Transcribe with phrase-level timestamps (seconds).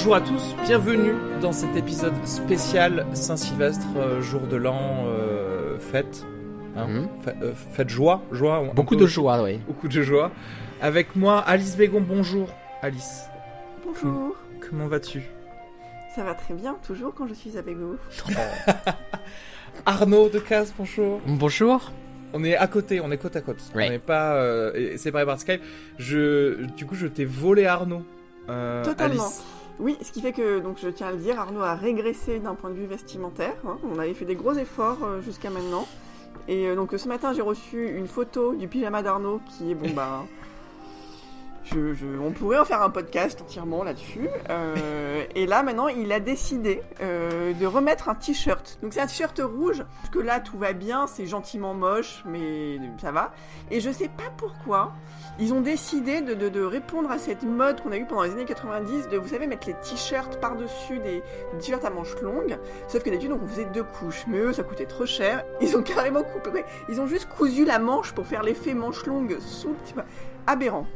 [0.00, 6.24] Bonjour à tous, bienvenue dans cet épisode spécial Saint-Sylvestre, euh, jour de l'an, euh, fête,
[6.76, 7.08] hein, Mhm.
[7.20, 9.58] Fa- euh, fête joie, joie, Beaucoup peu- de joie, oui.
[9.66, 10.30] beaucoup de joie.
[10.80, 12.48] Avec moi, Alice Bégon, bonjour.
[12.80, 13.24] Alice,
[13.84, 14.36] Bonjour,
[14.70, 15.20] comment vas-tu?
[16.14, 17.96] Ça va très bien, toujours quand je suis avec vous.
[19.84, 21.20] Arnaud de Casse, bonjour.
[21.26, 21.90] Bonjour.
[22.34, 23.60] On est à côté, on est côte à côte.
[23.74, 23.88] Ouais.
[23.88, 25.60] On n'est pas euh, séparés par Skype.
[25.98, 28.04] Je, du coup, je t'ai volé Arnaud.
[28.48, 29.24] Euh, Totalement.
[29.24, 29.42] Alice.
[29.80, 32.54] Oui, ce qui fait que, donc je tiens à le dire, Arnaud a régressé d'un
[32.54, 33.54] point de vue vestimentaire.
[33.66, 33.78] hein.
[33.84, 35.86] On avait fait des gros efforts euh, jusqu'à maintenant.
[36.48, 39.90] Et euh, donc ce matin, j'ai reçu une photo du pyjama d'Arnaud qui est, bon
[39.90, 40.24] bah...
[41.74, 44.28] On pourrait en faire un podcast entièrement là-dessus.
[44.50, 48.78] Euh, et là, maintenant, il a décidé euh, de remettre un t-shirt.
[48.82, 52.78] Donc c'est un t-shirt rouge, parce que là, tout va bien, c'est gentiment moche, mais
[53.00, 53.32] ça va.
[53.70, 54.92] Et je sais pas pourquoi,
[55.38, 59.08] ils ont décidé de, répondre à cette mode qu'on a eue pendant les années 90
[59.08, 61.22] de, vous savez, mettre les t-shirts par-dessus des,
[61.60, 62.58] t-shirts à manches longues.
[62.88, 64.24] Sauf que d'habitude, on faisait deux couches.
[64.26, 65.44] Mais eux, ça coûtait trop cher.
[65.60, 66.64] Ils ont carrément coupé.
[66.88, 69.74] Ils ont juste cousu la manche pour faire l'effet manche longue sous
[70.48, 70.86] Aberrant.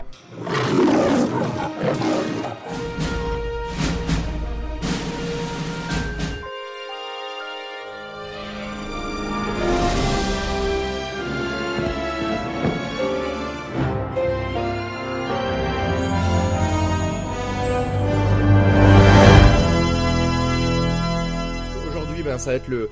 [21.89, 22.89] Aujourd'hui, ben, ça va être le,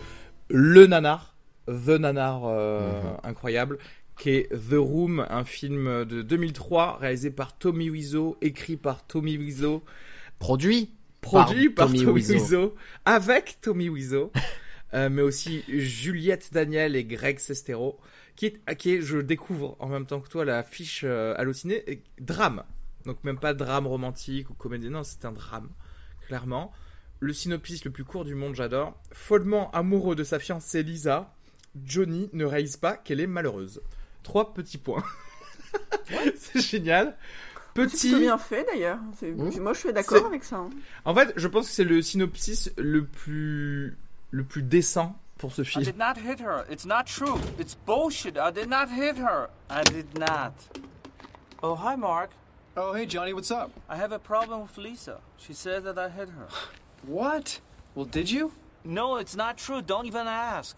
[0.49, 1.34] le nanar,
[1.66, 3.16] The Nanar euh, Mhm.
[3.31, 3.78] incroyable,
[4.20, 9.38] qui est The Room, un film de 2003 réalisé par Tommy Wiseau, écrit par Tommy
[9.38, 9.82] Wiseau,
[10.38, 10.91] Produit
[11.22, 12.34] produit par, Par Tommy Tommy, Wiseau.
[12.34, 12.75] Wiseau,
[13.06, 14.31] avec Tommy Wiseau,
[14.94, 17.98] euh, mais aussi Juliette Daniel et Greg Sestero,
[18.36, 21.82] qui est, qui est, je découvre en même temps que toi la fiche euh, hallucinée,
[21.91, 22.62] et drame.
[23.06, 25.70] Donc même pas drame romantique ou comédie, non, c'est un drame,
[26.26, 26.72] clairement.
[27.20, 28.98] Le synopsis le plus court du monde, j'adore.
[29.12, 31.34] Follement amoureux de sa fiancée Lisa,
[31.84, 33.81] Johnny ne réalise pas qu'elle est malheureuse.
[34.22, 35.04] Trois petits points.
[36.36, 37.16] c'est génial.
[37.76, 38.08] C'est Petit.
[38.08, 38.98] plutôt bien fait d'ailleurs.
[39.19, 39.60] C'est- Mmh.
[39.60, 40.56] Moi, je suis d'accord C'est- avec ça.
[40.56, 40.70] hein.
[41.04, 43.97] En fait, je pense que c'est le synopsis le plus
[44.32, 45.84] le plus décent pour ce I film.
[45.84, 46.64] did not hit her.
[46.70, 47.38] It's not true.
[47.58, 48.36] It's bullshit.
[48.36, 49.48] I did not hit her.
[49.70, 50.52] I did not.
[51.62, 52.31] Oh, hi, Mark.
[52.76, 53.70] Oh, hey, Johnny, what's up?
[53.88, 55.20] I have a problem with Lisa.
[55.38, 56.47] She said that I hit her.
[57.06, 57.60] What?
[57.94, 58.52] Well, did you?
[58.84, 59.82] No, it's not true.
[59.82, 60.76] Don't even ask.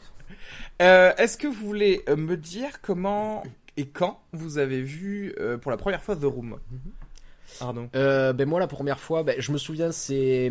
[0.81, 3.43] Euh, Est-ce que vous voulez euh, me dire comment
[3.77, 6.59] et quand vous avez vu euh, pour la première fois The Room?
[7.59, 7.89] Pardon.
[7.95, 10.51] euh, Ben moi, la première fois, ben, je me souviens, c'est.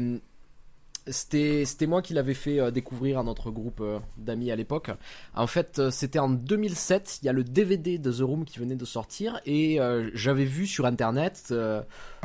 [1.08, 3.84] C'était, c'était moi qui l'avais fait découvrir à notre groupe
[4.18, 4.92] d'amis à l'époque.
[5.34, 7.20] En fait, c'était en 2007.
[7.22, 9.80] Il y a le DVD de The Room qui venait de sortir et
[10.14, 11.52] j'avais vu sur internet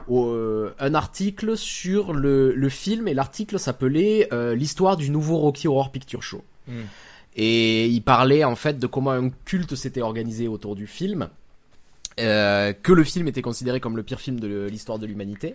[0.08, 6.22] un article sur le, le film et l'article s'appelait l'histoire du nouveau Rocky Horror Picture
[6.22, 6.44] Show.
[6.68, 6.82] Hmm.
[7.36, 11.28] Et il parlait en fait de comment un culte s'était organisé autour du film,
[12.18, 15.54] euh, que le film était considéré comme le pire film de l'histoire de l'humanité.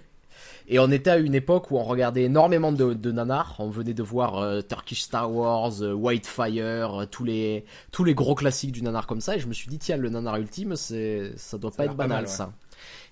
[0.68, 3.56] Et on était à une époque où on regardait énormément de, de nanars.
[3.60, 8.14] On venait de voir euh, Turkish Star Wars, euh, Whitefire, euh, tous les tous les
[8.14, 9.36] gros classiques du nanar comme ça.
[9.36, 11.96] Et je me suis dit tiens le nanar ultime, c'est ça doit Ça pas être
[11.96, 12.32] pas banal mal, ouais.
[12.32, 12.54] ça.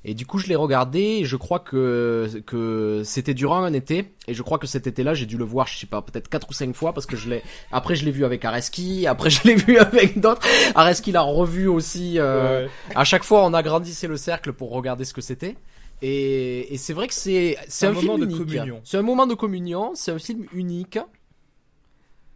[0.05, 0.99] Et du coup, je l'ai regardé.
[0.99, 4.13] Et je crois que que c'était durant un été.
[4.27, 6.49] Et je crois que cet été-là, j'ai dû le voir, je sais pas, peut-être quatre
[6.49, 7.43] ou cinq fois parce que je l'ai.
[7.71, 9.07] Après, je l'ai vu avec Areski.
[9.07, 10.41] Après, je l'ai vu avec d'autres.
[10.75, 12.17] Areski l'a revu aussi.
[12.17, 12.69] euh, Ouais.
[12.95, 15.55] À chaque fois, on agrandissait le cercle pour regarder ce que c'était.
[16.01, 18.37] Et, et c'est vrai que c'est c'est Un un, film unique.
[18.37, 18.81] communion.
[18.85, 19.91] C'est un moment de communion.
[19.95, 20.97] C'est un film unique.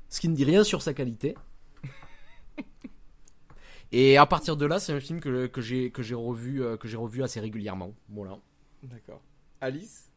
[0.09, 1.35] Ce qui ne dit rien sur sa qualité.
[3.93, 6.75] Et à partir de là, c'est un film que, que j'ai que j'ai revu euh,
[6.77, 7.93] que j'ai revu assez régulièrement.
[8.09, 8.37] Voilà.
[8.81, 9.21] D'accord.
[9.61, 10.09] Alice?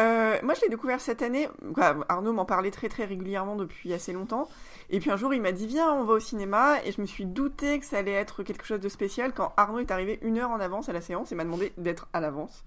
[0.00, 1.48] Euh, moi, je l'ai découvert cette année.
[2.08, 4.48] Arnaud m'en parlait très très régulièrement depuis assez longtemps.
[4.90, 6.76] Et puis un jour, il m'a dit Viens, on va au cinéma.
[6.84, 9.80] Et je me suis douté que ça allait être quelque chose de spécial quand Arnaud
[9.80, 12.64] est arrivé une heure en avance à la séance et m'a demandé d'être à l'avance.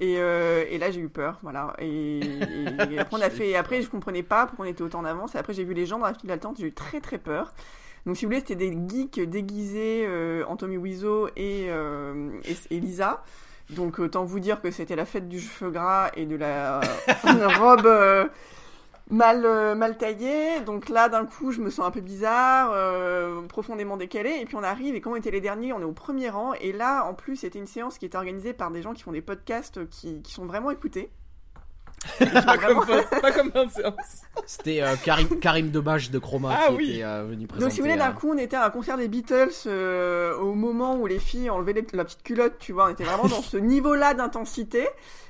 [0.00, 1.74] Et, euh, et là, j'ai eu peur, voilà.
[1.78, 3.54] Et, et- et après, on a fait.
[3.54, 5.34] Après, je comprenais pas pourquoi on était autant en avance.
[5.36, 6.56] Et après, j'ai vu les gens dans la file d'attente.
[6.58, 7.52] J'ai eu très très peur.
[8.06, 12.80] Donc, si vous voulez, c'était des geeks déguisés euh, Tommy Wiseau et, euh, et, et
[12.80, 13.22] Lisa.
[13.70, 16.80] Donc, autant vous dire que c'était la fête du cheveu gras et de la
[17.58, 18.26] robe euh,
[19.10, 20.60] mal, euh, mal taillée.
[20.60, 24.38] Donc là, d'un coup, je me sens un peu bizarre, euh, profondément décalée.
[24.40, 26.52] Et puis on arrive, et comme on était les derniers, on est au premier rang.
[26.54, 29.12] Et là, en plus, c'était une séance qui était organisée par des gens qui font
[29.12, 31.10] des podcasts qui, qui sont vraiment écoutés.
[32.18, 32.84] Pas comme,
[33.20, 33.94] pas comme fin de séance.
[34.46, 36.90] C'était euh, Karim, Karim Debache de Chroma Ah qui oui.
[36.92, 37.64] était euh, venu présenter.
[37.64, 40.36] Donc si vous voulez, d'un euh, coup, on était à un concert des Beatles euh,
[40.36, 42.86] au moment où les filles enlevaient les- la petite culotte, tu vois.
[42.88, 44.86] On était vraiment dans ce niveau-là d'intensité.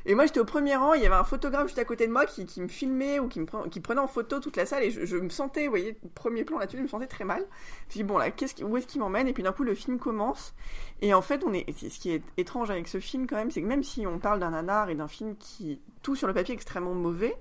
[0.06, 0.92] Et moi, j'étais au premier rang.
[0.92, 3.40] Il y avait un photographe juste à côté de moi qui, me filmait ou qui
[3.40, 3.46] me
[3.80, 4.82] prenait en photo toute la salle.
[4.82, 7.46] Et je, je me sentais, vous voyez, premier plan là-dessus, je me sentais très mal.
[7.88, 9.28] Je dit, bon là, qu'est-ce qui- où est-ce qu'il m'emmène?
[9.28, 10.54] Et puis d'un coup, le film commence.
[11.00, 11.64] Et en fait, on est.
[11.72, 14.40] Ce qui est étrange avec ce film quand même, c'est que même si on parle
[14.40, 17.34] d'un nanar et d'un film qui tout sur le papier est extrêmement mauvais,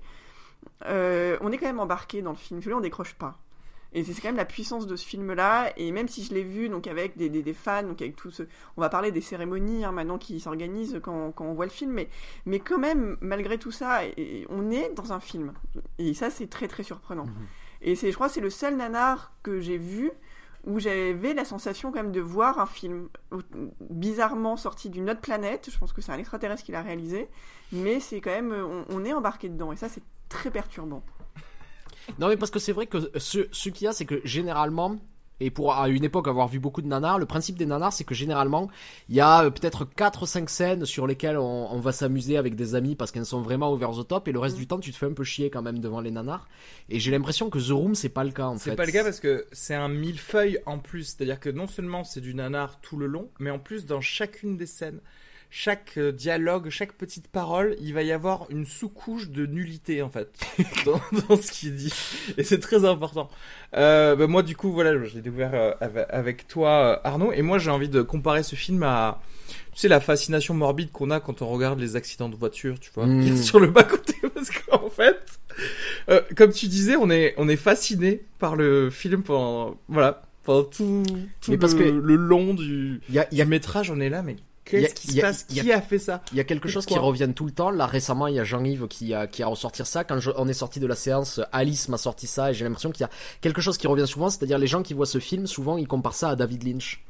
[0.86, 2.60] euh, on est quand même embarqué dans le film.
[2.60, 3.38] Voulez, on décroche pas.
[3.94, 5.72] Et c'est quand même la puissance de ce film-là.
[5.76, 8.30] Et même si je l'ai vu donc avec des, des, des fans, donc avec tout
[8.30, 8.42] ce,
[8.76, 11.92] on va parler des cérémonies hein, maintenant qui s'organisent quand, quand on voit le film,
[11.92, 12.08] mais
[12.44, 15.52] mais quand même malgré tout ça, et- et on est dans un film.
[15.98, 17.24] Et ça c'est très très surprenant.
[17.82, 20.10] Et c'est, je crois, que c'est le seul nanar que j'ai vu
[20.66, 23.08] où j'avais la sensation quand même de voir un film
[23.80, 25.68] bizarrement sorti d'une autre planète.
[25.70, 27.28] Je pense que c'est un extraterrestre qui l'a réalisé,
[27.72, 29.72] mais c'est quand même, on, on est embarqué dedans.
[29.72, 31.02] Et ça c'est très perturbant.
[32.18, 34.96] Non, mais parce que c'est vrai que ce, ce qu'il y a, c'est que généralement,
[35.40, 38.04] et pour à une époque avoir vu beaucoup de nanars, le principe des nanars, c'est
[38.04, 38.70] que généralement,
[39.08, 42.76] il y a euh, peut-être 4-5 scènes sur lesquelles on, on va s'amuser avec des
[42.76, 44.60] amis parce qu'elles sont vraiment over the top, et le reste Mm.
[44.60, 46.46] du temps, tu te fais un peu chier quand même devant les nanars.
[46.88, 48.70] Et j'ai l'impression que The Room, c'est pas le cas en fait.
[48.70, 51.04] C'est pas le cas parce que c'est un millefeuille en plus.
[51.16, 54.56] C'est-à-dire que non seulement c'est du nanar tout le long, mais en plus dans chacune
[54.56, 55.00] des scènes,
[55.56, 60.08] chaque euh, dialogue, chaque petite parole, il va y avoir une sous-couche de nullité en
[60.10, 60.28] fait
[60.84, 61.92] dans, dans ce qu'il dit.
[62.36, 63.30] Et c'est très important.
[63.76, 65.70] Euh, bah, moi du coup voilà, je l'ai découvert euh,
[66.10, 69.20] avec- toi euh, Arnaud, et moi j'ai envie de comparer ce film à
[69.72, 72.90] tu sais la fascination morbide qu'on a quand on regarde les accidents de voiture, tu
[72.92, 73.36] vois, Mm.
[73.40, 75.20] sur le bas côté parce qu'en fait
[76.08, 80.64] euh, comme tu disais, on est, on est fasciné par le film pendant, voilà, pendant
[80.64, 81.04] tout,
[81.40, 83.88] tout Mais le, parce que- le long du, Il y a, y a du métrage.
[83.92, 85.46] On est là, mais qu'est-ce qui se passe?
[85.50, 86.22] il y a- Qui a fait ça?
[86.32, 87.70] Il y a quelque chose qui revient tout le temps.
[87.70, 90.04] Là, récemment, il y a Jean-Yves qui a, qui a ressorti ça.
[90.04, 92.90] Quand je- on est sorti de la séance, Alice m'a sorti ça et j'ai l'impression
[92.90, 94.30] qu'il y a quelque chose qui revient souvent.
[94.30, 97.02] C'est-à-dire, les gens qui voient ce film, souvent, ils comparent ça à David Lynch.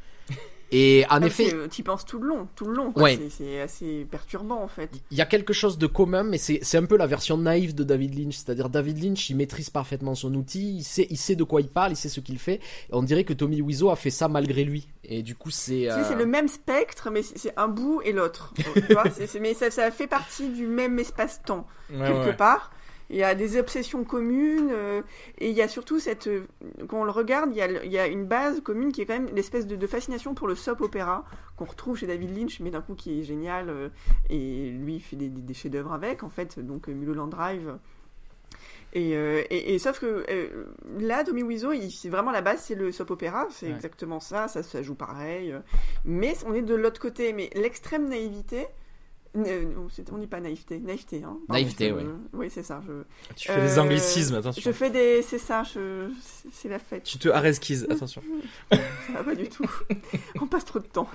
[0.72, 2.93] Et en effet, c'est- Tu penses tout le long, tout le long.
[2.93, 3.05] quoi.
[3.05, 3.16] Ouais.
[3.16, 4.90] C'est- C'est assez perturbant en fait.
[5.11, 7.75] il y a quelque chose de commun, mais c'est c'est un peu la version naïve
[7.75, 8.34] de David Lynch.
[8.37, 11.69] C'est-à-dire, David Lynch, il maîtrise parfaitement son outil, il sait, il sait de quoi il
[11.69, 12.55] parle, il sait ce qu'il fait.
[12.55, 14.88] Et on dirait que Tommy Wiseau a fait ça malgré lui.
[15.05, 15.84] Et du coup, c'est.
[15.84, 18.52] Sais, euh, c'est le même spectre, mais c'est c'est un bout et l'autre.
[18.56, 22.37] tu vois, c'est- c'est- mais ça, ça fait partie du même espace-temps Ouais, quelque ouais.
[22.37, 22.70] part.
[23.10, 25.02] Il y a des obsessions communes euh,
[25.38, 26.46] et il y a surtout cette euh,
[26.88, 29.02] quand on le regarde, il y a, le- il y a une base commune qui
[29.02, 31.24] est quand même l'espèce de, de fascination pour le soap opéra
[31.56, 33.88] qu'on retrouve chez David Lynch, mais d'un coup qui est génial euh,
[34.30, 37.76] et lui fait des, des- des chefs-d'œuvre avec en fait, donc Mulholland Drive.
[38.96, 40.24] Et, et, et sauf que
[41.00, 43.72] là, Tommy Wiseau, c'est vraiment la base, c'est le soap opéra, c'est Ouais.
[43.74, 45.52] exactement ça, ça joue pareil.
[46.04, 48.67] mais on est de l'autre côté, mais l'extrême naïveté,
[49.36, 51.38] on dit pas naïveté, naïveté, hein.
[51.48, 52.05] Pardon, Naïveté, ouais.
[52.32, 52.81] Oui, c'est ça.
[52.86, 52.93] Je,
[53.34, 54.62] Tu fais des Euh, anglicismes, attention.
[54.64, 56.08] je fais des, c'est ça, je,
[56.53, 57.03] c'est- la fête.
[57.05, 58.22] Tu te aresquises, attention.
[58.70, 58.79] Ça
[59.14, 59.69] va pas du tout.
[60.41, 61.08] on passe trop de temps.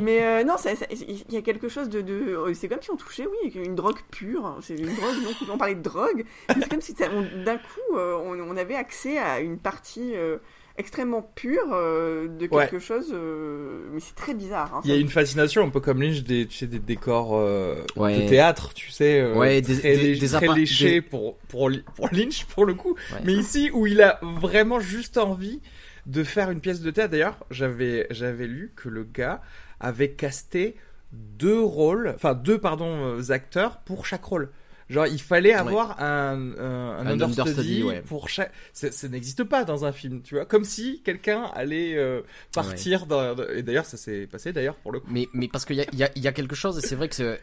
[0.00, 0.54] Mais euh, non,
[0.90, 3.74] il y a quelque chose de, de euh, c'est comme si on touchait, oui, une
[3.74, 4.56] drogue pure.
[4.62, 5.22] C'est une drogue.
[5.24, 6.24] Donc on parlait de drogue.
[6.48, 10.38] C'est comme si d'un coup, euh, on, on avait accès à une partie euh,
[10.78, 12.64] extrêmement pure euh, de Ouais.
[12.68, 13.10] quelque chose.
[13.12, 14.76] euh, mais c'est très bizarre.
[14.76, 17.36] hein, Il y a une fascination un peu comme Lynch des, tu sais, des décors
[17.36, 18.22] euh, Ouais.
[18.22, 22.08] de théâtre, tu sais, euh, Ouais, des- très, des- très léchés des- pour, pour, pour
[22.12, 22.94] Lynch pour le coup.
[23.12, 23.20] Ouais.
[23.24, 25.60] Mais ici où il a vraiment juste envie
[26.06, 27.10] de faire une pièce de théâtre.
[27.10, 29.42] D'ailleurs, j'avais j'avais lu que le gars
[29.80, 30.76] avait casté
[31.12, 34.50] deux rôles, enfin deux pardon acteurs pour chaque rôle.
[34.88, 38.00] Genre il fallait avoir un, un, un Un understudy, understudy, ouais.
[38.02, 38.52] pour chaque.
[38.72, 40.46] Ça, ça n'existe pas dans un film, tu vois.
[40.46, 43.06] Comme si quelqu'un allait euh, partir.
[43.06, 43.36] Dans...
[43.54, 45.08] Et d'ailleurs, ça s'est passé d'ailleurs pour le coup.
[45.10, 46.80] Mais, mais parce qu'il y a, il y, a, il y a quelque chose, et
[46.80, 47.38] c'est vrai que c'est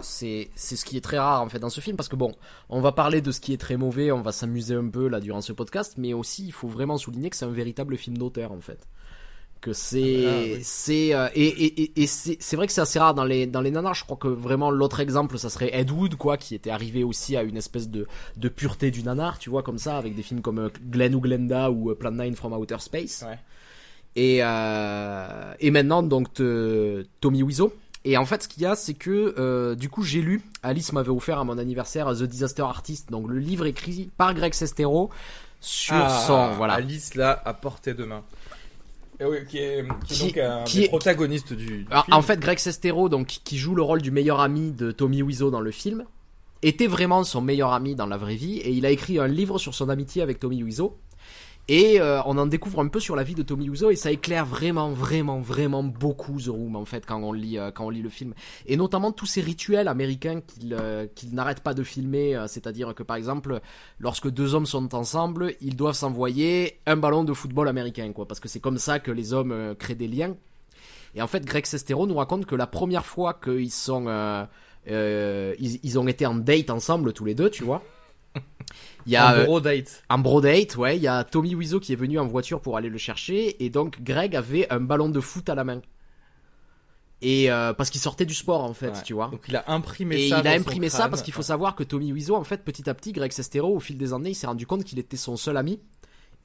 [0.00, 2.34] c'est c'est ce qui est très rare en fait dans ce film, parce que bon,
[2.68, 5.20] on va parler de ce qui est très mauvais, on va s'amuser un peu là
[5.20, 8.52] durant ce podcast, mais aussi il faut vraiment souligner que c'est un véritable film d'auteur
[8.52, 8.86] en fait.
[9.60, 10.60] Que c'est Ah, oui.
[10.62, 13.46] c'est euh, et et, et, et c'est c'est vrai que c'est assez rare dans les
[13.46, 16.54] dans les nanars je crois que vraiment l'autre exemple ça serait Ed Wood quoi qui
[16.54, 19.96] était arrivé aussi à une espèce de de pureté du nanar tu vois comme ça
[19.98, 23.24] avec des films comme euh, Glenn ou Glenda ou euh, Plan 9 from Outer Space
[23.28, 23.38] Ouais.
[24.16, 27.72] et euh, et maintenant donc te- Tommy Wiseau
[28.04, 30.92] et en fait ce qu'il y a c'est que euh, du coup j'ai lu Alice
[30.92, 35.10] m'avait offert à mon anniversaire The Disaster Artist donc le livre écrit par Greg Sestero
[35.60, 38.22] sur Ah, son voilà Alice là à portée de main.
[39.20, 41.86] Et oui, qui est, qui est Qui- donc un qui des est- protagonistes du, du
[41.90, 42.16] Alors, film.
[42.16, 45.50] en fait, Greg Sestero, donc qui joue le rôle du meilleur ami de Tommy Wiseau
[45.50, 46.04] dans le film,
[46.62, 49.58] était vraiment son meilleur ami dans la vraie vie, et il a écrit un livre
[49.58, 50.96] sur son amitié avec Tommy Wiseau.
[51.68, 54.10] Et euh, on en découvre un peu sur la vie de Tommy Wiseau et ça
[54.10, 57.90] éclaire vraiment, vraiment, vraiment beaucoup The Room en fait quand on lit euh, quand on
[57.90, 58.34] lit le film
[58.66, 63.04] et notamment tous ces rituels américains qu'il euh, n'arrête pas de filmer, euh, c'est-à-dire que
[63.04, 63.60] par exemple
[64.00, 68.40] lorsque deux hommes sont ensemble, ils doivent s'envoyer un ballon de football américain quoi parce
[68.40, 70.34] que c'est comme ça que les hommes créent des liens
[71.14, 74.06] et en fait, Greg Sestero nous raconte que la première fois qu'ils sont,
[74.86, 77.82] ils, ils ont été en date ensemble tous les deux, tu vois.
[79.06, 80.02] Il y a un euh, bro date.
[80.08, 80.96] un bro date, ouais.
[80.96, 83.70] Il y a Tommy Wiseau qui est venu en voiture pour aller le chercher, et
[83.70, 85.80] donc Greg avait un ballon de foot à la main.
[87.22, 89.02] Et euh, parce qu'il sortait du sport en fait, Ouais.
[89.04, 89.28] tu vois.
[89.28, 90.38] Donc il a imprimé Et ça.
[90.38, 92.88] il dans a imprimé ça parce qu'il faut savoir que Tommy Wiseau, en fait, petit
[92.88, 95.36] à petit, Greg Sestero, au fil des années, il s'est rendu compte qu'il était son
[95.36, 95.80] seul ami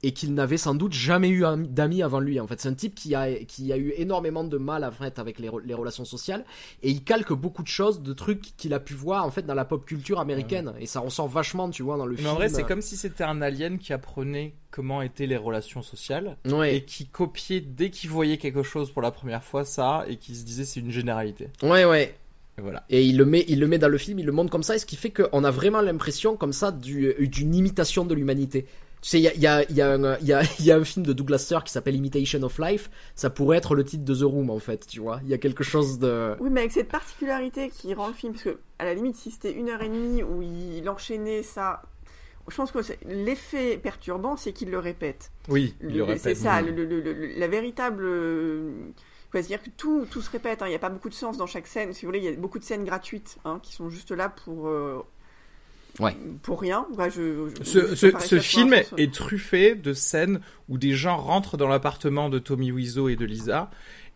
[0.02, 2.38] et qu'il n'avait sans doute jamais eu d'amis avant lui.
[2.38, 5.18] En fait, c'est un type qui a, qui a eu énormément de mal en fait,
[5.18, 6.44] avec les, re- les relations sociales
[6.82, 9.54] et il calque beaucoup de choses, de trucs qu'il a pu voir en fait dans
[9.54, 12.28] la pop culture américaine et ça ressort vachement, tu vois, dans le Mais film.
[12.30, 16.36] en vrai, c'est comme si c'était un alien qui apprenait comment étaient les relations sociales
[16.46, 20.16] Ouais, et qui copiait dès qu'il voyait quelque chose pour la première fois ça et
[20.16, 21.48] qui se disait c'est une généralité.
[21.62, 22.14] ouais, ouais.
[22.58, 22.84] Et voilà.
[22.88, 24.74] Et il le met, il le met dans le film, il le montre comme ça,
[24.74, 28.66] et ce qui fait qu'on a vraiment l'impression comme ça du- d'une imitation de l'humanité.
[29.06, 30.42] Tu sais, il y a, il y, a, il y, a un- il y, a,
[30.58, 32.90] il y a un film de Douglas Sirk qui s'appelle Imitation of Life.
[33.14, 35.20] Ça pourrait être le titre de The Room en fait, tu vois.
[35.22, 36.34] Il y a quelque chose de.
[36.40, 39.30] Oui, mais avec cette particularité qui rend le film, parce que à la limite, si
[39.30, 41.82] c'était une heure et demie où il enchaînait ça,
[42.48, 45.30] je pense que l'effet perturbant, c'est qu'il le répète.
[45.48, 46.22] Oui, il le Le- répète.
[46.22, 48.02] C'est ça, le- le- le- le- la véritable.
[48.04, 48.72] euh,
[49.32, 51.46] C'est-à-dire que tout, tout se répète, hein, il n'y a pas beaucoup de sens dans
[51.46, 51.92] chaque scène.
[51.92, 54.28] Si vous voulez, il y a beaucoup de scènes gratuites hein, qui sont juste là
[54.30, 54.66] pour.
[54.66, 55.00] euh,
[56.00, 56.16] Ouais.
[56.42, 56.86] Pour rien.
[56.98, 61.56] Ouais, je, je- Ce, je- ce- film est truffé de scènes où des gens rentrent
[61.56, 63.70] dans l'appartement de Tommy Wiseau et de Lisa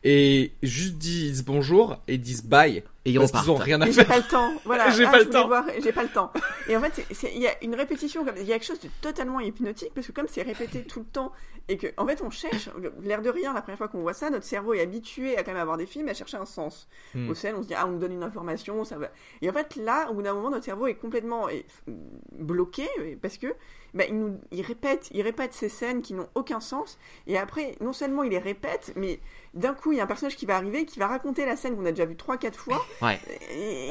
[0.04, 3.44] et juste disent bonjour et disent bye Et ils parce repartent.
[3.46, 4.06] qu'ils ont rien à j'ai faire.
[4.08, 4.52] pas le temps.
[4.66, 4.90] Voilà.
[4.96, 5.46] J'ai Ah, pas le temps.
[5.46, 6.30] voir, J'ai pas le temps.
[6.68, 7.02] Et en fait,
[7.34, 10.12] il y a une répétition, il y a quelque chose de totalement hypnotique parce que
[10.12, 11.32] comme c'est répété tout le temps
[11.68, 12.68] et que en fait on cherche,
[13.02, 15.52] l'air de rien, la première fois qu'on voit ça, notre cerveau est habitué à quand
[15.52, 16.88] même avoir des films, à chercher un sens.
[17.14, 17.30] Hmm.
[17.30, 19.08] Au scène, on se dit ah on nous donne une information, ça va.
[19.40, 21.48] Et en fait là, au bout d'un moment, notre cerveau est complètement
[22.32, 22.86] bloqué
[23.22, 23.46] parce que
[23.94, 26.98] bah, il, nous, il répète, il répète ces scènes qui n'ont aucun sens.
[27.26, 29.20] Et après, non seulement il les répète, mais
[29.54, 31.76] d'un coup, il y a un personnage qui va arriver, qui va raconter la scène
[31.76, 33.18] qu'on a déjà vue 3-4 fois, Ouais.
[33.50, 33.90] et,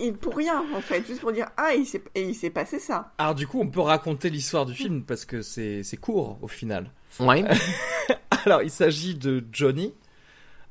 [0.00, 2.78] et pour rien, en fait, juste pour dire Ah, il s'est, et il s'est passé
[2.78, 3.12] ça.
[3.18, 6.48] Alors du coup, on peut raconter l'histoire du film parce que c'est c'est court au
[6.48, 6.90] final.
[7.20, 7.44] Ouais.
[8.46, 9.94] Alors, il s'agit de Johnny,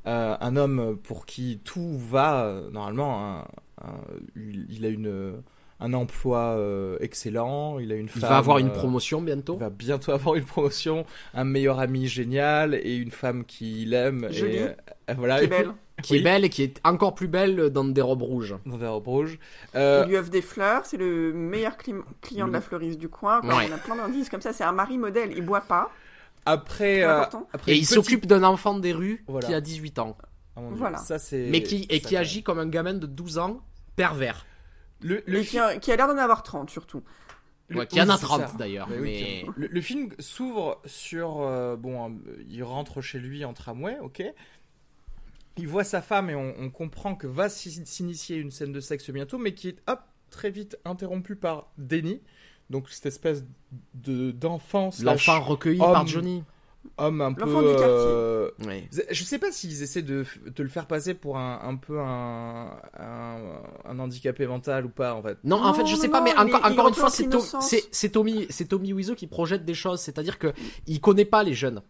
[0.05, 3.39] euh, un homme pour qui tout va euh, normalement.
[3.39, 3.47] un-
[3.81, 4.01] un-
[4.35, 5.41] il il a une
[5.79, 8.29] un emploi euh, excellent, il a une Il femme.
[8.29, 9.55] va avoir une euh, promotion bientôt.
[9.55, 14.27] Il va bientôt avoir une promotion, un meilleur ami génial et une femme qu'il aime.
[14.31, 14.55] Jolie.
[14.57, 15.71] Et, euh, voilà, Qui est belle.
[16.01, 18.55] Qui est belle et qui est encore plus belle dans des robes rouges.
[18.65, 19.37] Dans des robes rouges.
[19.75, 23.09] Euh, Il lui offre des fleurs, c'est le meilleur cli- client de la fleuriste du
[23.09, 23.41] coin.
[23.41, 23.67] Ouais.
[23.69, 25.91] On a plein d'indices comme ça, c'est un mari modèle, il boit pas.
[26.45, 27.21] après, euh,
[27.53, 29.47] après Et il petite- s'occupe d'un enfant des rues Voilà.
[29.47, 30.17] qui a 18 ans.
[30.55, 30.97] Ah, Voilà.
[30.97, 31.47] Ça, c'est...
[31.51, 33.61] Mais qui, et ça, qui quand agit comme un gamin de 12 ans
[33.95, 34.45] pervers.
[35.03, 37.03] Le, qui a, qui a l'air d'en avoir 30 surtout.
[37.69, 38.53] le- Ouais, qui en a c'est 30 ça.
[38.57, 38.87] d'ailleurs.
[38.89, 39.01] Mais oui,
[39.45, 39.51] mais...
[39.53, 43.97] qui- Le, le film s'ouvre sur euh, bon, euh, il rentre chez lui en tramway,
[44.01, 44.23] ok.
[45.57, 49.09] Il voit sa femme et on, on comprend que va s'initier une scène de sexe
[49.11, 49.99] bientôt, mais qui est hop
[50.31, 52.21] très vite interrompue par Denny,
[52.71, 53.43] donc cette espèce
[53.93, 55.93] de d'enfant, slash L'enfant recueilli homme.
[55.93, 56.43] par Johnny.
[56.97, 57.41] Homme un peu.
[57.45, 57.87] L'enfant du quartier.
[57.87, 58.87] euh, Ouais.
[59.09, 62.71] Je sais pas s'ils essaient de, de le faire passer pour un, un peu un,
[62.99, 63.37] un,
[63.85, 65.37] un handicapé mental ou pas en fait.
[65.43, 68.65] Non, en fait, je sais non, pas, mais encore, encore une fois, c'est Tommy, c'est
[68.65, 69.99] Tommy Wiseau qui projette des choses.
[70.01, 70.53] C'est-à-dire que
[70.87, 71.81] il connaît pas les jeunes.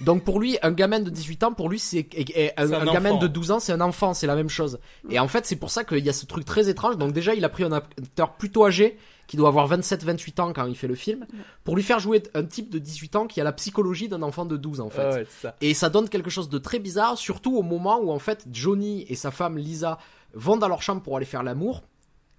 [0.00, 2.92] Donc pour lui, un gamin de 18 ans, pour lui, c'est un, C'est un un
[2.92, 4.78] gamin de 12 ans, c'est un enfant, c'est la même chose.
[5.10, 6.96] Et en fait, c'est pour ça qu'il y a ce truc très étrange.
[6.98, 8.96] Donc déjà, il a pris un acteur plutôt âgé,
[9.26, 11.26] qui doit avoir 27-28 ans quand il fait le film,
[11.64, 14.44] pour lui faire jouer un type de 18 ans qui a la psychologie d'un enfant
[14.44, 15.04] de 12 en fait.
[15.04, 15.56] Ouais, c'est ça.
[15.60, 19.04] Et ça donne quelque chose de très bizarre, surtout au moment où en fait Johnny
[19.08, 19.98] et sa femme Lisa
[20.34, 21.82] vont dans leur chambre pour aller faire l'amour.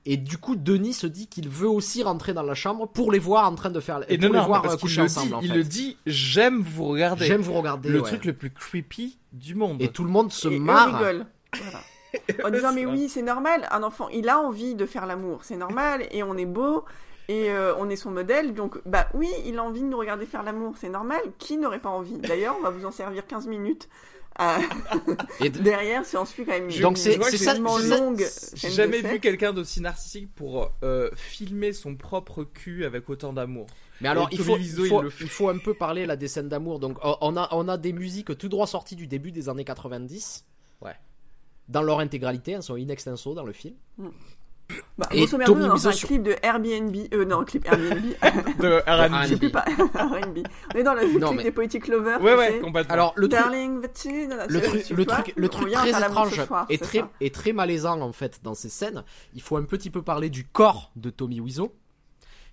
[0.10, 3.20] Et du coup, Denis se dit qu'il veut aussi rentrer dans la chambre pour les
[3.20, 5.06] voir en train de faire, Et pour non, les non, voir parce euh, coucher le
[5.08, 5.28] ensemble.
[5.28, 7.26] dit, en il le dit, j'aime vous regarder.
[7.26, 7.90] J'aime vous regarder.
[7.90, 8.08] le ouais.
[8.08, 9.82] truc le plus creepy du monde.
[9.82, 10.98] Et tout le monde se et marre.
[10.98, 11.26] rigolent.
[11.62, 11.80] Voilà.
[12.46, 15.58] En disant mais oui c'est normal, un enfant il a envie de faire l'amour, c'est
[15.58, 16.86] normal et on est beau
[17.28, 20.26] et euh, on est son modèle donc bah oui il a envie de nous regarder
[20.26, 21.20] faire l'amour, c'est normal.
[21.38, 22.18] Qui n'aurait pas envie?
[22.18, 23.90] D'ailleurs on va vous en servir 15 minutes.
[25.42, 28.26] Et derrière c'est ensuite quand même une Donc c'est- tellement longue.
[28.54, 33.68] J'ai jamais vu quelqu'un d'aussi narcissique pour euh, filmer son propre cul avec autant d'amour.
[34.00, 35.24] Mais alors, il faut, Wiseau, il, faut, il le fait.
[35.24, 36.78] il faut un peu parler là des scènes d'amour.
[36.80, 39.64] Donc, on- on a, on a des musiques tout droit sorties du début des années
[39.66, 40.46] 90.
[40.82, 40.92] Ouais.
[41.68, 43.74] Dans leur intégralité, elles sont in extenso dans le film.
[44.98, 48.04] Bah, Et Tommy dans un sur- clip de Airbnb, euh, non, clip Airbnb,
[48.60, 49.24] De R&B.
[49.24, 49.62] je sais plus pas,
[49.96, 50.40] R&B.
[50.74, 52.22] On est dans le Non, clip mais- des Poetic Lovers.
[52.22, 52.94] Ouais, ouais, complètement.
[52.94, 56.78] Alors, le truc, Darling, le truc, tu le truc, le truc très étrange soir, et
[56.78, 57.10] très, ça.
[57.22, 60.44] et très malaisant en fait dans ces scènes, il faut un petit peu parler du
[60.46, 61.74] corps de Tommy Wiseau,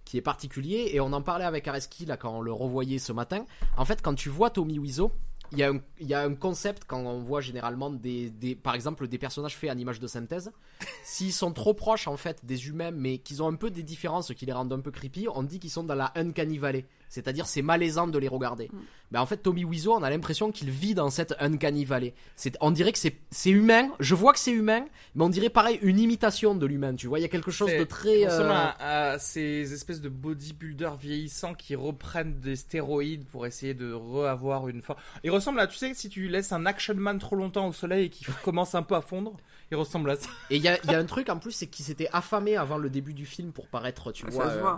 [0.04, 0.90] qui est particulier.
[0.92, 3.44] Et on en parlait avec Areski là quand on le revoyait ce matin.
[3.76, 5.10] En fait, quand tu vois Tommy Wiseau,
[5.54, 8.54] il y, a un, il y a un concept quand on voit généralement des, des,
[8.54, 10.52] par exemple des personnages faits en image de synthèse.
[11.04, 14.32] S'ils sont trop proches en fait des humains, mais qu'ils ont un peu des différences
[14.34, 16.84] qui les rendent un peu creepy, on dit qu'ils sont dans la uncanny valley.
[17.14, 18.68] C'est-à-dire c'est malaisant de les regarder.
[19.12, 22.14] Ben, en fait, Tommy Wiseau, on a l'impression qu'il vit dans cette uncanny valley.
[22.34, 23.90] C'est, on dirait que c'est, c'est humain.
[24.00, 26.96] Je vois que c'est humain, mais on dirait pareil une imitation de l'humain.
[26.96, 28.22] Tu vois, il y a quelque chose de très.
[28.22, 33.46] Ça ressemble euh, à, à ces espèces de bodybuilders vieillissants qui reprennent des stéroïdes pour
[33.46, 34.98] essayer de re-avoir une forme.
[35.22, 38.06] Il ressemble à, tu sais, si tu laisses un action man trop longtemps au soleil
[38.06, 39.36] et qu'il commence un peu à fondre,
[39.70, 40.28] il ressemble à ça.
[40.50, 42.56] Et il y a, il y a un truc en plus, c'est qu'il s'était affamé
[42.56, 44.46] avant le début du film pour paraître, tu vois.
[44.48, 44.72] Euh,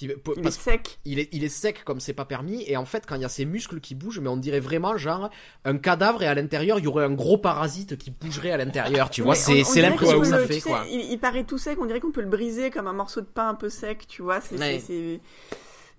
[0.00, 0.98] Il est sec.
[1.04, 3.24] il est, il est sec comme c'est pas permis et en fait quand il y
[3.24, 5.30] a ses muscles qui bougent mais on dirait vraiment genre
[5.64, 9.10] un cadavre et à l'intérieur il y aurait un gros parasite qui bougerait à l'intérieur
[9.10, 11.86] tu vois c'est l'impression que ça fait sais, quoi Il, il paraît tout sec, on
[11.86, 14.40] dirait qu'on peut le briser comme un morceau de pain un peu sec, tu vois.
[14.40, 15.20] C'est Ouais.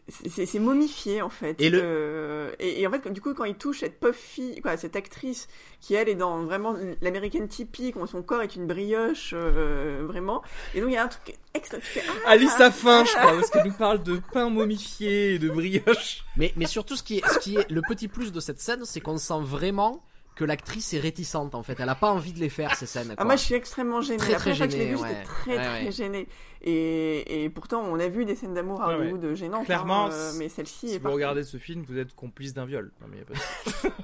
[0.07, 1.59] C'est- c'est- c'est- c'est momifié en fait.
[1.61, 4.77] Et le- Euh, et, et en fait, du coup, quand il touche cette fille, quoi,
[4.77, 5.47] cette actrice
[5.79, 10.41] qui elle est dans vraiment l'américaine typique, où son corps est une brioche, euh, vraiment.
[10.73, 11.77] Et donc il y a un truc extra.
[12.25, 15.49] ah, Alice a faim, je crois, parce qu'elle nous parle de pain momifié et de
[15.49, 16.23] brioche.
[16.37, 18.85] mais, mais surtout ce qui, est, ce qui est le petit plus de cette scène
[18.85, 20.03] c'est qu'on sent vraiment
[20.35, 23.13] que l'actrice est réticente en fait elle a pas envie de les faire ces scènes
[23.17, 24.17] Ah, moi, je suis extrêmement gênée.
[24.17, 25.09] Très, La très que je l'ai ouais.
[25.09, 25.91] j'étais très, Ouais, très ouais.
[25.91, 26.27] gênée.
[26.63, 29.65] Et, et pourtant, on a vu des scènes d'amour à Ouais, Hollywood gênantes.
[29.65, 32.65] Clairement, hein, euh, mais celle-ci Si est vous regardez ce film, vous êtes complice d'un
[32.65, 32.91] viol.
[33.01, 33.93] Non, mais y a pas de-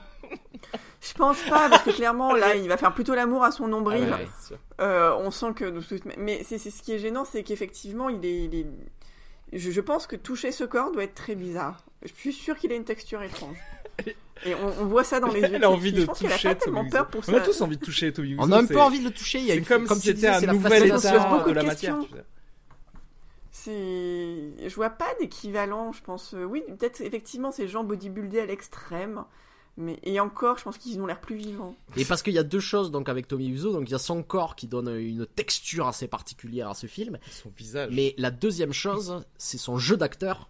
[0.99, 4.07] Je pense pas, parce que clairement, là, il va faire plutôt l'amour à son nombril.
[4.11, 4.27] Ah ouais.
[4.45, 4.57] sûr.
[4.81, 5.71] Euh, on sent que.
[6.17, 8.43] Mais c'est c'est ce qui est gênant, c'est qu'effectivement, il est.
[8.45, 8.67] il est-
[9.53, 11.85] Je, je pense que toucher ce corps doit être très bizarre.
[12.03, 13.57] Je suis sûre qu'il a une texture étrange.
[14.45, 15.49] Et on, on voit ça dans les yeux.
[15.53, 17.21] Elle de a envie de Je pense qu'elle a toucher pas tellement Tommy peur Wiseau.
[17.21, 18.41] pour On a tous envie de toucher Tommy Wiseau.
[18.43, 20.27] on a un peu envie de le toucher il y a une, comme, si c'était
[20.27, 21.97] un nouvel état beaucoup de la matière.
[21.99, 22.23] tu sais.
[23.63, 26.33] C'est, je vois pas d'équivalent, je pense.
[26.33, 29.23] Euh, Oui, peut-être effectivement ces gens bodybuildés à l'extrême,
[29.77, 31.75] mais et encore, je pense qu'ils ont l'air plus vivants.
[31.95, 33.99] Et parce qu'il y a deux choses donc avec Tommy Wiseau, donc il y a
[33.99, 37.89] son corps qui donne une texture assez particulière à ce film, Son visage.
[37.93, 40.49] mais la deuxième chose, c'est son jeu d'acteur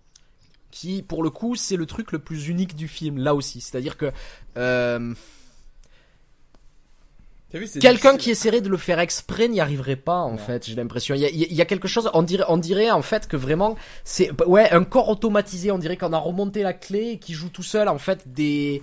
[0.69, 3.95] qui pour le coup, c'est le truc le plus unique du film là aussi, c'est-à-dire
[3.97, 4.11] que
[4.57, 5.15] euh, T'as vu, c'est
[7.79, 11.15] quelqu'un qui essaierait de le faire exprès n'y arriverait pas en fait, j'ai l'impression.
[11.15, 13.37] Il y a, il y a quelque chose, on dirait, on dirait en fait que
[13.37, 17.33] vraiment c'est ouais un corps automatisé, on dirait qu'on a remonté la clé et qui
[17.33, 18.81] joue tout seul en fait des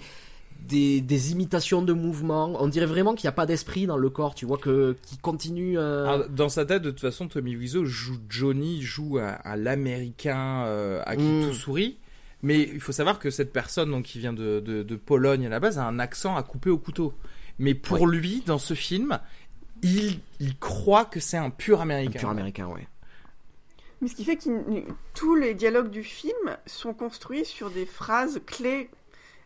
[0.67, 2.53] des, des imitations de mouvements.
[2.59, 5.19] On dirait vraiment qu'il n'y a pas d'esprit dans le corps, tu vois, que qui
[5.19, 5.79] continue.
[5.79, 9.57] euh, Alors, dans sa tête, de toute façon, Tommy Wiseau joue Johnny, joue à, à
[9.59, 11.49] l'américain euh, à qui Mm.
[11.49, 11.99] tout sourit.
[12.43, 15.49] Mais il faut savoir que cette personne, donc qui vient de, de, de Pologne à
[15.51, 17.13] la base, a un accent à couper au couteau.
[17.59, 19.19] Mais pour lui, dans ce film,
[19.83, 22.19] il, il croit que c'est un pur un américain.
[22.19, 22.87] pur américain, ouais.
[24.01, 24.51] Mais ce qui fait que
[25.15, 28.91] tous les dialogues du film sont construits sur des phrases clés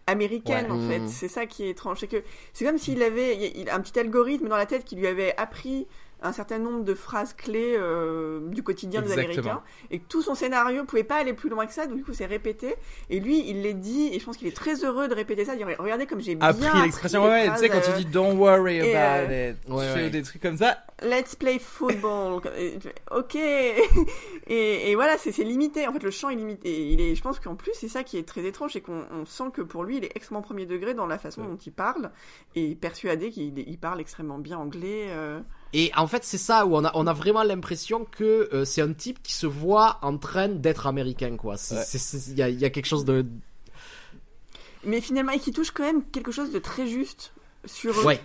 [0.06, 0.78] américaines Ouais.
[0.78, 0.98] en fait.
[1.00, 1.08] Mhm.
[1.08, 2.22] C'est ça qui est étrange, c'est que
[2.54, 5.86] c'est comme s'il avait il un petit algorithme dans la tête qui lui avait appris
[6.22, 9.12] un certain nombre de phrases clés euh, du quotidien des.
[9.12, 12.12] Américains et tout son scénario pouvait pas aller plus loin que ça, donc du coup
[12.12, 12.74] c'est répété
[13.11, 15.52] et lui il les dit et je pense qu'il est très heureux de répéter ça,
[15.52, 18.11] de dire regardez comme j'ai bien Appris l'expression, ouais, tu sais, quand euh, il dit
[18.11, 20.11] don't worry et, about euh, it, Ouais, ouais.
[20.11, 20.78] des trucs comme ça.
[21.02, 22.40] Let's play football.
[23.11, 23.37] Ok.
[24.46, 25.87] et, et voilà, c'est limité.
[25.87, 26.68] En fait, le chant est limité.
[26.68, 29.04] Et il est, je pense qu'en plus, c'est ça qui est très étrange, c'est qu'on
[29.12, 31.46] on sent que pour lui, il est extrêmement premier degré dans la façon Ouais.
[31.48, 32.11] dont il parle
[32.57, 35.07] et persuadé qu'il il parle extrêmement bien anglais.
[35.11, 35.40] euh.
[35.74, 38.81] Et en fait, c'est ça où on a, on a vraiment l'impression que euh, c'est
[38.81, 41.57] un type qui se voit en train d'être américain, quoi.
[41.70, 41.85] Ouais.
[42.28, 43.26] Il y, a, il y a quelque chose de.
[44.85, 47.33] Mais finalement, et qui touche quand même quelque chose de très juste
[47.64, 48.04] sur eux.
[48.04, 48.20] Ouais.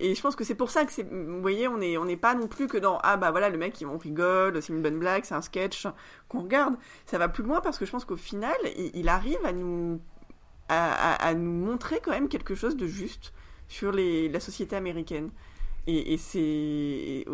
[0.00, 2.16] Et je pense que c'est pour ça que c'est, vous voyez, on est, on n'est
[2.16, 4.98] pas non plus que dans, ah bah voilà, le mec, on rigole, c'est une bonne
[4.98, 5.86] blague, c'est un sketch
[6.28, 6.74] qu'on regarde.
[7.06, 10.00] Ça va plus loin parce que je pense qu'au final, il, il arrive à nous,
[10.68, 13.32] à, à- à nous montrer quand même quelque chose de juste
[13.68, 15.30] sur les, la société américaine.
[15.90, 17.24] Et, et c'est,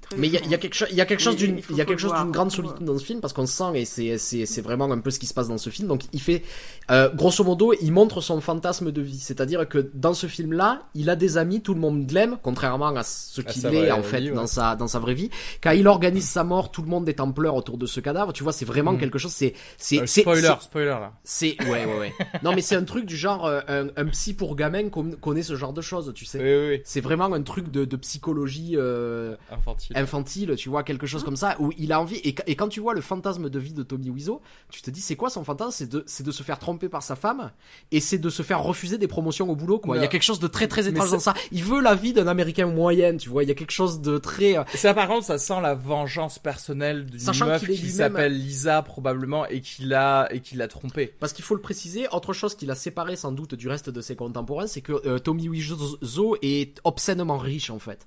[0.00, 0.16] très-.
[0.16, 1.46] Mais il y a, il y a quelque chose, il y a quelque chose Il-
[1.46, 3.04] d'une, il faut il y a le quelque chose voir, d'une grande solitude dans ce
[3.04, 5.68] film parce qu'on sent et c'est, vraiment un peu ce qui se passe dans ce
[5.70, 5.86] film.
[5.88, 6.42] Donc il fait,
[6.90, 9.18] euh, grosso modo, il montre son fantasme de vie.
[9.18, 13.02] C'est-à-dire que dans ce film-là, il a des amis, tout le monde l'aime, contrairement à
[13.02, 14.36] ce À qu'il est en fait vie, ouais.
[14.36, 15.30] dans sa, dans sa vraie vie.
[15.62, 18.32] Quand il organise sa mort, tout le monde est en pleurs autour de ce cadavre.
[18.32, 18.98] Tu vois, c'est vraiment Mm.
[18.98, 19.32] quelque chose.
[19.32, 21.12] C'est, c'est, Euh, spoiler, spoiler là.
[21.24, 22.14] C'est ouais ouais ouais.
[22.42, 25.42] non mais c'est un truc du genre euh, un, un psy pour gamin con- connaît
[25.42, 26.38] ce genre de choses, tu sais.
[26.38, 26.82] Oui, oui, oui.
[26.84, 29.96] C'est vraiment un truc de, de psychologie euh, Infantile.
[29.96, 32.16] infantile, tu vois, quelque chose comme ça, où il a envie.
[32.24, 35.00] Et, et quand tu vois le fantasme de vie de Tommy Wiseau, tu te dis,
[35.00, 35.86] c'est quoi son fantasme?
[36.06, 37.50] C'est de, se faire tromper par sa femme
[37.92, 39.96] et c'est de se faire refuser des promotions au boulot, quoi.
[39.96, 41.34] Il y a quelque chose de très très étrange dans ça.
[41.52, 43.42] Il veut la vie d'un américain moyen, tu vois.
[43.42, 44.58] Il y a quelque chose de très.
[44.58, 49.46] euh, Ça, par contre, ça sent la vengeance personnelle d'une meuf qui s'appelle Lisa probablement
[49.46, 51.14] et qui l'a et qui l'a trompé.
[51.20, 54.00] Parce qu'il faut le préciser, autre chose qui l'a séparé sans doute du reste de
[54.00, 58.06] ses contemporains, c'est que euh, Tommy Wiseau est obscènement riche en fait.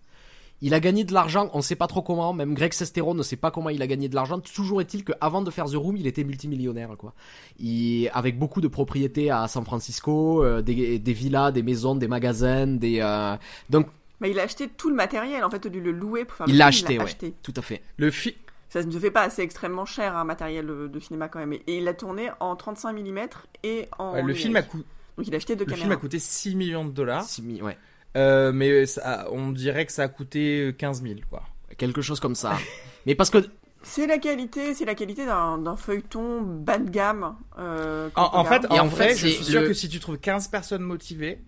[0.61, 3.37] Il a gagné de l'argent, on sait pas trop comment, même Greg Sestero ne sait
[3.37, 4.39] pas comment il a gagné de l'argent.
[4.41, 7.13] Toujours est-il qu'avant de faire The Room, il était multimillionnaire quoi.
[7.59, 12.09] Il, avec beaucoup de propriétés à San Francisco, euh, des, des villas, des maisons, des
[12.09, 13.37] magasins, des euh,
[13.69, 13.87] donc
[14.19, 16.35] Bah, il a acheté tout le matériel, en fait, au lieu de le louer pour
[16.35, 17.81] faire il l'a film, acheté, ouais, tout à fait.
[17.95, 18.35] Le fi...
[18.67, 21.53] Ça ne se fait pas assez extrêmement cher, un matériel euh, de cinéma quand même.
[21.53, 23.19] Et il l'a tourné en 35 mm
[23.63, 24.11] et en.
[24.13, 24.83] ouais, le film a coûté
[25.17, 25.97] Donc il a acheté deux le film caméras.
[25.97, 27.77] a coûté 6 millions de dollars, Six mi- ouais,
[28.17, 31.43] euh, mais ça, on dirait que ça a coûté 15 000 quoi.
[31.77, 32.57] quelque chose comme ça.
[33.05, 33.37] Mais parce que
[33.81, 37.35] C'est la qualité, c'est la qualité d'un feuilleton bas de gamme.
[37.57, 40.17] euh, En, fait, en en vrai, fait, je suis sûr le- que si tu trouves
[40.17, 41.41] 15 personnes motivées,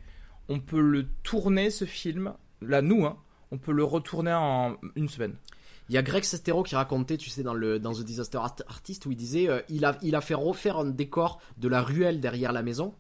[0.48, 3.18] on peut le tourner ce film, là nous, hein,
[3.52, 5.36] on peut le retourner en une semaine.
[5.90, 8.64] Il y a Greg Sestero qui racontait, tu sais, dans, le, dans The Disaster Art-
[8.70, 11.82] Artist, où il disait euh, il, a, il a fait refaire un décor de la
[11.82, 12.96] ruelle derrière la maison.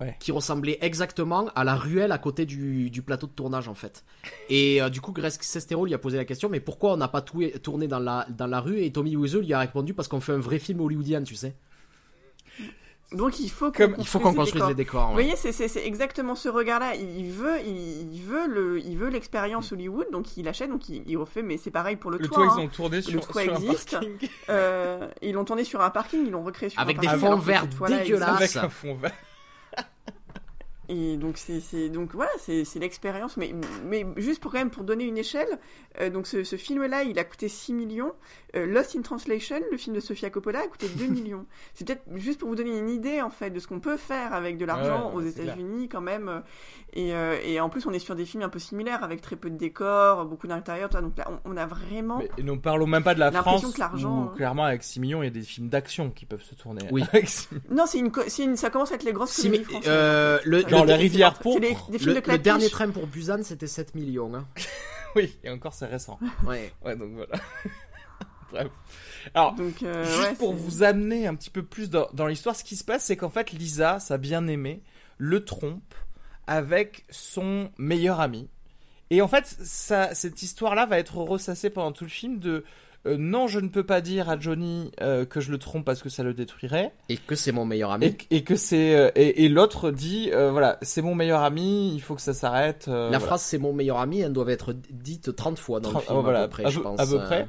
[0.00, 0.16] Ouais.
[0.18, 4.04] Qui ressemblait exactement à la ruelle à côté du, du plateau de tournage en fait.
[4.50, 7.06] Et euh, du coup, Greg Sestero lui a posé la question mais pourquoi on n'a
[7.06, 10.08] pas tout, tourné dans la, dans la rue Et Tommy Wiseau lui a répondu parce
[10.08, 11.54] qu'on fait un vrai film hollywoodien, tu sais.
[13.12, 14.68] Donc il faut qu'on Il faut qu'on construise décors.
[14.70, 15.06] les décors.
[15.08, 16.96] Vous voyez, c'est- exactement ce regard-là.
[16.96, 21.16] Il veut, il, veut le, il veut l'expérience Hollywood, donc il achète, donc il, il
[21.16, 21.42] refait.
[21.42, 22.38] Mais c'est pareil pour le, Le toit.
[22.46, 22.56] toit, hein.
[22.58, 26.24] ils ont tourné sur, toit sur un parking Euh, ils l'ont tourné sur un parking,
[26.26, 27.20] ils l'ont recréé sur Avec un des parking.
[27.28, 28.36] fonds verts dégueulasses.
[28.56, 29.12] avec un fond vert.
[30.88, 33.36] Et donc c'est donc voilà, c'est l'expérience.
[33.36, 35.58] Mais mais juste pour quand même pour donner une échelle,
[36.00, 38.12] euh, donc ce, ce film-là, il a coûté 6 millions.
[38.56, 41.46] Euh, Lost in Translation, le film de Sofia Coppola, a coûté 2 millions.
[41.74, 44.32] C'est peut-être juste pour vous donner une idée en fait de ce qu'on peut faire
[44.32, 46.28] avec de l'argent Ouais, aux États-Unis quand même.
[46.28, 46.40] euh,
[46.92, 49.36] Et, euh, et en plus, on est sur des films un peu similaires avec très
[49.36, 50.88] peu de décors, beaucoup d'intérieur.
[50.90, 52.18] Donc là, on, on a vraiment.
[52.18, 54.32] Mais nous parlons même pas de la L'impression France, que l'argent, où hein.
[54.36, 56.82] clairement avec 6 millions, il y a des films d'action qui peuvent se tourner.
[56.92, 57.02] Oui.
[57.12, 57.64] Avec 6 millions.
[57.72, 57.98] Non, c'est
[58.44, 59.90] une, ça commence à être les grosses Si, comédies mais, françaises.
[59.92, 61.60] euh, le- Ça, Genre les des, pourpres.
[61.90, 64.32] des films Le, de le dernier train pour Busan, c'était 7 millions.
[64.34, 64.44] Hein.
[65.16, 66.18] Oui, et encore c'est récent.
[66.44, 66.72] Ouais.
[66.84, 67.34] Ouais, donc voilà.
[68.54, 68.68] Bref.
[69.34, 72.54] Alors, Donc, euh, Juste ouais, pour vous amener un petit peu plus dans, dans l'histoire,
[72.56, 74.82] ce qui se passe, c'est qu'en fait, Lisa, sa bien-aimée,
[75.18, 75.94] le trompe
[76.46, 78.48] avec son meilleur ami.
[79.10, 82.64] Et en fait, ça, cette histoire-là va être ressassée pendant tout le film de
[83.06, 86.02] euh, non, je ne peux pas dire à Johnny euh, que je le trompe parce
[86.02, 86.94] que ça le détruirait.
[87.10, 88.06] Et que c'est mon meilleur ami.
[88.30, 91.94] Et, et que c'est euh, et, et l'autre dit euh, voilà, c'est mon meilleur ami,
[91.94, 92.86] il faut que ça s'arrête.
[92.88, 93.26] euh, La voilà.
[93.26, 96.20] phrase c'est mon meilleur ami, elle doit être dite 30 fois dans le film ah,
[96.22, 96.98] voilà, à peu près, à je pense.
[96.98, 97.26] à peu euh.
[97.26, 97.46] près.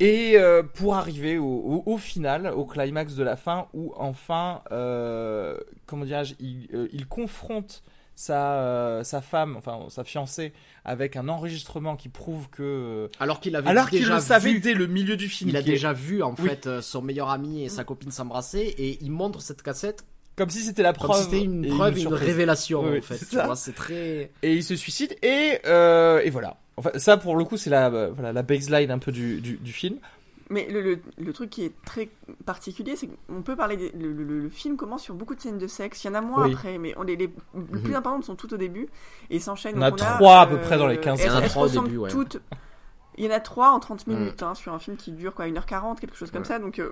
[0.00, 4.62] Et euh, pour arriver au, au, au final, au climax de la fin, où enfin,
[4.72, 7.82] euh, comment dirais-je, il, euh, il confronte
[8.16, 10.52] sa, euh, sa femme, enfin sa fiancée,
[10.84, 12.62] avec un enregistrement qui prouve que...
[12.62, 15.50] euh, Alors qu'il avait alors qu'il le savait vu, dès le milieu du film.
[15.50, 16.48] il a est- déjà vu en Oui.
[16.48, 20.04] fait son meilleur ami et sa copine s'embrasser et il montre cette cassette
[20.36, 21.18] Comme si c'était la comme preuve.
[21.18, 23.20] si c'était une preuve, une révélation Oui, en fait.
[23.54, 24.30] c'est très.
[24.42, 26.56] Et il se suicide, et, euh, et voilà.
[26.76, 29.56] Enfin, ça, pour le coup, c'est la, euh, voilà, la baseline un peu du, du,
[29.58, 29.96] du film.
[30.52, 32.08] Mais le, le, le truc qui est très
[32.44, 33.76] particulier, c'est qu'on peut parler.
[33.76, 36.02] Des, le, le- le film commence sur beaucoup de scènes de sexe.
[36.02, 36.52] Il y en a moins Oui.
[36.54, 37.30] après, mais on les, les,
[37.72, 38.88] les plus importantes sont toutes au début
[39.30, 39.78] et s'enchaînent.
[39.78, 41.42] On a trois à peu euh, près dans les 15 elles- Il y en a
[41.42, 42.10] elles trois au ressemblent début, ouais.
[42.10, 42.40] Toutes.
[43.20, 45.46] Il y en a trois en 30 minutes hein, sur un film qui dure quoi
[45.46, 46.58] 1h40, quelque chose comme ça.
[46.58, 46.90] Donc euh,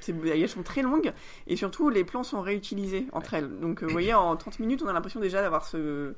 [0.00, 1.12] c'est- elles sont très longues
[1.48, 3.50] et surtout les plans sont réutilisés entre elles.
[3.58, 6.14] Donc euh, vous voyez, en 30 minutes, on a l'impression déjà d'avoir ce,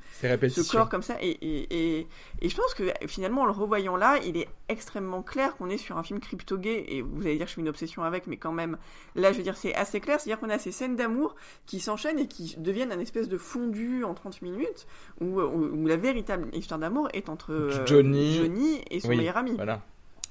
[0.50, 1.16] ce corps comme ça.
[1.22, 2.06] Et, et, et,
[2.42, 5.78] et je pense que finalement, en le revoyant là, il est extrêmement clair qu'on est
[5.78, 6.84] sur un film crypto-gay.
[6.88, 8.76] Et vous allez dire que je suis une obsession avec, mais quand même,
[9.14, 10.20] là, je veux dire, c'est assez clair.
[10.20, 14.04] C'est-à-dire qu'on a ces scènes d'amour qui s'enchaînent et qui deviennent un espèce de fondu
[14.04, 14.86] en 30 minutes
[15.22, 19.16] où, où, où la véritable histoire d'amour est entre euh, Johnny- Johnny et son Oui,
[19.16, 19.45] meilleur ami.
[19.54, 19.80] Voilà.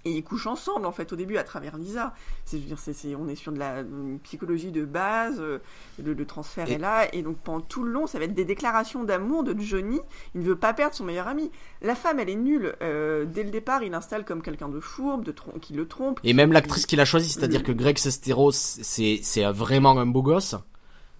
[0.07, 2.13] Et ils couchent ensemble, en fait, au début, à travers Lisa.
[2.45, 3.83] C'est, dire, c'est, c'est- on est sur de la
[4.21, 5.57] psychologie de base, euh,
[6.03, 8.35] le, le transfert Et- est là, et donc pendant tout le long, ça va être
[8.35, 9.99] des déclarations d'amour de Johnny.
[10.35, 11.49] Il ne veut pas perdre son meilleur ami.
[11.81, 12.75] La femme, elle est nulle.
[12.83, 16.19] Euh, dès le départ, il l'installe comme quelqu'un de fourbe, de trom- qui le trompe.
[16.23, 20.21] Et même l'actrice qu'il a choisie, c'est-à-dire que Greg Sestero, c'est c'est vraiment un beau
[20.21, 20.53] gosse,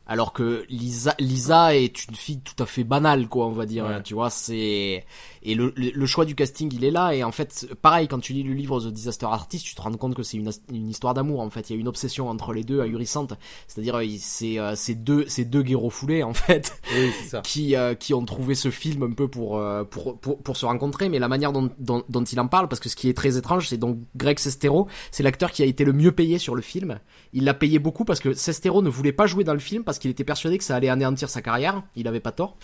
[0.07, 3.85] alors que Lisa Lisa est une fille tout à fait banale, quoi, on va dire.
[3.85, 3.93] Ouais.
[3.95, 5.05] hein, tu vois, c'est
[5.47, 7.13] et le, le, le choix du casting, il est là.
[7.13, 9.91] Et en fait, pareil, quand tu lis le livre The Disaster Artist, tu te rends
[9.93, 11.39] compte que c'est une, une histoire d'amour.
[11.41, 13.33] En fait, il y a une obsession entre les deux ahurissante.
[13.67, 17.41] C'est-à-dire, c'est euh, c'est deux c'est deux guéros foulés en fait Oui, c'est ça.
[17.41, 20.65] qui euh, qui ont trouvé ce film un peu pour euh, pour, pour pour se
[20.65, 23.13] rencontrer mais la manière dont, dont dont il en parle parce que ce qui est
[23.13, 26.55] très étrange c'est donc Greg Sestero c'est l'acteur qui a été le mieux payé sur
[26.55, 26.99] le film
[27.33, 29.94] il l'a payé beaucoup parce que Sestero ne voulait pas jouer dans le film parce
[29.99, 32.57] qu'il était persuadé que ça allait anéantir sa carrière il avait pas tort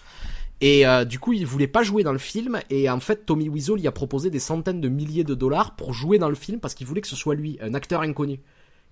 [0.61, 2.59] et euh, du coup, il voulait pas jouer dans le film.
[2.69, 5.91] Et en fait, Tommy Wiseau lui a proposé des centaines de milliers de dollars pour
[5.93, 8.39] jouer dans le film parce qu'il voulait que ce soit lui, un acteur inconnu.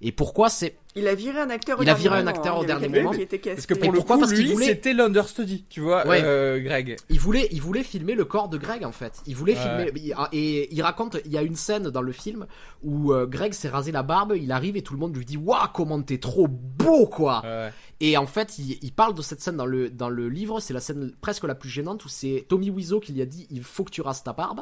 [0.02, 2.30] Et pourquoi c'est Il a viré un acteur au Il a dernier viré un moment,
[2.32, 2.60] acteur hein.
[2.62, 3.12] au dernier moment.
[3.12, 3.38] Qui était.
[3.38, 6.08] Parce que Et pour le pourquoi coup, Parce qu'il lui, voulait- c'était l'understudy, tu vois,
[6.08, 6.22] Ouais.
[6.24, 6.96] euh, Greg.
[7.10, 9.22] Il voulait, il voulait filmer le corps de Greg en fait.
[9.28, 9.60] Il voulait Ouais.
[9.62, 12.48] filmer il- et il raconte, il y a une scène dans le film
[12.82, 15.36] où euh, Greg s'est rasé la barbe, il arrive et tout le monde lui dit
[15.38, 17.42] waouh comment t'es trop beau quoi.
[17.44, 17.72] Ouais.
[18.00, 20.74] Et en fait il, il parle de cette scène dans le dans le livre, c'est
[20.74, 23.64] la scène presque la plus gênante où c'est Tommy Wiseau qui lui a dit il
[23.64, 24.62] faut que tu rases ta barbe.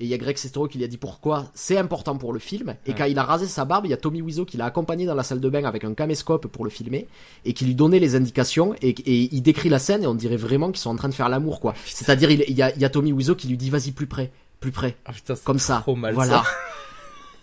[0.00, 2.38] Et il y a Greg Sestero qui lui a dit pourquoi c'est important pour le
[2.38, 2.74] film.
[2.86, 2.96] Et Ouais.
[2.96, 5.14] quand il a rasé sa barbe, il y a Tommy Wiseau qui l'a accompagné dans
[5.14, 7.06] la salle de bain avec un caméscope pour le filmer
[7.44, 10.36] et qui lui donnait les indications et, et il décrit la scène et on dirait
[10.38, 11.74] vraiment qu'ils sont en train de faire l'amour quoi.
[11.84, 14.06] C'est-à-dire il, il y a, il y a Tommy Wiseau qui lui dit vas-y plus
[14.06, 15.80] près, plus près, Ah putain, comme ça.
[15.82, 16.14] trop mal.
[16.14, 16.42] voilà.
[16.42, 16.44] ça.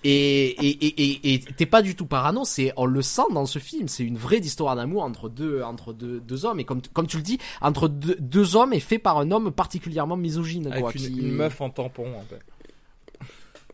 [0.03, 3.45] Et et et et et t'es pas du tout parano, c'est on le sent dans
[3.47, 6.81] ce film, c'est une vraie histoire d'amour entre deux entre deux, deux hommes et comme
[6.93, 10.67] comme tu le dis entre deux, deux hommes et fait par un homme particulièrement misogyne
[10.67, 10.91] Avec quoi.
[10.93, 12.41] une, qui- une meuf en tampon, en fait.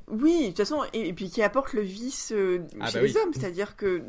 [0.09, 3.05] Oui, de toute façon, et, et puis qui apporte le vice euh, Ah chez bah
[3.05, 3.17] les oui.
[3.23, 4.01] hommes, c'est-à-dire que,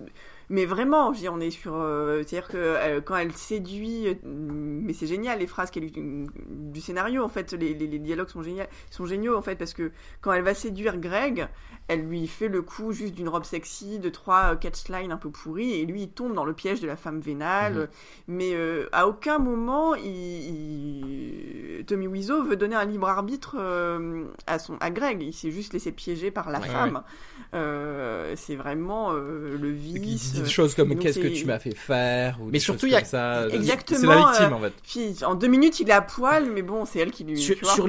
[0.50, 4.08] mais vraiment, je veux dire, on est sur, euh, c'est-à-dire que euh, quand elle séduit,
[4.08, 8.28] euh, mais c'est génial les phrases qu'elle du scénario en fait, les, les, les dialogues
[8.28, 11.48] sont géniaux, sont géniaux en fait parce que quand elle va séduire Greg,
[11.88, 15.30] elle lui fait le coup juste d'une robe sexy, de trois euh, catchlines un peu
[15.30, 17.86] pourries, et lui il tombe dans le piège de la femme vénale, Mhm.
[18.28, 24.24] mais euh, à aucun moment il, il- Tommy Wiseau veut donner un libre arbitre euh,
[24.46, 27.02] à son à Greg, il s'est juste laissé piéger par la Ouais, femme.
[27.54, 30.34] Euh, c'est vraiment euh, le vice.
[30.44, 32.96] Des choses comme qu'est-ce que tu m'as fait faire ou Mais des surtout, il y
[32.96, 33.46] a- ça.
[33.48, 34.72] Exactement, C'est la victime euh, en fait.
[34.86, 37.38] Puis, en deux minutes, il est à poil, mais bon, c'est elle qui lui.
[37.40, 37.74] Sur, tu vois.
[37.74, 37.86] sur,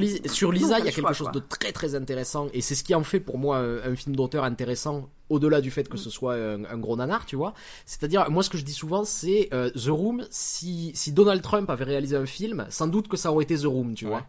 [0.52, 1.40] Lisa, il y a quelque choix, chose quoi.
[1.40, 4.16] de très très intéressant et c'est ce qui en fait pour moi un, un film
[4.16, 7.54] d'auteur intéressant au-delà du fait que ce soit un, un gros nanar, tu vois.
[7.86, 11.70] C'est-à-dire, moi ce que je dis souvent, c'est euh, The Room, si, si Donald Trump
[11.70, 14.12] avait réalisé un film, sans doute que ça aurait été The Room, tu Ouais.
[14.12, 14.24] vois.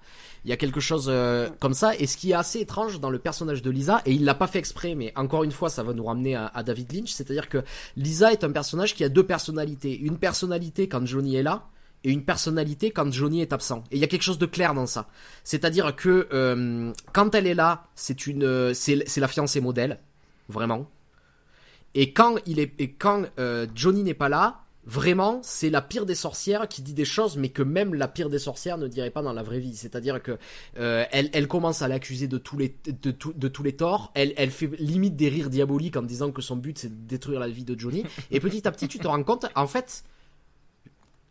[0.44, 3.10] Il y a quelque chose euh, comme ça et ce qui est assez étrange dans
[3.10, 5.82] le personnage de Lisa, et il l'a pas fait exprès, mais encore une fois, ça
[5.82, 7.64] va nous ramener à, à David Lynch, c'est-à-dire que
[7.96, 9.98] Lisa est un personnage qui a deux personnalités.
[9.98, 11.66] Une personnalité quand Johnny est là,
[12.04, 13.82] et une personnalité quand Johnny est absent.
[13.90, 15.08] Et il y a quelque chose de clair dans ça.
[15.42, 19.98] C'est-à-dire que euh, quand elle est là, c'est une, euh, c'est la fiancée modèle,
[20.48, 20.88] vraiment.
[21.94, 26.06] Et quand il est, et quand euh, Johnny n'est pas là, vraiment, c'est la pire
[26.06, 29.10] des sorcières qui dit des choses, mais que même la pire des sorcières ne dirait
[29.10, 29.74] pas dans la vraie vie.
[29.74, 30.38] C'est-à-dire que
[30.78, 34.12] euh, elle, elle commence à l'accuser de tous les, de, tout- de tous les torts.
[34.14, 37.40] Elle, elle fait limite des rires diaboliques en disant que son but c'est de détruire
[37.40, 38.04] la vie de Johnny.
[38.30, 40.04] Et petit à petit, tu te rends compte, en fait,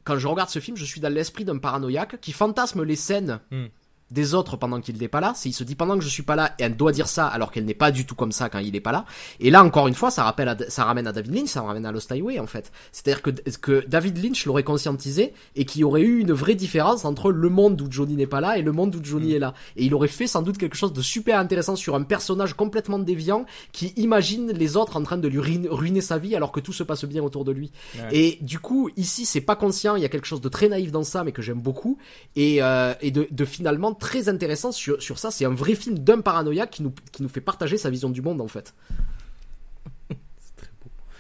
[0.04, 3.40] quand je regarde ce film, je suis dans l'esprit d'un paranoïaque qui fantasme les scènes
[3.52, 3.68] Hmm.
[4.12, 5.34] Des autres pendant qu'il n'est pas là.
[5.36, 7.52] C'est, il se dit pendant que je suis pas là, elle doit dire ça alors
[7.52, 9.06] qu'elle n'est pas du tout comme ça quand il est pas là.
[9.40, 11.86] Et là, encore une fois, ça rappelle, à- ça ramène à David Lynch, ça ramène
[11.86, 12.72] à Lost Highway en fait.
[12.92, 17.04] C'est-à-dire que, que David Lynch l'aurait conscientisé et qu'il y aurait eu une vraie différence
[17.04, 19.54] entre le monde où Johnny n'est pas là et le monde où Johnny est là.
[19.76, 23.00] Et il aurait fait sans doute quelque chose de super intéressant sur un personnage complètement
[23.00, 26.60] déviant qui imagine les autres en train de lui ruiner, ruiner sa vie alors que
[26.60, 27.72] tout se passe bien autour de lui.
[27.96, 28.10] Ouais.
[28.16, 30.92] Et du coup, ici, c'est pas conscient, il y a quelque chose de très naïf
[30.92, 31.98] dans ça, mais que j'aime beaucoup,
[32.36, 35.32] et, euh, et de, de finalement très intéressant sur, sur ça.
[35.32, 38.22] C'est un vrai film d'un paranoïaque qui nous, qui nous fait partager sa vision du
[38.22, 38.74] monde, en fait.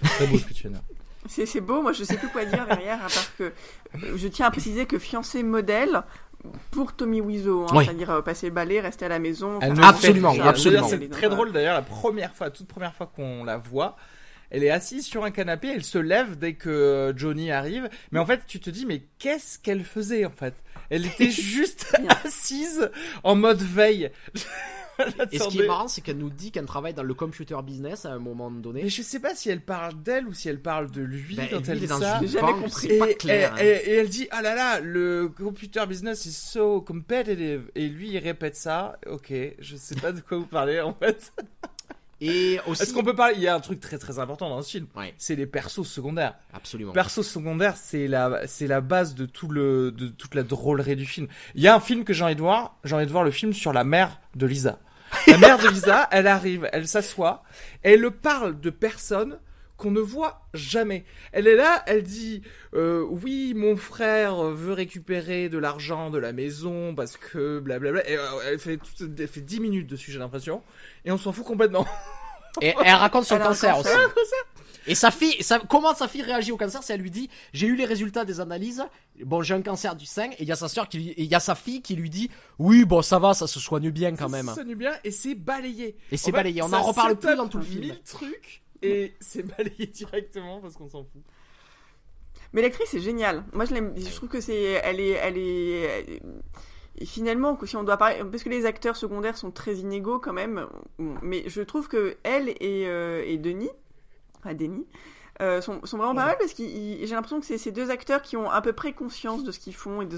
[0.03, 0.81] Très beau ce que tu viens.
[1.27, 4.27] C'est c'est beau, moi je sais plus quoi dire derrière, à part que euh, je
[4.27, 6.03] tiens à préciser que fiancé modèle,
[6.71, 9.59] pour Tommy Wiseau, hein, c'est-à-dire euh, passer le balai, rester à la maison.
[9.59, 10.87] Absolument, absolument.
[10.87, 13.95] C'est très drôle d'ailleurs, la première fois, toute première fois qu'on la voit,
[14.55, 18.19] elle est assise sur un canapé, elle se lève dès que euh, Johnny arrive, mais
[18.19, 20.53] en fait tu te dis mais qu'est-ce qu'elle faisait en fait?
[20.89, 22.89] Elle était juste assise
[23.23, 24.11] en mode veille.
[25.33, 28.05] Et ce qui est marrant, c'est qu'elle nous dit qu'elle travaille dans le computer business
[28.05, 28.81] à un moment donné.
[28.83, 31.47] Mais je sais pas si elle parle d'elle ou si elle parle de lui Ben,
[31.51, 32.19] quand lui, elle dit ça.
[32.21, 32.87] J'ai jamais compris.
[32.87, 33.57] c'est pas Et, clair.
[33.59, 33.81] et- hein.
[33.85, 38.11] et- et elle dit ah là là le computer business is so competitive et lui
[38.11, 41.33] il répète ça ok je sais pas de quoi vous parlez en fait
[42.21, 42.81] Et aussi.
[42.83, 44.87] est-ce qu'on peut parler il y a un truc très très important dans ce film
[44.95, 46.93] Ouais, c'est les persos secondaires absolument.
[46.93, 51.05] persos secondaires c'est la c'est la base de tout le de toute la drôlerie du
[51.05, 53.25] film il y a un film que j'ai envie de voir j'ai envie de voir
[53.25, 54.79] le film sur la mère de Lisa
[55.27, 57.43] la mère de Lisa elle arrive elle s'assoit
[57.83, 59.37] elle parle de personnes
[59.77, 61.03] qu'on ne voit jamais.
[61.31, 62.41] Elle est là, elle dit
[62.73, 68.09] euh, oui, mon frère veut récupérer de l'argent de la maison parce que blablabla.
[68.09, 70.61] Et, euh, elle fait tout- elle fait 10 minutes dessus, j'ai l'impression,
[71.03, 71.85] et on s'en fout complètement.
[72.61, 73.91] Et elle raconte son Elle cancer cancer.
[74.15, 74.33] aussi.
[74.87, 77.67] Et sa fille, sa- comment sa fille réagit au cancer, c'est elle lui dit, j'ai
[77.67, 78.81] eu les résultats des analyses,
[79.25, 81.35] bon j'ai un cancer du sein, et il y a sa sœur qui, il y
[81.35, 84.29] a sa fille qui lui dit, oui bon ça va, ça se soigne bien quand
[84.29, 84.45] même.
[84.45, 85.97] Ça sonne bien et c'est balayé.
[86.11, 87.81] Et c'est balayé, on en reparle plus dans tout le film.
[87.81, 88.61] mille trucs
[89.19, 91.21] c'est balayé directement parce qu'on s'en fout.
[92.53, 93.43] Mais l'actrice est géniale.
[93.53, 96.21] Moi, je trouve que c'est, elle est, elle est.
[97.03, 100.67] finalement, si on doit parler, parce que les acteurs secondaires sont très inégaux quand même,
[100.97, 103.71] mais je trouve que elle et, euh, et Denis,
[104.37, 104.87] enfin Denis,
[105.41, 108.21] euh, sont, sont vraiment pas mal parce que j'ai l'impression que c'est ces deux acteurs
[108.21, 110.17] qui ont à peu près conscience de ce qu'ils font et de,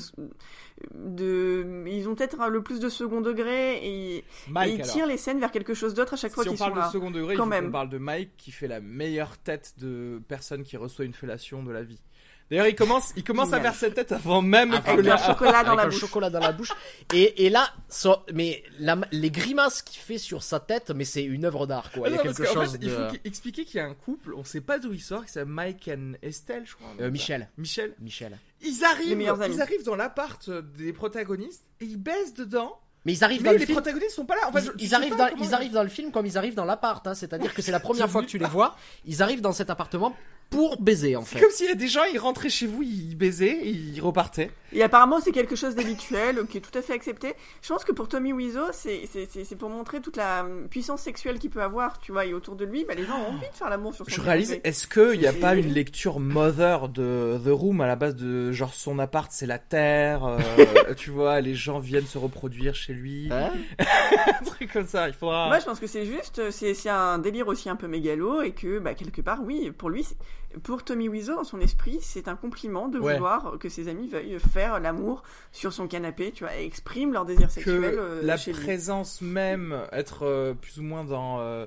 [0.94, 4.94] de, ils ont peut-être le plus de second degré et, et Mike ils alors.
[4.94, 6.76] tirent les scènes vers quelque chose d'autre à chaque fois si on qu'ils sont parle
[6.76, 6.90] de là.
[6.92, 7.72] second degré, Quand même.
[7.72, 11.72] parle de Mike qui fait la meilleure tête de personne qui reçoit une fellation de
[11.72, 12.02] la vie.
[12.50, 15.12] D'ailleurs, il commence, il commence à faire cette tête avant même Avant que Avec le-
[15.12, 16.00] un chocolat dans avec la un bouche.
[16.00, 16.72] chocolat dans la bouche.
[17.14, 21.24] Et, et là, ça- mais la- les grimaces qu'il fait sur sa tête, mais c'est
[21.24, 22.08] une œuvre d'art quoi.
[22.08, 22.86] Il y a Non, parce quelque chose fait, de.
[22.86, 25.32] il faut expliquer qu'il y a un couple, on sait pas d'où il sort, qui
[25.34, 26.88] s'appelle Mike and Estelle, je crois.
[27.02, 27.50] Euh, Michel.
[27.58, 27.94] Michel.
[28.00, 28.38] Michel.
[28.62, 29.56] Ils Les arrivent, meilleurs amis.
[29.56, 32.80] ils arrivent dans l'appart des protagonistes et ils baissent dedans.
[33.06, 33.78] Mais ils arrivent Mais dans le les film.
[33.78, 34.48] protagonistes sont pas là.
[34.48, 36.66] En fait, ils, arrivent pas dans, ils arrivent dans le film comme ils arrivent dans
[36.66, 37.14] l'appart, hein.
[37.14, 38.76] c'est-à-dire que c'est la première fois que tu les vois.
[39.06, 40.16] Ils arrivent dans cet appartement
[40.50, 41.42] pour baiser en C'est fait.
[41.42, 44.50] comme s'il y a des gens, ils rentraient chez vous, ils baisaient, ils repartaient.
[44.74, 47.34] Et apparemment, c'est quelque chose d'habituel, qui est tout à fait accepté.
[47.62, 50.68] Je pense que pour Tommy Wiseau, c'est c'est- c'est- c'est pour montrer toute la hum,
[50.70, 53.34] puissance sexuelle qu'il peut avoir, tu vois, et autour de lui, bah, les gens ont
[53.36, 56.20] envie de faire l'amour sur son Je réalise, est-ce qu'il n'y a pas une lecture
[56.20, 60.38] mother de The Room à la base de genre son appart c'est la terre, euh,
[60.98, 65.14] tu vois, les gens viennent se reproduire chez lui, Hein un truc comme ça, il
[65.14, 65.48] faudra...
[65.48, 68.52] Moi, je pense que c'est juste, c'est c'est un délire aussi un peu mégalo, et
[68.52, 70.18] que, bah, quelque part, oui, pour lui, c'est-
[70.64, 73.14] pour Tommy Wiseau, dans son esprit, c'est un compliment de Ouais.
[73.14, 77.26] vouloir que ses amis veuillent faire l'amour sur son canapé, tu vois, et expriment leur
[77.26, 78.62] désir sexuel que euh, la chez lui.
[78.64, 81.66] présence même, être euh, plus ou moins dans, euh,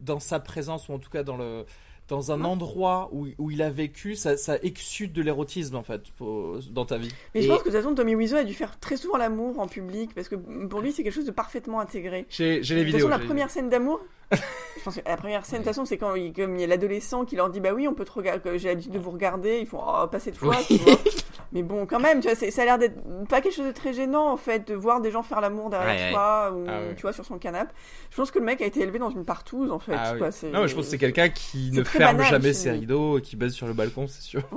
[0.00, 1.64] dans sa présence, ou en tout cas dans, le,
[2.08, 6.02] dans un endroit où, où il a vécu, ça, ça exude de l'érotisme en fait
[6.18, 7.10] pour- dans ta vie.
[7.34, 9.16] Mais je Et- pense que de toute façon, Tommy Wiseau a dû faire très souvent
[9.16, 12.26] l'amour en public, parce que pour lui, c'est quelque chose de parfaitement intégré.
[12.28, 13.08] J'ai les De toute vidéos.
[13.08, 14.00] façon, la première scène d'amour,
[14.32, 16.64] je pense que la première scène, de toute façon, c'est quand il, comme il y
[16.64, 18.98] a l'adolescent qui leur dit Bah oui, on peut te regarder, que j'ai l'habitude de
[18.98, 19.58] vous regarder.
[19.60, 20.94] Ils font Oh, pas cette fois, tu vois.
[21.54, 22.96] Mais bon, quand même, tu vois, ça a l'air d'être
[23.28, 25.94] pas quelque chose de très gênant, en fait, de voir des gens faire l'amour derrière
[25.94, 26.10] Ouais, ouais.
[26.10, 26.94] soi, ou Ah ouais.
[26.96, 27.72] tu vois, sur son canapé.
[28.10, 29.94] Je pense que le mec a été élevé dans une partouze, en fait.
[29.96, 32.72] Ah quoi, Non, mais je pense que c'est quelqu'un qui ne ferme banal jamais ses
[32.72, 34.42] rideaux et qui baise sur le balcon, c'est sûr.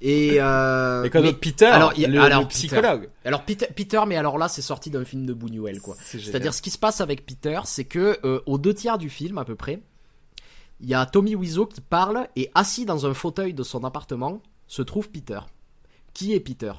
[0.00, 2.66] Et, euh, Et comme mais- Peter, alors, le, alors, le Peter.
[2.68, 3.08] psychologue.
[3.24, 5.94] alors Peter, Peter, mais alors là, c'est sorti d'un film de Buñuel, quoi.
[6.00, 9.38] C'est-à-dire, ce qui se passe avec Peter, c'est que euh, aux deux tiers du film,
[9.38, 9.80] à peu près,
[10.80, 14.40] il y a Tommy Wiseau qui parle et assis dans un fauteuil de son appartement
[14.66, 15.38] se trouve Peter.
[16.14, 16.72] Qui est Peter?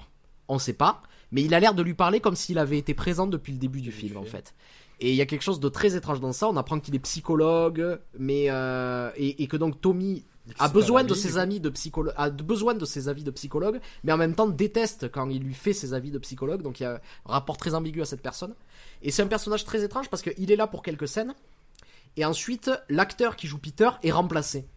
[0.47, 3.27] On sait pas, mais il a l'air de lui parler comme s'il avait été présent
[3.27, 4.53] depuis le début du film, en fait.
[4.99, 6.47] Et il y a quelque chose de très étrange dans ça.
[6.47, 10.23] On apprend qu'il est psychologue, mais euh, et, et que donc Tommy
[10.59, 14.11] a besoin de ses amis de psychologue, a besoin de ses avis de psychologue, mais
[14.11, 16.61] en même temps déteste quand il lui fait ses avis de psychologue.
[16.61, 18.53] Donc il y a un rapport très ambigu à cette personne.
[19.01, 21.33] Et c'est un personnage très étrange parce qu'il est là pour quelques scènes.
[22.15, 24.67] Et ensuite, l'acteur qui joue Peter est remplacé.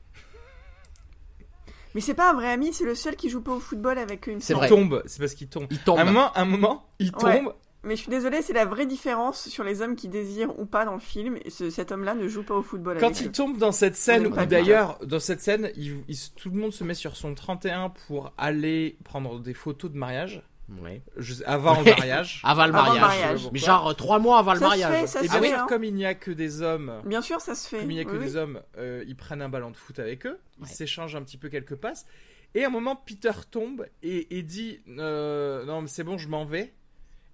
[1.96, 4.26] Mais c'est pas un vrai ami, c'est le seul qui joue pas au football avec
[4.26, 4.68] une C'est Il vrai.
[4.68, 5.66] tombe, c'est parce qu'il tombe.
[5.70, 5.98] Il tombe.
[5.98, 7.40] Un moment, un moment, il Ouais.
[7.40, 7.54] tombe.
[7.84, 10.84] Mais je suis désolée, c'est la vraie différence sur les hommes qui désirent ou pas
[10.84, 11.38] dans le film.
[11.46, 13.32] Et ce- cet homme-là ne joue pas au football Quand avec il eux.
[13.32, 16.84] tombe dans cette scène, pas d'ailleurs, dans cette scène, il- il- tout le monde se
[16.84, 21.00] met sur son 31 pour aller prendre des photos de mariage, Ouais.
[21.16, 22.40] je- avant le mariage.
[22.44, 23.48] Avant le Avant mariage.
[23.52, 25.00] Mais genre euh, trois mois avant le Ça se mariage.
[25.00, 25.66] fait, ça Et se bien fait, sûr, hein.
[25.68, 27.78] comme il n'y a que des hommes, Bien sûr, ça se fait.
[27.80, 28.36] comme il n'y a que Oui, des oui.
[28.38, 30.68] hommes, euh, ils prennent un ballon de foot avec eux, ils Ouais.
[30.68, 32.06] s'échangent un petit peu quelques passes.
[32.54, 36.28] Et à un moment, Peter tombe et, et dit euh, Non, mais c'est bon, je
[36.28, 36.72] m'en vais.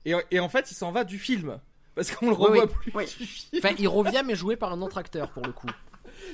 [0.05, 1.59] Et, et en fait, il s'en va du film.
[1.95, 2.71] Parce qu'on le revoit oui.
[2.81, 3.05] plus Oui.
[3.19, 3.61] du film.
[3.65, 5.69] Enfin, il revient mais joué par un autre acteur pour le coup.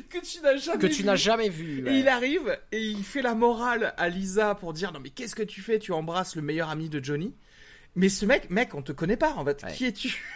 [0.10, 1.04] Que tu n'as jamais Que tu vu.
[1.04, 1.88] n'as jamais vu.
[1.88, 5.34] Et il arrive et il fait la morale à Lisa pour dire non mais qu'est-ce
[5.34, 5.78] que tu fais?
[5.78, 7.34] Tu embrasses le meilleur ami de Johnny.
[7.96, 9.62] Mais ce mec, mec, on te connaît pas en fait.
[9.64, 9.72] Ouais.
[9.72, 10.22] Qui es-tu?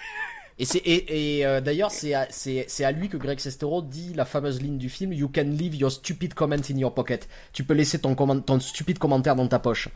[0.59, 3.80] Et, c'est, et, et, euh, d'ailleurs, c'est à, c'est, c'est à lui que Greg Sestero
[3.80, 7.26] dit la fameuse ligne du film You can leave your stupid comment in your pocket.
[7.55, 9.89] Tu peux laisser ton, comment- ton stupide commentaire dans ta poche.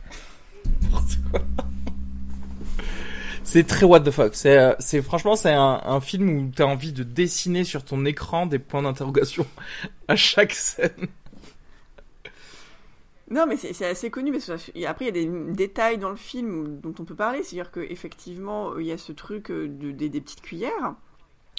[3.47, 4.35] C'est très what the fuck.
[4.35, 8.03] C'est, euh, c'est franchement, c'est un, un film où t'as envie de dessiner sur ton
[8.03, 9.47] écran des points d'interrogation
[10.09, 11.07] à chaque scène.
[13.31, 16.09] Non, mais c'est c'est assez connu parce que après il y a des détails dans
[16.09, 19.69] le film dont on peut parler, c'est-à-dire que effectivement il y a ce truc euh,
[19.69, 20.95] de, des, des petites cuillères.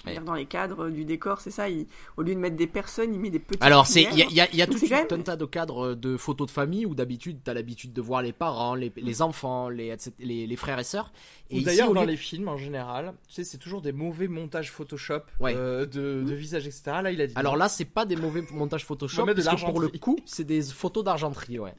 [0.05, 1.69] C'est-à-dire Dans les cadres du décor, c'est ça.
[1.69, 1.87] il-
[2.17, 3.63] au lieu de mettre des personnes, il met des petites.
[3.63, 6.53] Alors, il y a, y y tout un même- tas de cadres de photos de
[6.53, 10.47] famille où d'habitude, t'as l'habitude de voir les parents, les, les enfants, les, etc., les,
[10.47, 11.13] les frères et sœurs.
[11.51, 14.71] Et d'ailleurs dans lieu- les films en général, tu sais, c'est toujours des mauvais montages
[14.71, 15.55] Photoshop Ouais.
[15.57, 16.83] euh, de, de visage, etc.
[17.03, 17.33] Là, il a dit.
[17.37, 20.63] Alors là, c'est pas des mauvais montages Photoshop, parce que pour le coup, c'est des
[20.63, 21.75] photos d'argenterie, ouais.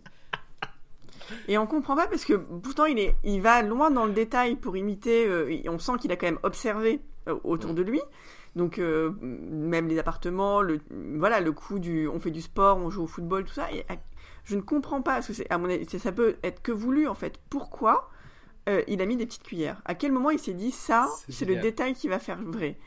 [1.47, 4.55] Et on comprend pas parce que pourtant il est, il va loin dans le détail
[4.55, 5.27] pour imiter.
[5.27, 8.01] euh, on sent qu'il a quand même observé euh, autour de lui.
[8.55, 12.89] Donc euh, même les appartements, le voilà le coup du, on fait du sport, on
[12.89, 13.71] joue au football, tout ça.
[13.71, 13.95] Et, euh,
[14.43, 17.07] je ne comprends pas parce que c'est à mon avis, ça peut être que voulu
[17.07, 17.39] en fait.
[17.49, 18.09] Pourquoi
[18.67, 19.81] euh, il a mis des petites cuillères?
[19.85, 22.77] À quel moment il s'est dit ça C'est le détail qui va faire vrai?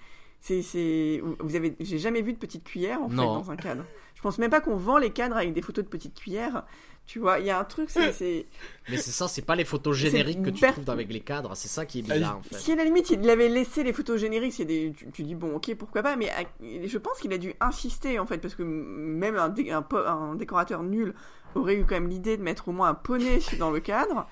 [0.40, 3.84] C'est vous avez j'ai jamais vu de petites cuillères en fait dans un cadre.
[4.14, 6.64] Je pense même pas qu'on vend les cadres avec des photos de petites cuillères.
[7.12, 8.46] Tu vois, il y a un truc, c'est- c'est
[8.88, 11.68] Mais c'est ça, c'est pas les photos génériques que tu trouves avec les cadres, c'est
[11.68, 12.56] ça qui est Ah, bizarre en fait.
[12.56, 15.34] Si à la limite il avait laissé les photos génériques, c'est des, tu, tu dis
[15.34, 18.54] bon ok pourquoi pas, mais à- je pense qu'il a dû insister en fait parce
[18.54, 21.12] que même un, dé- un, po- un décorateur nul
[21.54, 24.26] aurait eu quand même l'idée de mettre au moins un poney dans le cadre.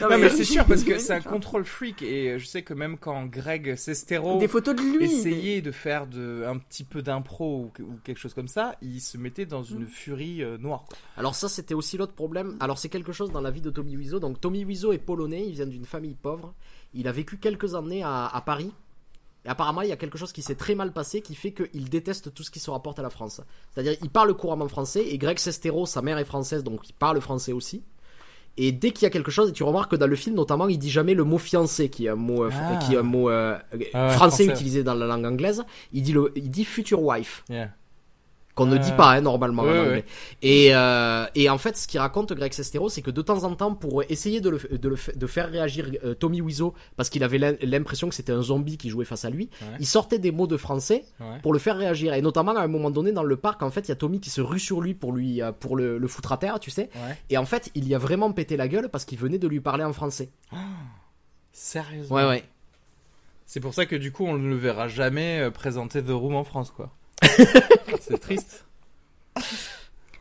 [0.00, 2.96] Non, mais, c'est sûr parce que c'est un contrôle freak et je sais que même
[2.98, 5.04] quand Greg Sestero Des photos de lui.
[5.04, 8.74] essayait de faire de, un petit peu d'impro ou, que- ou quelque chose comme ça,
[8.82, 10.84] il se mettait dans une furie euh, noire.
[10.88, 10.98] quoi.
[11.16, 12.56] Alors ça, c'était aussi l'autre problème.
[12.60, 14.18] Alors c'est quelque chose dans la vie de Tommy Wiseau.
[14.18, 16.54] Donc Tommy Wiseau est polonais, il vient d'une famille pauvre.
[16.94, 18.72] Il a vécu quelques années à, à Paris.
[19.44, 21.88] Et apparemment, il y a quelque chose qui s'est très mal passé qui fait qu'il
[21.88, 23.40] déteste tout ce qui se rapporte à la France.
[23.72, 27.20] C'est-à-dire, il parle couramment français et Greg Sestero, sa mère est française, donc il parle
[27.22, 27.82] français aussi.
[28.56, 30.68] Et dès qu'il y a quelque chose, et tu remarques que dans le film notamment,
[30.68, 32.78] il dit jamais le mot fiancé, qui est un mot, euh, Ah.
[32.84, 33.56] qui est un mot euh,
[33.94, 34.46] Ah français français.
[34.46, 35.62] utilisé dans la langue anglaise.
[35.92, 37.70] Il dit le, il dit future wife Yeah.
[38.60, 39.86] Qu'on ne dit pas hein, normalement Ouais, en ouais.
[39.88, 40.04] anglais.
[40.42, 43.54] Et, euh, et en fait, ce qu'il raconte Greg Sestero, c'est que de temps en
[43.54, 47.08] temps, pour essayer de, le, de, le, fa- de faire réagir euh, Tommy Wiseau, parce
[47.08, 49.76] qu'il avait l'im- l'impression que c'était un zombie qui jouait face à lui, Ouais.
[49.80, 51.04] il sortait des mots de français
[51.42, 52.12] pour le faire réagir.
[52.14, 54.20] Et notamment à un moment donné dans le parc, en fait, il y a Tommy
[54.20, 56.70] qui se rue sur lui pour lui euh, pour le, le foutre à terre, tu
[56.70, 56.90] sais.
[57.30, 59.60] Et en fait, il y a vraiment pété la gueule parce qu'il venait de lui
[59.60, 60.28] parler en français.
[61.52, 62.16] Sérieusement.
[62.16, 62.44] Ouais, ouais.
[63.46, 66.34] C'est pour ça que du coup, on ne le verra jamais euh, présenter The Room
[66.36, 66.90] en France, quoi.
[68.00, 68.64] c'est triste.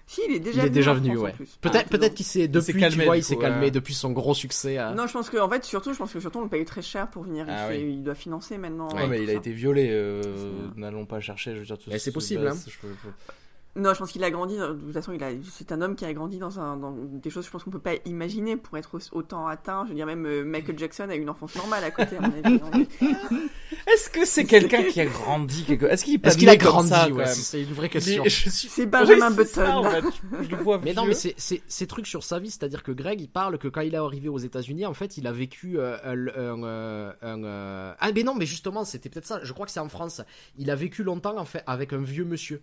[0.07, 1.33] Si il est déjà Il est venu déjà en venu, ouais.
[1.61, 3.71] Peut-être Ah, peut-être qu'il s'est depuis, calmé, tu vois, il s'est calmé ouais.
[3.71, 4.79] depuis son gros succès.
[4.79, 4.91] euh.
[4.93, 6.81] Non, je pense que en fait surtout, je pense que surtout on le paye très
[6.81, 7.45] cher pour venir.
[7.47, 7.93] Ah il, fait- oui.
[7.93, 8.89] il doit financer maintenant.
[8.95, 9.39] Ouais, mais il a ça.
[9.39, 9.87] été violé.
[9.91, 10.21] euh,
[10.75, 11.77] N'allons pas chercher, je veux dire.
[11.77, 12.55] Tout c'est ce- possible, hein.
[12.65, 13.09] je peux- je-
[13.75, 14.57] Non, je pense qu'il a grandi.
[14.57, 15.29] De toute façon, il a.
[15.51, 17.45] C'est un homme qui a grandi dans un dans des choses.
[17.45, 19.83] Je pense qu'on peut pas imaginer pour être au- autant atteint.
[19.85, 22.17] Je veux dire, même euh, Michael Jackson a eu une enfance normale à côté.
[22.17, 22.87] Avis.
[23.87, 25.85] Est-ce que c'est quelqu'un qui a grandi quelque...
[25.85, 28.23] Est-ce qu'il est pas Est-ce qu'il a grandi ça, ouais, C'est une vraie question.
[28.27, 29.77] Suis- C'est Benjamin Oui, c'est ça, Button.
[29.77, 30.03] en fait.
[30.43, 32.91] Je le vois Mais non, mais c'est c'est- ces trucs sur sa vie, c'est-à-dire que
[32.91, 35.79] Greg, il parle que quand il est arrivé aux États-Unis, en fait, il a vécu
[35.79, 39.39] euh, un, un, euh, un, euh, ah mais non, mais justement, c'était peut-être ça.
[39.43, 40.21] Je crois que c'est en France.
[40.57, 42.61] Il a vécu longtemps en fait avec un vieux monsieur.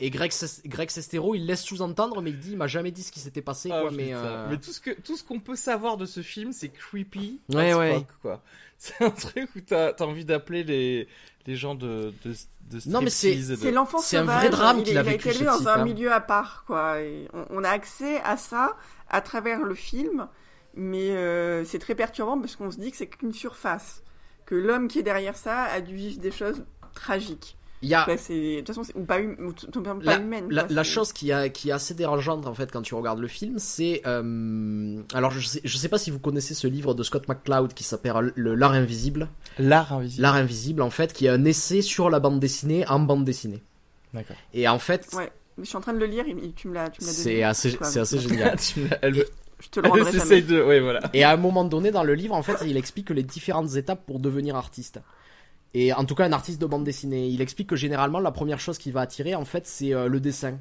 [0.00, 0.32] Et Greg,
[0.66, 3.42] Greg Sestero, il laisse sous-entendre, mais il dit, il m'a jamais dit ce qui s'était
[3.42, 3.90] passé, Ah, quoi.
[3.90, 4.02] putain.
[4.02, 6.68] Mais, euh, Mais tout ce que tout ce qu'on peut savoir de ce film, c'est
[6.68, 7.40] creepy.
[7.48, 7.94] Ouais, ouais.
[7.94, 8.42] fuck, quoi.
[8.78, 11.08] C'est un truc où t'as as envie d'appeler les
[11.48, 12.32] les gens de de,
[12.70, 15.00] de Non, mais c'est- de- C'est l'enfant C'est un vrai drame il, qu'il il a
[15.00, 15.84] a vécu, été élevé dans type, un hein.
[15.84, 17.00] milieu à part, quoi.
[17.00, 18.76] Et on, on a accès à ça
[19.08, 20.28] à travers le film,
[20.76, 24.04] mais euh, c'est très perturbant parce qu'on se dit que c'est qu'une surface,
[24.46, 27.56] que l'homme qui est derrière ça a dû vivre des choses tragiques.
[27.82, 30.00] Il y a, Ouais, c'est de toute façon c'est ou pas, hum- ou tout simplement
[30.02, 30.46] la, pas humaine.
[30.50, 32.94] la, quoi, la c'est- chose qui, a, qui est assez dérangeante en fait quand tu
[32.94, 36.66] regardes le film, c'est euh, alors je sais, je sais pas si vous connaissez ce
[36.66, 39.28] livre de Scott McCloud qui s'appelle le l'art invisible.
[39.58, 40.22] l'art invisible.
[40.22, 43.62] L'art invisible en fait, qui est un essai sur la bande dessinée en bande dessinée.
[44.14, 44.36] D'accord.
[44.54, 46.24] Et en fait, Ouais, mais je suis en train de le lire.
[46.26, 48.56] il- tu me l'as, tu me l'as c'est assez, Quoi, c'est assez génial.
[49.02, 49.24] Elle,
[49.60, 51.00] Je te le rendrai de ouais voilà.
[51.14, 54.04] Et à un moment donné dans le livre, en fait, il explique les différentes étapes
[54.06, 55.00] pour devenir artiste.
[55.74, 57.28] Et en tout cas, un artiste de bande dessinée.
[57.28, 60.20] Il explique que généralement, la première chose qui va attirer, en fait, c'est euh, le
[60.20, 60.58] dessin.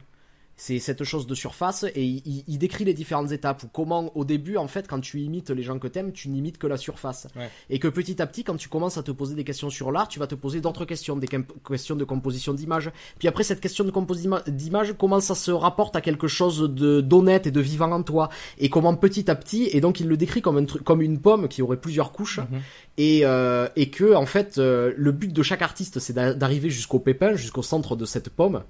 [0.60, 4.12] C'est cette chose de surface et il, il- il décrit les différentes étapes ou comment
[4.18, 6.78] au début en fait quand tu imites les gens que t'aimes tu n'imites que la
[6.78, 7.28] surface.
[7.36, 7.50] Ouais.
[7.70, 10.08] et que petit à petit quand tu commences à te poser des questions sur l'art
[10.08, 12.90] tu vas te poser d'autres questions des questions de composition d'image.
[13.20, 17.02] Puis après cette question de composition d'image comment ça se rapporte à quelque chose de
[17.02, 18.30] d'honnête et de vivant en toi?
[18.58, 21.20] Et comment petit à petit et donc il le décrit comme un truc comme une
[21.20, 22.40] pomme qui aurait plusieurs couches.
[22.40, 22.62] Mhm.
[22.98, 26.72] et euh, et que en fait euh, le but de chaque artiste c'est d'a- d'arriver
[26.72, 28.64] jusqu'au pépin jusqu'au centre de cette pomme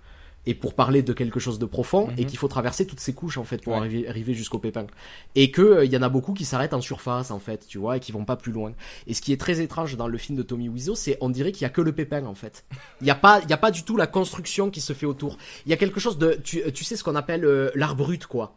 [0.48, 2.26] et pour parler de quelque chose de profond et Mhm.
[2.28, 3.80] qu'il faut traverser toutes ces couches en fait pour Ouais.
[3.80, 4.88] arriver, arriver jusqu'au pépin.
[5.36, 7.78] Et que euh, il y en a beaucoup qui s'arrêtent en surface en fait tu
[7.78, 8.72] vois et qui vont pas plus loin.
[9.06, 11.52] Et ce qui est très étrange dans le film de Tommy Wiseau c'est on dirait
[11.52, 12.66] qu'il y a que le pépin en fait.
[13.02, 15.06] Il y a pas il y a pas du tout la construction qui se fait
[15.06, 15.38] autour.
[15.66, 18.26] Il y a quelque chose de tu, tu sais ce qu'on appelle euh, l'art brut
[18.26, 18.56] quoi.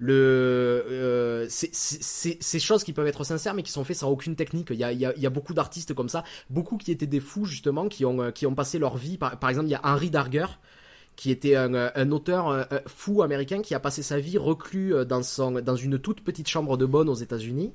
[0.00, 0.14] Le
[0.90, 1.70] euh, c'est
[2.40, 4.68] ces choses qui peuvent être sincères mais qui sont faites sans aucune technique.
[4.70, 6.92] Il y a, il y a, il y a beaucoup d'artistes comme ça beaucoup qui
[6.92, 9.18] étaient des fous justement qui ont euh, qui ont passé leur vie.
[9.18, 10.46] Par, par exemple il y a Henry Darger
[11.18, 14.38] qui était un, euh, un auteur euh, euh, fou américain qui a passé sa vie
[14.38, 17.72] reclus dans son dans une toute petite chambre de bonne aux États-Unis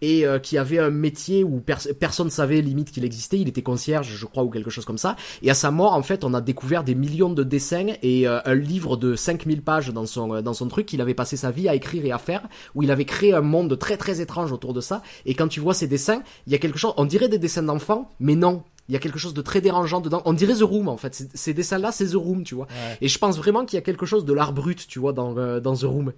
[0.00, 3.40] et qui avait un métier où pers- personne savait limite qu'il existait.
[3.40, 5.16] Il était concierge, je crois, ou quelque chose comme ça.
[5.42, 8.54] Et à sa mort, en fait, on a découvert des millions de dessins et un
[8.54, 11.74] livre de 5000 pages dans son, dans son truc qu'il avait passé sa vie à
[11.74, 14.80] écrire et à faire, où il avait créé un monde très très étrange autour de
[14.80, 15.02] ça.
[15.26, 17.64] Et quand tu vois ces dessins, il y a quelque chose, on dirait des dessins
[17.64, 18.62] d'enfants, mais non.
[18.88, 20.22] Il y a quelque chose de très dérangeant dedans.
[20.24, 21.14] On dirait The Room, en fait.
[21.34, 22.66] Ces- dessins-là, c'est The Room, tu vois.
[22.66, 22.98] Ouais.
[23.02, 25.36] Et je pense vraiment qu'il y a quelque chose de l'art brut, tu vois, dans,
[25.36, 26.12] euh, dans The Room.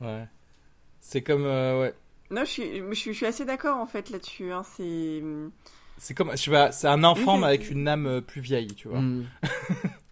[0.00, 0.26] Ouais.
[1.00, 1.94] C'est comme, euh, ouais.
[2.30, 4.52] Non, je suis, je suis, je suis assez d'accord en fait là-dessus.
[4.52, 4.62] Hein.
[4.76, 5.22] C'est.
[5.96, 8.74] C'est comme, je sais pas, c'est un enfant mais avec une âme euh, plus vieille,
[8.74, 9.00] tu vois.
[9.00, 9.26] Mm.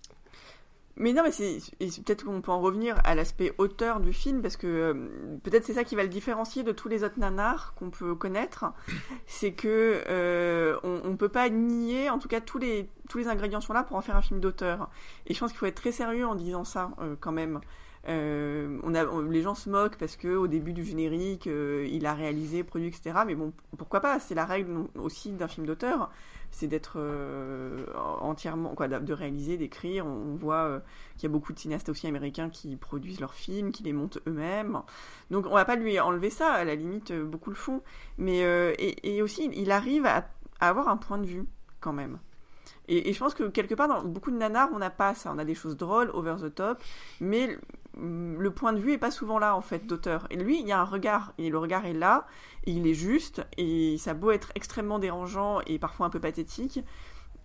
[0.98, 4.56] Mais non, mais c'est peut-être qu'on peut en revenir à l'aspect auteur du film parce
[4.56, 4.94] que euh,
[5.42, 8.64] peut-être c'est ça qui va le différencier de tous les autres nanars qu'on peut connaître,
[9.26, 13.28] c'est que euh, on, on peut pas nier, en tout cas tous les tous les
[13.28, 14.88] ingrédients sont là pour en faire un film d'auteur.
[15.26, 17.60] Et je pense qu'il faut être très sérieux en disant ça euh, quand même.
[18.08, 21.86] Euh, on a, on- les gens se moquent parce que au début du générique, euh,
[21.90, 23.18] il a réalisé, produit, etc.
[23.26, 24.20] Mais bon, pourquoi pas?
[24.20, 26.10] C'est la règle aussi d'un film d'auteur,
[26.56, 30.06] c'est d'être euh, entièrement, quoi, de réaliser, d'écrire.
[30.06, 30.80] On, voit euh,
[31.16, 34.20] qu'il y a beaucoup de cinéastes aussi américains qui produisent leurs films, qui les montent
[34.26, 34.80] eux-mêmes.
[35.30, 36.50] Donc on va pas lui enlever ça.
[36.54, 37.82] À la limite, euh, beaucoup le font.
[38.16, 38.38] Mais
[38.78, 41.44] et, aussi, il arrive à avoir un point de vue
[41.80, 42.18] quand même.
[42.88, 45.32] Et, et je pense que quelque part, dans beaucoup de nanars, on n'a pas ça.
[45.34, 46.78] On a des choses drôles, over the top,
[47.20, 47.46] mais
[47.98, 50.26] le- le point de vue est pas souvent là en fait d'auteur.
[50.30, 52.26] Et lui, il y a un regard, et le regard est là,
[52.64, 56.20] et il est juste, et ça a beau être extrêmement dérangeant et parfois un peu
[56.20, 56.80] pathétique.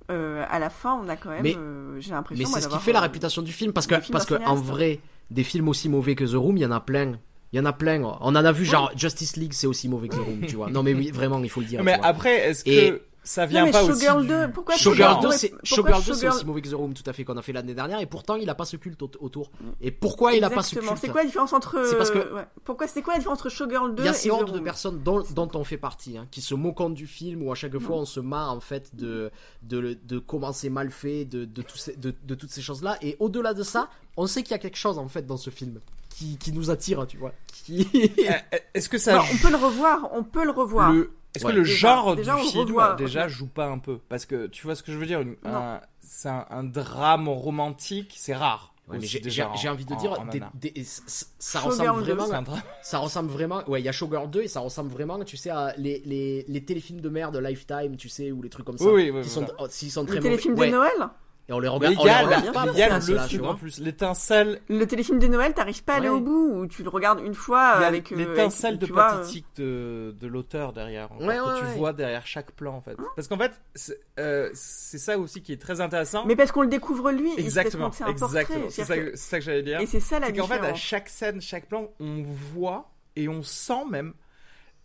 [0.10, 2.44] euh, à la fin, on a quand même, Mais- euh, j'ai l'impression.
[2.44, 4.56] Mais c'est ce qui fait la euh, réputation du film parce que parce que en
[4.56, 7.14] vrai des films aussi mauvais que The Room il y en a plein
[7.54, 10.10] il y en a plein on en a vu genre Justice League c'est aussi mauvais
[10.10, 12.50] que The Room tu vois non mais oui vraiment il faut le dire mais après,
[12.50, 14.28] est-ce que ça Non, vient mais pas aussi Showgirl du...
[14.30, 16.70] 2, pourquoi Showgirl Showgirl 2 2 c'est pourquoi Showgirl 2 c'est Showgirl- aussi mauvais que
[16.70, 18.66] The Room tout à fait qu'on a fait l'année dernière et pourtant il a pas
[18.66, 20.90] ce culte aut- autour et pourquoi il a pas ce culte?
[21.00, 22.48] C'est quoi la différence entre C'est parce que- euh, ouais.
[22.64, 24.60] pourquoi c'est quoi la différence entre Showgirl 2 il y a ces The hordes de
[24.60, 27.78] personnes dont, dont on fait partie, hein, qui se moquent du film, où à chaque
[27.78, 29.30] fois on se marre en fait de,
[29.64, 32.98] de, de comment c'est mal fait, de, de, tous ces- de, de toutes ces choses-là.
[33.04, 35.50] Et au-delà de ça, on sait qu'il y a quelque chose en fait dans ce
[35.52, 37.34] film qui, qui nous attire, tu vois.
[37.66, 37.88] Qui...
[38.20, 40.92] Euh, Est-ce que ça Alors, on peut le revoir, on peut le revoir.
[40.92, 41.12] le...
[41.36, 41.52] Est-ce Ouais.
[41.52, 44.48] que le Déjà- genre déjà, du film revoit- déjà joue pas un peu Parce que
[44.48, 45.56] tu vois ce que je veux dire une- Non.
[45.56, 48.74] un- C'est un, un drame romantique, c'est rare.
[48.90, 49.22] Ouais, j'ai-
[49.70, 52.44] envie de en- dire, en des- des- ça ressemble 2, vraiment,
[52.82, 55.50] ça ressemble vraiment, ouais, il y a Showgirl 2 et ça ressemble vraiment, tu sais,
[55.52, 58.78] à les, les, les téléfilms de merde de Lifetime, tu sais, ou les trucs comme
[58.78, 59.56] ça, Oui, oui, oui, qui sont, voilà.
[59.60, 60.68] oh, s'ils sont très téléfilm mauvais.
[60.72, 60.78] de Ouais.
[60.78, 61.10] Noël
[61.50, 63.44] Et on les Mais regarde, on les a, regarde pas il y a le truc
[63.44, 66.16] en plus, l'étincelle, Le téléfilm de Noël, t'arrives pas à aller Ouais.
[66.16, 70.16] au bout ou tu le regardes une fois avec euh, l'étincelle de euh, pathétique de,
[70.18, 72.96] de l'auteur derrière, que ouais, tu vois derrière chaque plan en fait.
[73.16, 76.26] Parce qu'en fait, c'est euh, c'est ça aussi qui est très intéressant.
[76.26, 78.70] Mais parce qu'on le découvre lui, Exactement, exactement.
[78.70, 79.82] C'est ça, que- j'allais dire.
[79.82, 80.80] Et c'est ça la C'est qu'en fait, à différence.
[80.80, 82.24] chaque scène, chaque plan, on
[82.54, 84.14] voit et on sent même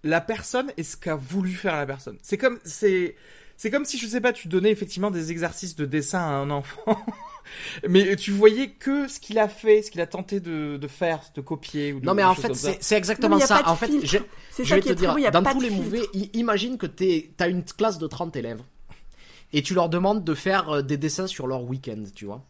[0.03, 2.17] la personne et ce qu'a voulu faire la personne.
[2.23, 3.15] C'est comme, c'est,
[3.57, 6.51] c'est comme si, je sais pas, tu donnais effectivement des exercices de dessin à un
[6.51, 6.99] enfant,
[7.89, 11.21] mais tu voyais que ce qu'il a fait, ce qu'il a tenté de, de faire,
[11.35, 13.63] de copier ou de Non mais en fait c'est Non, exactement ça.
[13.69, 14.19] En fait, je,
[14.51, 15.83] C'est je ça vais te dire, dans tous les filtre.
[15.85, 18.61] mauvais, i- imagine que t'es, t'as une classe de 30 élèves
[19.53, 22.45] et tu leur demandes de faire euh, des dessins sur leur week-end, tu vois.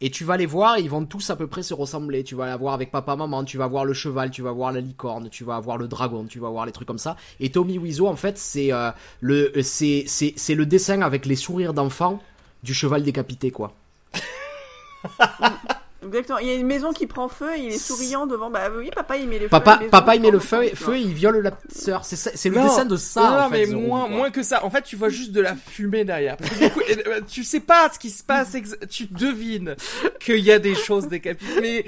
[0.00, 2.22] Et tu vas les voir, ils vont tous à peu près se ressembler.
[2.24, 4.72] Tu vas la voir avec papa, maman, tu vas voir le cheval, tu vas voir
[4.72, 7.16] la licorne, tu vas voir le dragon, tu vas voir les trucs comme ça.
[7.40, 8.90] Et Tommy Wiseau, en fait, c'est euh,
[9.20, 12.22] le, c'est, c'est, c'est le dessin avec les sourires d'enfant
[12.62, 13.72] du cheval décapité, quoi.
[16.08, 16.38] Exactement.
[16.38, 18.50] Il y a une maison qui prend feu et il est souriant devant.
[18.50, 19.48] Bah oui, papa il met le feu.
[19.50, 22.04] Papa, maison papa il met le feu, feu il viole la petite sœur.
[22.04, 23.20] C'est le dessin de ça.
[23.30, 24.16] non, en fait, mais moins, quoi.
[24.16, 24.64] moins que ça.
[24.64, 26.36] En fait, tu vois juste de la fumée derrière.
[26.36, 28.56] Parce que du coup, euh, tu sais pas ce qui se passe.
[28.90, 29.76] Tu devines
[30.20, 31.60] qu'il y a des choses décapitées.
[31.60, 31.84] Mais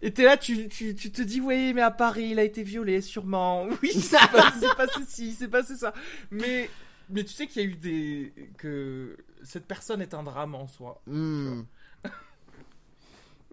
[0.00, 2.62] et t'es là, tu, tu, tu te dis, oui, mais à Paris, il a été
[2.62, 3.66] violé, sûrement.
[3.82, 5.92] Oui, c'est pas- c'est passé ci, c'est passé ça.
[6.30, 6.68] Mais,
[7.10, 10.66] mais tu sais qu'il y a eu des que cette personne est un drame en
[10.68, 11.00] soi.
[11.06, 11.62] Hmm.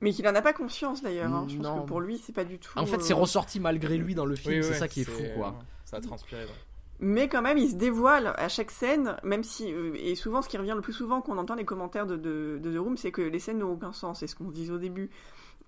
[0.02, 1.32] Mais qu'il en a pas conscience d'ailleurs.
[1.34, 1.46] hein.
[1.50, 1.82] Je pense Non.
[1.82, 2.72] que pour lui c'est pas du tout.
[2.78, 4.56] En fait, euh, c'est ressorti malgré lui dans le film.
[4.56, 5.60] Oui, c'est ouais, ça qui est fou, quoi.
[5.86, 6.44] Ça a transpiré.
[6.46, 6.56] donc.
[7.02, 10.50] Mais quand même, il se dévoile à chaque scène, même si euh, et souvent, ce
[10.50, 12.98] qui revient le plus souvent quand on entend les commentaires de, de, de The Room,
[12.98, 14.20] c'est que les scènes n'ont aucun sens.
[14.20, 15.10] C'est ce qu'on se disait au début.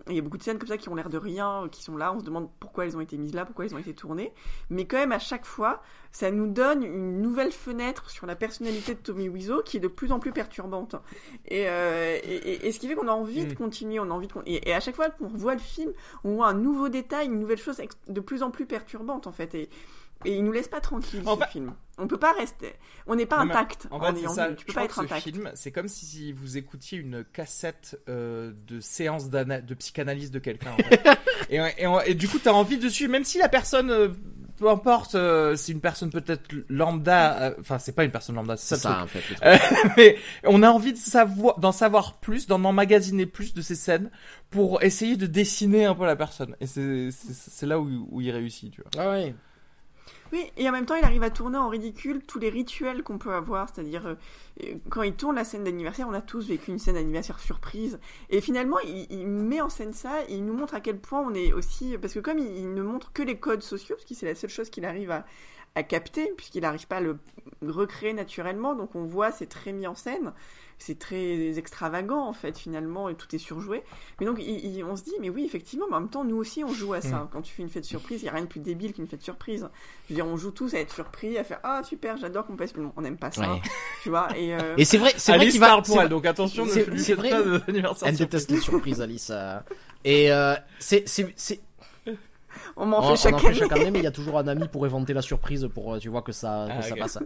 [0.10, 1.95] Il y a beaucoup de scènes comme ça qui ont l'air de rien, qui sont
[1.97, 2.14] là.
[2.14, 4.34] On se demande pourquoi elles ont été mises là, pourquoi elles ont été tournées.
[4.70, 5.82] Mais quand même, à chaque fois,
[6.12, 9.88] ça nous donne une nouvelle fenêtre sur la personnalité de Tommy Wiseau qui est de
[9.88, 10.95] plus en plus perturbante.
[11.47, 13.56] Et, euh, et, ce qui fait qu'on a envie de Mm.
[13.56, 15.91] continuer, on a envie de et, et à chaque fois qu'on revoit le film,
[16.24, 19.54] on voit un nouveau détail, une nouvelle chose de plus en plus perturbante en fait.
[19.56, 19.70] Et,
[20.26, 21.74] et il nous laisse pas tranquille En ce fait- film.
[21.98, 22.74] On peut pas rester,
[23.06, 24.48] on n'est pas intact En en, fait, ça.
[24.54, 25.22] Tu peux je pas être que ce intact.
[25.22, 30.72] film, c'est comme si vous écoutiez une cassette euh, de séance de psychanalyse de quelqu'un.
[30.72, 31.08] en fait.
[31.52, 34.08] et, et, et du coup, t'as envie de suivre, même si la personne, euh,
[34.58, 37.40] peu importe, euh, c'est une personne peut-être lambda.
[37.50, 39.02] euh, Enfin, c'est pas une personne lambda, c'est ça.
[39.04, 39.24] le truc.
[39.24, 39.46] en fait.
[39.46, 43.76] Euh, mais on a envie de savoir, d'en savoir plus, d'en emmagasiner plus de ces
[43.76, 44.10] scènes
[44.50, 46.56] pour essayer de dessiner un peu la personne.
[46.62, 48.90] Et c'est là où, où il réussit, tu vois.
[49.04, 49.36] Ah ouais.
[50.32, 53.18] Oui, et en même temps, il arrive à tourner en ridicule tous les rituels qu'on
[53.18, 53.68] peut avoir.
[53.70, 57.40] C'est-à-dire, euh, quand il tourne la scène d'anniversaire, on a tous vécu une scène d'anniversaire
[57.40, 58.00] surprise.
[58.30, 61.52] Et finalement, il, met en scène ça, il nous montre à quel point on est
[61.52, 61.98] aussi.
[61.98, 64.36] Parce que comme il, il ne montre que les codes sociaux, parce que c'est la
[64.36, 65.26] seule chose qu'il arrive à,
[65.76, 67.18] à capter, puisqu'il n'arrive pas à le
[67.62, 70.34] recréer naturellement, donc on voit, c'est très mis en scène.
[70.84, 73.84] C'est très extravagant en fait finalement et tout est surjoué.
[74.20, 76.38] Mais donc il- il- on se dit mais oui effectivement mais en même temps nous
[76.38, 77.30] aussi on joue à ça.
[77.32, 79.22] Quand tu fais une fête surprise, il y a rien de plus débile qu'une fête
[79.22, 79.70] surprise.
[80.08, 82.56] Je veux dire on joue tous à être surpris, à faire ah super j'adore qu'on
[82.56, 83.62] passe on n'aime pas ça, Ouais.
[84.02, 85.82] tu vois et, euh, Et c'est vrai, c'est vrai Alice qu'il va.
[85.82, 87.30] pour elle, donc attention, ne c'est- vrai.
[87.30, 88.18] pas Elle surprise.
[88.18, 89.30] déteste les surprises, Alice.
[89.32, 89.60] euh.
[90.04, 91.32] Et euh, c'est, c'est,
[92.76, 93.56] on m'en fait on chaque en fait année.
[93.60, 96.00] chaque année, mais il y a toujours un ami pour éventer la surprise pour, euh,
[96.00, 97.20] tu vois, que ça, que Ah, ça passe.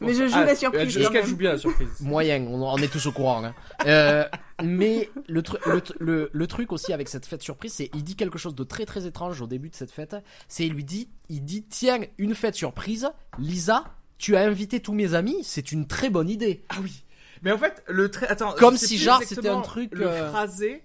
[0.00, 1.26] Mais je joue Ah, la surprise quand qu'elle même.
[1.30, 3.44] joue bien la surprise Moyen, on, on est tous au courant.
[3.44, 3.54] hein.
[3.86, 4.24] Euh,
[4.62, 8.02] mais le, tru- le, tru- le, le truc aussi avec cette fête surprise, c'est il
[8.04, 10.16] dit quelque chose de très très étrange au début de cette fête.
[10.48, 13.84] C'est il lui dit, il dit tiens une fête surprise, Lisa,
[14.18, 16.64] tu as invité tous mes amis, c'est une très bonne idée.
[16.68, 17.04] Ah oui.
[17.42, 18.28] Mais en fait, le trait.
[18.28, 18.52] Attends.
[18.52, 20.82] Comme si genre, c'était un truc, Le euh, phrasé.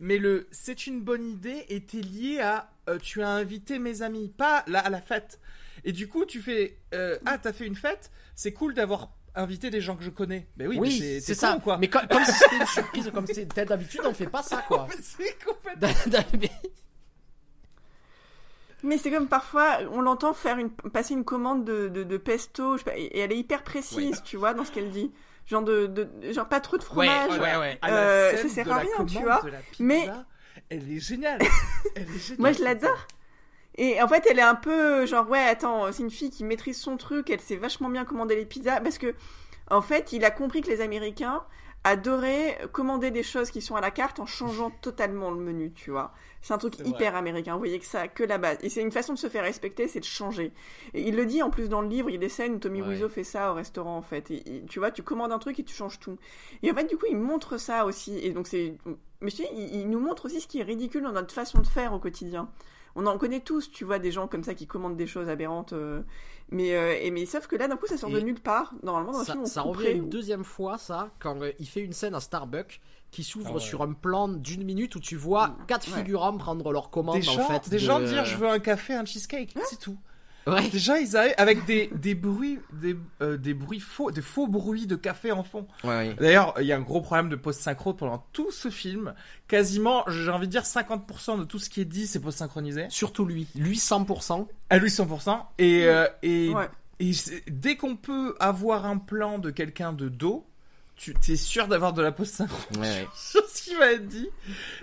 [0.00, 4.28] Mais le c'est une bonne idée était lié à euh, tu as invité mes amis,
[4.36, 5.40] pas là à la fête.
[5.84, 9.68] Et du coup, tu fais euh, ah t'as fait une fête, c'est cool d'avoir invité
[9.68, 10.46] des gens que je connais.
[10.56, 11.58] Mais oui, mais c'est con, ça.
[11.62, 11.76] quoi.
[11.76, 14.62] Mais co- comme si c'était une surprise, comme c'est peut-être d'habitude on fait pas ça
[14.68, 14.86] quoi.
[14.90, 15.88] Mais c'est complètement.
[18.84, 22.74] Mais- c'est comme parfois, on l'entend faire une, passer une commande de, de, de pesto,
[22.78, 25.10] je sais pas, et elle est hyper précise, tu vois, dans ce qu'elle dit.
[25.46, 27.30] Genre de, de genre pas trop de fromage.
[27.40, 27.78] ouais.
[27.82, 29.40] À la Euh, ça sert à rien, tu vois.
[29.80, 30.08] Mais-
[30.70, 31.40] elle est géniale.
[31.96, 32.38] Elle est géniale.
[32.38, 33.06] Moi, je l'adore.
[33.78, 36.78] Et en fait, elle est un peu genre, ouais, attends, c'est une fille qui maîtrise
[36.78, 39.14] son truc, elle sait vachement bien commander les pizzas, parce que,
[39.70, 41.44] en fait, il a compris que les Américains
[41.84, 45.92] adoraient commander des choses qui sont à la carte en changeant totalement le menu, tu
[45.92, 46.12] vois.
[46.42, 46.88] C'est un truc vrai.
[46.88, 48.58] hyper américain, vous voyez que ça, que la base.
[48.62, 50.52] Et c'est une façon de se faire respecter, c'est de changer.
[50.92, 52.58] Et il le dit en plus dans le livre, il y a des scènes où
[52.58, 52.88] Tommy Ouais.
[52.88, 54.30] Wiseau fait ça au restaurant, en fait.
[54.32, 56.18] Et, et tu vois, tu commandes un truc et tu changes tout.
[56.64, 58.18] Et en fait, du coup, il montre ça aussi.
[58.18, 58.74] Et donc, c'est.
[59.20, 61.66] Mais dis, il, il nous montre aussi ce qui est ridicule dans notre façon de
[61.66, 62.48] faire au quotidien.
[63.00, 65.72] On en connaît tous, tu vois, des gens comme ça qui commandent des choses aberrantes.
[65.72, 66.02] euh,
[66.50, 68.74] mais, euh, et, mais sauf que là, d'un coup, ça sort de nulle part.
[68.82, 71.80] Normalement, dans ça, film, on ça revient une deuxième fois, ça, quand euh, il fait
[71.80, 72.80] une scène à Starbucks
[73.12, 73.60] qui s'ouvre Ah ouais.
[73.60, 75.98] sur un plan d'une minute où tu vois quatre Ouais.
[75.98, 77.68] figurants prendre leur commande Des gens, en fait.
[77.70, 79.96] des de- gens dire je veux un café, un cheesecake, c'est tout.
[80.48, 80.68] Ouais.
[80.70, 84.86] Déjà, ils arrivent avec des, des bruits, des, euh, des bruits faux, des faux bruits
[84.86, 85.66] de café en fond.
[85.84, 86.14] Ouais, ouais.
[86.18, 89.14] D'ailleurs, il y a un gros problème de post-synchro pendant tout ce film.
[89.48, 92.86] Quasiment, j'ai envie de dire 50% de tout ce qui est dit, c'est post-synchronisé.
[92.90, 93.46] Surtout lui.
[93.54, 94.46] Lui 100%.
[94.70, 95.38] À lui 100%.
[95.58, 96.68] Et, euh, et, Ouais.
[97.00, 97.12] et
[97.48, 100.44] dès qu'on peut avoir un plan de quelqu'un de dos,
[100.96, 103.06] tu es sûr d'avoir de la post-synchro Ouais, ouais.
[103.14, 104.28] sur ce qui va être dit.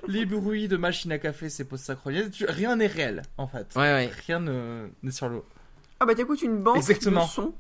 [0.08, 2.30] Les bruits de machine à café, c'est post-synchronisé.
[2.48, 3.68] Rien n'est réel, en fait.
[3.76, 4.12] Ouais, ouais.
[4.26, 5.44] Rien ne- n'est sur l'eau.
[6.00, 7.24] Ah bah t'écoutes une banque Exactement.
[7.26, 7.54] de son.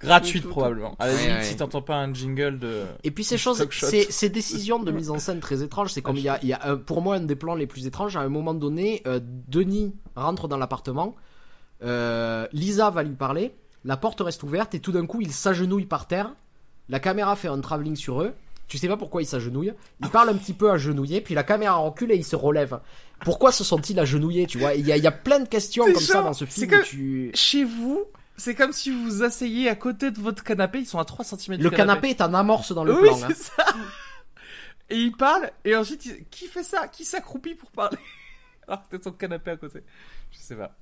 [0.00, 0.94] Gratuite, probablement.
[0.98, 1.44] À la Ouais, limite, ouais.
[1.44, 2.84] si t'entends pas un jingle de...
[3.02, 6.16] Et puis ces choses, ces, ces décisions de mise en scène très étranges, c'est comme
[6.18, 8.14] il y a, il y a un- pour moi un des plans les plus étranges.
[8.14, 11.16] À un moment donné, euh, Denis rentre dans l'appartement,
[11.82, 13.54] euh, Lisa va lui parler,
[13.86, 16.34] la porte reste ouverte et tout d'un coup il s'agenouille par terre.
[16.90, 18.34] La caméra fait un travelling sur eux.
[18.68, 19.72] Tu sais pas pourquoi il s'agenouille.
[20.00, 22.78] Il parle un petit peu agenouillé, puis la caméra recule et il se relève.
[23.24, 24.74] Pourquoi se sont-ils agenouillés, tu vois?
[24.74, 26.82] Il y a, il y a plein de questions comme ça dans ce film.
[26.84, 27.30] tu...
[27.34, 28.04] Chez vous,
[28.36, 31.24] c'est comme si vous vous asseyez à côté de votre canapé, ils sont à 3
[31.24, 33.22] cm du Le canapé est en amorce dans le oui, plan.
[33.22, 33.28] hein.
[33.28, 33.66] c'est ça.
[34.88, 36.88] Et il parle, et ensuite, il- qui fait ça?
[36.88, 37.98] Qui s'accroupit pour parler?
[38.66, 39.80] Alors que t'as son canapé à côté.
[40.32, 40.74] Je sais pas.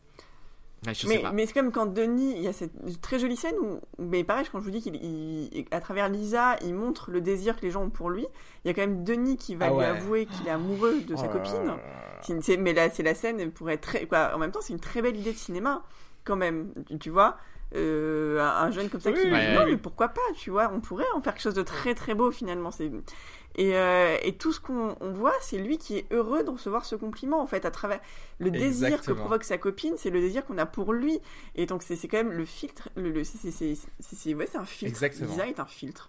[0.86, 1.32] Ouais, je sais Mais, pas.
[1.32, 4.46] mais c'est comme quand Denis, il y a cette très jolie scène où, mais pareil,
[4.50, 7.70] quand je vous dis qu'il, il- à travers Lisa, il montre le désir que les
[7.70, 8.26] gens ont pour lui.
[8.64, 11.16] Il y a quand même Denis qui va Ah lui avouer qu'il est amoureux de
[11.16, 11.66] sa Oh là copine.
[11.66, 12.56] là.
[12.58, 14.32] Mais là, c'est la scène pour être très, quoi.
[14.34, 15.82] En même temps, c'est une très belle idée de cinéma,
[16.24, 16.72] quand même.
[16.86, 17.36] Tu, tu vois,
[17.74, 19.72] Euh, un, un jeune comme ça Oui, qui, oui, ouais, non, oui.
[19.72, 22.30] mais pourquoi pas, tu vois, on pourrait en faire quelque chose de très très beau
[22.30, 22.70] finalement.
[22.70, 22.90] C'est
[23.59, 26.84] et, euh, et tout ce qu'on on voit, c'est lui qui est heureux de recevoir
[26.86, 27.98] ce compliment en fait à travers
[28.38, 31.18] le désir que provoque sa copine, c'est le désir qu'on a pour lui.
[31.56, 34.34] Et donc c'est c'est quand même le filtre, le, le- c'est- c'est- c'est c'est- c'est-
[34.34, 34.92] ouais, c'est un filtre.
[34.94, 35.28] Exactement.
[35.30, 36.09] Lisa est un filtre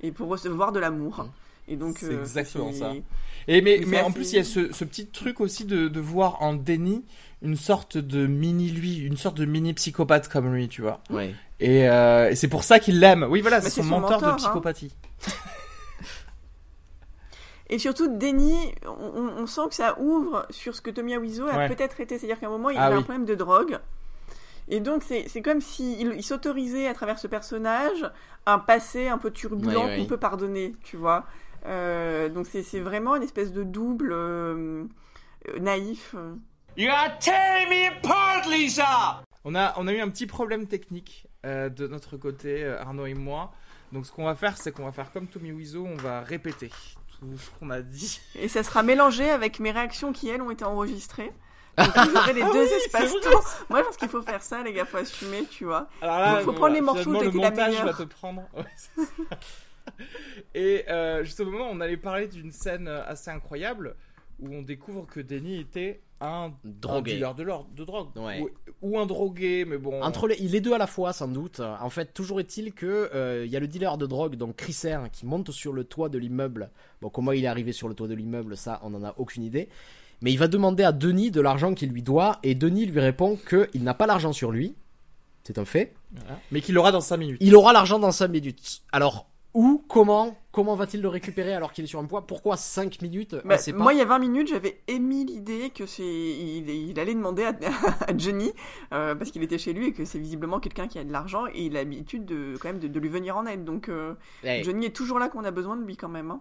[0.00, 1.24] et pour recevoir de l'amour.
[1.24, 1.30] Mm.
[1.70, 2.92] Et donc C'est euh, exactement ça.
[3.46, 6.00] Et mais, mais en plus, il y a ce, ce petit truc aussi de, de
[6.00, 7.04] voir en Denis
[7.42, 11.00] une sorte de mini lui, une sorte de mini psychopathe comme lui, tu vois.
[11.10, 11.34] Ouais.
[11.60, 13.24] Et, euh, et c'est pour ça qu'il l'aime.
[13.28, 14.72] Oui, voilà, Mais c'est son, son mentor, de mentor, hein.
[17.70, 21.56] Et surtout, Denny, on, on- sent que ça ouvre sur ce que Tommy Wiseau a
[21.56, 21.68] Ouais.
[21.68, 22.18] peut-être été.
[22.18, 23.00] C'est-à-dire qu'à un moment, il Ah avait oui.
[23.00, 23.78] un problème de drogue.
[24.68, 28.10] Et donc, c'est c'est comme s'il il, s'autorisait à travers ce personnage
[28.46, 29.98] un passé un peu turbulent Ouais, ouais.
[29.98, 31.26] qu'on peut pardonner, tu vois.
[31.66, 34.84] Euh, donc, c'est c'est vraiment une espèce de double euh,
[35.60, 36.14] naïf.
[36.76, 39.22] You are tearing me apart, Lisa!
[39.44, 43.14] On a, on a eu un petit problème technique euh, de notre côté, Arnaud et
[43.14, 43.52] moi.
[43.92, 46.70] Donc ce qu'on va faire, c'est qu'on va faire comme Tommy Wiseau, on va répéter
[47.58, 48.20] qu'on a dit.
[48.34, 51.32] Et ça sera mélangé avec mes réactions qui, elles, ont été enregistrées.
[51.78, 53.40] Donc, vous aurez les Ah deux oui, espaces-temps.
[53.70, 55.88] Moi, je pense qu'il faut faire ça, les gars, faut assumer, tu vois.
[56.02, 57.86] Alors Faut prendre les morceaux finalement, où le la meilleure.
[57.86, 58.42] va te prendre.
[58.56, 59.36] Ouais.
[60.54, 63.96] Et euh, juste au moment, on allait parler d'une scène assez incroyable
[64.38, 67.22] où on découvre que Denny était un, Drogué.
[67.22, 68.08] un dealer de, drogue.
[68.16, 68.40] Ouais.
[68.40, 68.50] Ou,
[68.90, 70.02] ou un drogué, mais bon.
[70.02, 71.60] Entre les, les deux à la fois, sans doute.
[71.60, 74.76] En fait, toujours est-il que euh, il y a le dealer de drogue, donc Chris
[74.84, 76.70] R, qui monte sur le toit de l'immeuble.
[77.00, 79.44] Bon, comment il est arrivé sur le toit de l'immeuble, ça, on n'en a aucune
[79.44, 79.68] idée.
[80.20, 83.36] Mais il va demander à Denis de l'argent qu'il lui doit, et Denis lui répond
[83.36, 84.74] qu'il n'a pas l'argent sur lui.
[85.44, 85.94] C'est un fait.
[86.12, 86.40] Voilà.
[86.50, 87.38] Mais qu'il aura dans 5 minutes.
[87.40, 88.82] Il aura l'argent dans 5 minutes.
[88.92, 92.26] Alors, où, comment, comment va-t-il le récupérer alors qu'il est sur un poids?
[92.26, 93.34] Pourquoi 5 minutes?
[93.44, 93.78] On Bah, pas.
[93.78, 97.44] moi, il y a 20 minutes, j'avais émis l'idée que c'est il, il allait demander
[97.44, 97.52] à,
[98.06, 98.52] à Johnny
[98.92, 101.46] euh, parce qu'il était chez lui et que c'est visiblement quelqu'un qui a de l'argent
[101.46, 103.64] et il a l'habitude de quand même de, de lui venir en aide.
[103.64, 104.14] Donc euh,
[104.62, 106.30] Johnny est toujours là qu'on a besoin de lui quand même.
[106.30, 106.40] hein.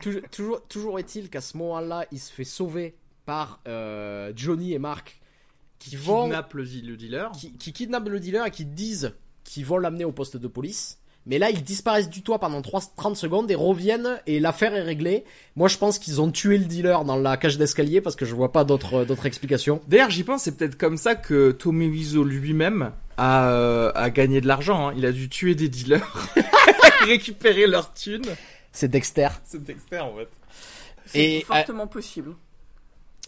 [0.00, 4.78] toujours, toujours, toujours est-il qu'à ce moment-là, il se fait sauver par euh, Johnny et
[4.80, 5.20] Mark
[5.78, 7.30] qui vont Kidnappe le, le dealer.
[7.32, 9.14] qui, qui kidnappent le dealer et qui disent
[9.44, 10.98] qu'ils vont l'amener au poste de police.
[11.26, 14.82] Mais là, ils disparaissent du toit pendant 3, 30 secondes et reviennent et l'affaire est
[14.82, 15.24] réglée.
[15.54, 18.34] Moi, je pense qu'ils ont tué le dealer dans la cage d'escalier parce que je
[18.34, 19.80] vois pas d'autres d'autres explications.
[19.86, 24.40] D'ailleurs, j'y pense, c'est peut-être comme ça que Tommy Wiseau lui-même a, euh, a gagné
[24.40, 24.88] de l'argent.
[24.88, 24.94] hein.
[24.96, 26.28] Il a dû tuer des dealers,
[27.06, 28.24] récupérer leur thune.
[28.72, 29.28] C'est Dexter.
[29.44, 30.28] C'est Dexter en fait.
[31.06, 32.32] C'est Et, fortement possible.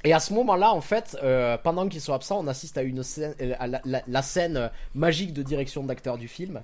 [0.05, 3.03] Et à ce moment-là, en fait, euh, pendant qu'ils sont absents, on assiste à une
[3.03, 6.63] scène, euh, à la, la- la scène euh, magique de direction d'acteur du film,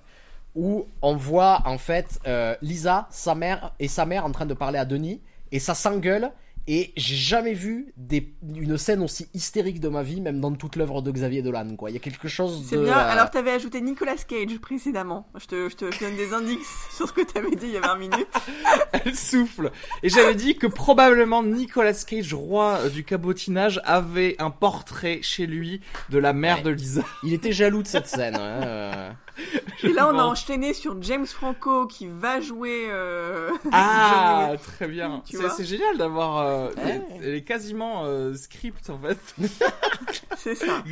[0.55, 4.55] où on voit en fait euh, Lisa, sa mère et sa mère en train de
[4.55, 5.21] parler à Denis,
[5.53, 6.31] et ça s'engueule.
[6.67, 10.77] Et j'ai jamais vu des, une scène aussi hystérique de ma vie, même dans toute
[10.77, 11.75] l'œuvre de Xavier Dolan.
[11.75, 12.85] Quoi, il y a quelque chose C'est de.
[12.85, 12.97] bien.
[12.97, 15.27] euh, Alors, t'avais ajouté Nicolas Cage précédemment.
[15.41, 17.77] Je te, je te je donne des indices sur ce que t'avais dit il y
[17.79, 18.29] a 20 minutes.
[18.93, 19.73] Elle souffle.
[20.05, 25.47] Et j'avais dit que probablement Nicolas Cage, roi euh, du cabotinage, avait un portrait chez
[25.47, 25.81] lui
[26.11, 26.63] de la mère Ouais.
[26.65, 27.03] de Lisa.
[27.25, 28.37] Il était jaloux de cette scène.
[28.37, 29.11] hein, euh.
[29.83, 32.87] Et là, on a enchaîné sur James Franco qui va jouer.
[32.91, 35.23] euh, Ah, très bien.
[35.25, 36.39] C'est génial d'avoir.
[36.39, 37.01] euh, Ouais.
[37.23, 39.19] Elle est quasiment euh, script en fait.
[40.37, 40.83] C'est ça.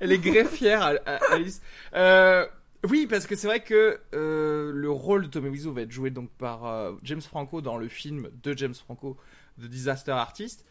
[0.00, 0.92] Elle est greffière,
[1.30, 1.60] Alice.
[1.94, 2.46] Euh,
[2.88, 6.30] oui, parce que c'est vrai que le rôle de Tommy Wiseau va être joué donc
[6.38, 9.16] par James Franco dans le film de James Franco,
[9.60, 10.64] The Disaster Artist.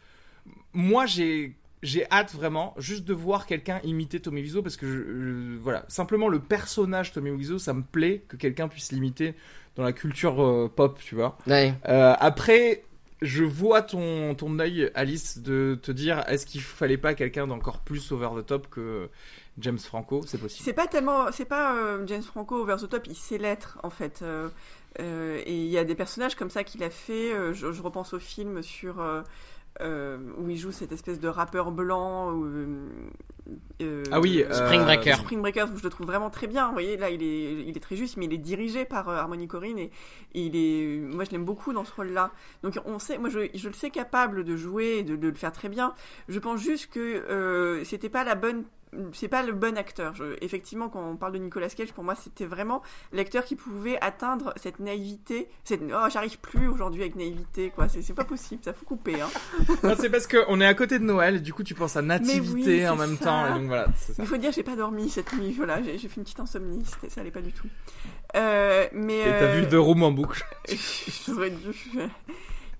[0.72, 1.56] Moi, j'ai
[1.86, 5.84] j'ai hâte vraiment juste de voir quelqu'un imiter Tommy Wiseau parce que je- je- voilà
[5.88, 9.34] simplement le personnage Tommy Wiseau ça me plaît que quelqu'un puisse l'imiter
[9.76, 11.74] dans la culture euh, pop tu vois Ouais.
[11.88, 12.82] euh, après,
[13.22, 17.78] je vois ton, ton œil, Alice, de te dire est-ce qu'il fallait pas quelqu'un d'encore
[17.80, 19.08] plus over the top que
[19.58, 20.22] James Franco?
[20.26, 20.62] C'est possible.
[20.64, 23.88] C'est pas tellement, c'est pas euh, James Franco over the top, il sait l'être en
[23.90, 24.20] fait.
[24.22, 24.48] Euh,
[25.00, 27.32] euh, et il y a des personnages comme ça qu'il a fait.
[27.32, 29.00] euh, je, je repense au film sur
[29.80, 32.32] euh, où il joue cette espèce de rappeur blanc.
[32.42, 32.88] euh,
[33.82, 35.14] euh, Ah oui, euh, Spring Breaker.
[35.14, 36.66] Spring Breakers, où je le trouve vraiment très bien.
[36.68, 39.16] Vous voyez, là, il est, il est très juste, mais il est dirigé par euh,
[39.16, 39.90] Harmony Corrine et,
[40.34, 42.30] et il est, moi, je l'aime beaucoup dans ce rôle-là.
[42.62, 45.34] Donc, on sait, moi, je, je le sais capable de jouer, et de, de le
[45.34, 45.94] faire très bien.
[46.28, 48.64] Je pense juste que euh, c'était pas la bonne.
[49.12, 50.14] C'est pas le bon acteur.
[50.14, 52.82] Je- effectivement, quand on parle de Nicolas Cage, pour moi, c'était vraiment
[53.12, 55.48] l'acteur qui pouvait atteindre cette naïveté.
[55.64, 57.88] Cette, oh, j'arrive plus aujourd'hui avec naïveté, quoi.
[57.88, 59.28] C'est pas possible, ça faut couper, hein.
[59.98, 62.80] C'est parce qu'on est à côté de Noël, et du coup tu penses à nativité
[62.80, 63.24] oui, en même ça.
[63.24, 63.86] temps, et donc voilà.
[64.18, 65.52] Il faut dire, j'ai pas dormi cette nuit.
[65.52, 66.84] Voilà, j'ai fait une petite insomnie.
[67.08, 67.66] Ça allait pas du tout.
[68.34, 70.44] Euh, mais Et t'as euh, vu deux rooms en boucle.
[71.26, 72.00] J'aurais dû.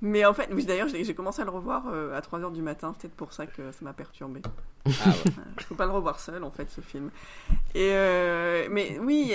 [0.02, 2.94] Mais en fait, oui, d'ailleurs, j'ai commencé à le revoir euh, à 3h du matin,
[2.98, 4.42] peut-être pour ça que ça m'a perturbé.
[4.86, 5.32] Ah ouais.
[5.58, 7.10] Je peux pas le revoir seul, en fait, ce film.
[7.74, 9.32] Et euh, mais oui,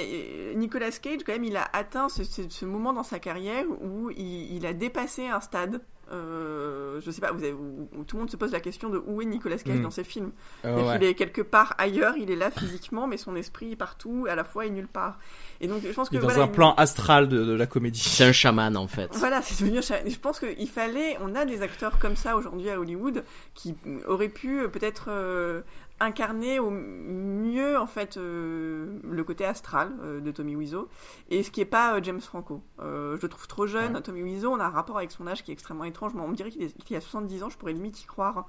[0.55, 4.12] Nicolas Cage, quand même, il a atteint ce, ce- ce moment dans sa carrière où
[4.12, 5.82] il, il a dépassé un stade.
[6.12, 8.89] Euh, je sais pas, vous avez- où- où tout le monde se pose la question
[8.89, 9.84] de où est Nicolas Cage Mm.
[9.84, 10.32] dans ses films.
[10.66, 10.97] Euh, ouais.
[10.99, 14.36] qu'il est quelque part ailleurs, il est là physiquement, mais son esprit est partout, à
[14.36, 15.18] la fois et nulle part.
[15.62, 17.53] Et donc, je pense que Il est dans voilà, un il- plan astral de, de
[17.53, 17.99] la comédie.
[17.99, 19.09] C'est un chaman en fait.
[19.16, 21.18] voilà, c'est devenu un cha- Je pense qu'il fallait.
[21.22, 23.76] On a des acteurs comme ça aujourd'hui à Hollywood qui
[24.07, 25.62] auraient pu euh, peut-être euh,
[26.03, 30.87] incarner au mieux en fait euh, le côté astral euh, de Tommy Wiseau
[31.29, 32.61] et ce qui est pas euh, James Franco.
[32.79, 34.01] Je le trouve trop jeune.
[34.01, 36.13] Tommy Wiseau, on a un rapport avec son âge qui est extrêmement étrange.
[36.13, 38.47] Moi, on me dirait qu'il qu'il a 70 ans, je pourrais limite y croire.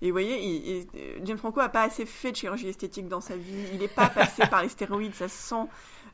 [0.00, 3.20] Et vous voyez, il- il- James Franco a pas assez fait de chirurgie esthétique dans
[3.20, 3.66] sa vie.
[3.72, 5.68] Il n'est pas passé par les stéroïdes, ça se sent.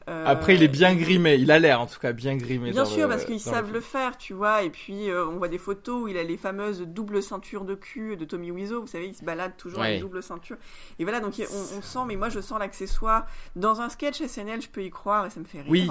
[0.09, 2.71] Euh, Après, il est bien grimé, il a l'air en tout cas bien grimé.
[2.71, 4.63] Bien sûr, le- parce qu'ils savent le faire, tu vois.
[4.63, 7.75] Et puis, euh, on voit des photos où il a les fameuses doubles ceintures de
[7.75, 8.81] cul de Tommy Wiseau.
[8.81, 9.89] Vous savez, il se balade toujours Ouais.
[9.89, 10.57] avec double ceinture.
[10.99, 13.27] Et voilà, donc on, on sent, mais moi je sens l'accessoire.
[13.55, 15.71] Dans un sketch SNL, je peux y croire et ça me fait rire.
[15.71, 15.91] Oui.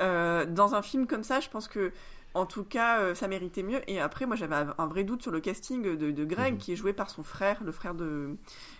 [0.00, 1.92] Euh, dans un film comme ça, je pense que.
[2.34, 3.80] En tout cas, euh, ça méritait mieux.
[3.86, 6.58] Et après, moi, j'avais un, un vrai doute sur le casting de, de Greg, Mhm.
[6.60, 8.36] qui est joué par son frère, le frère de,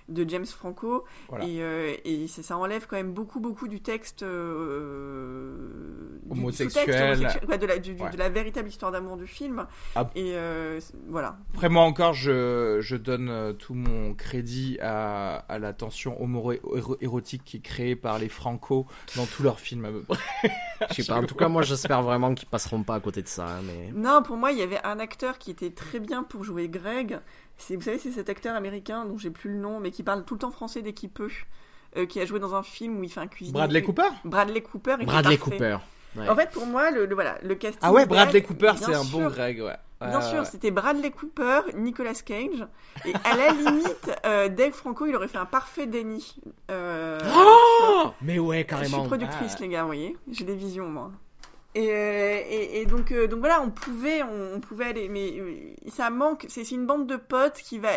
[0.08, 1.04] de James Franco.
[1.28, 1.44] Voilà.
[1.44, 6.40] Et, euh, et ça, ça enlève quand même beaucoup, beaucoup du texte euh, du- du
[6.40, 7.18] Homosexuel.
[7.48, 8.10] ouais, de, la, du- du- Ouais.
[8.10, 9.66] de la véritable histoire d'amour du film.
[9.94, 10.06] Ah.
[10.14, 11.36] Et euh, voilà.
[11.54, 17.56] Après moi encore, je, je donne tout mon crédit à, à la tension homo-érotique qui
[17.58, 18.86] est créée par les Franco
[19.16, 20.18] dans tous leurs films à peu près.
[20.90, 21.18] Je sais pas.
[21.18, 23.46] En tout cas, moi, j'espère vraiment qu'ils passeront pas à côté de ça.
[23.46, 26.44] hein, Mais Non, pour moi, il y avait un acteur qui était très bien pour
[26.44, 27.18] jouer Greg.
[27.58, 30.24] C'est, vous savez, c'est cet acteur américain dont j'ai plus le nom, mais qui parle
[30.24, 31.30] tout le temps français dès qu'il peut,
[31.96, 33.52] euh, qui a joué dans un film où il fait un cuisinier.
[33.58, 34.08] Bradley Cooper?
[34.24, 34.94] Bradley Cooper.
[34.94, 35.38] était Bradley.
[35.38, 35.78] Cooper.
[36.16, 36.28] Ouais.
[36.28, 37.80] En fait, pour moi, le, le- voilà, le casting.
[37.82, 39.28] Ah ouais, Greg, Bradley Cooper, c'est un bon.
[39.28, 39.76] Greg, ouais.
[40.00, 40.44] Bien Ouais, sûr, ouais.
[40.44, 42.66] c'était Bradley Cooper, Nicolas Cage,
[43.06, 46.36] et à la limite, euh, Dave Franco, il aurait fait un parfait Danny.
[46.70, 47.18] Euh,
[48.20, 48.98] Mais ouais, je carrément.
[49.00, 49.60] suis productrice, Ah.
[49.62, 51.10] les gars, vous voyez, j'ai des visions, moi.
[51.76, 55.38] Et, euh, et, et donc, euh, donc voilà, on pouvait, on, on pouvait aller, mais
[55.38, 56.46] euh, ça manque.
[56.48, 57.90] C'est une bande de potes qui va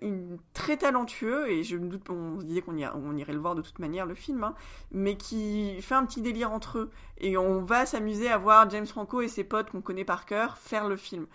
[0.00, 3.54] une, très talentueux et je me doute, on se disait qu'on on irait le voir
[3.56, 4.54] de toute manière le film, hein,
[4.92, 8.86] mais qui fait un petit délire entre eux et on va s'amuser à voir James
[8.86, 11.26] Franco et ses potes qu'on connaît par cœur faire le film.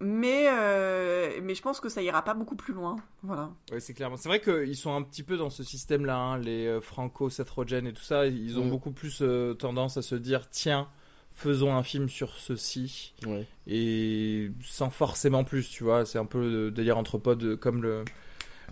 [0.00, 3.50] Mais euh, mais je pense que ça ira pas beaucoup plus loin, voilà.
[3.70, 4.16] Ouais, c'est clairement.
[4.16, 7.86] C'est vrai qu'ils sont un petit peu dans ce système-là, hein, les Franco, Seth Rogen
[7.86, 8.26] et tout ça.
[8.26, 8.70] Ils ont Mm.
[8.70, 10.88] beaucoup plus euh, tendance à se dire tiens,
[11.34, 13.46] faisons un film sur ceci Ouais.
[13.66, 16.04] et sans forcément plus, tu vois.
[16.06, 18.04] C'est un peu le délire entre potes, comme le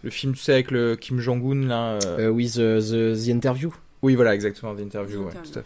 [0.02, 1.98] le film, tu sais, avec le Kim Jong-un là.
[2.04, 3.70] euh, Euh, oui, the, the, the Interview.
[4.02, 5.24] Oui, voilà, exactement, The ouais, Interview.
[5.30, 5.64] tout à fait.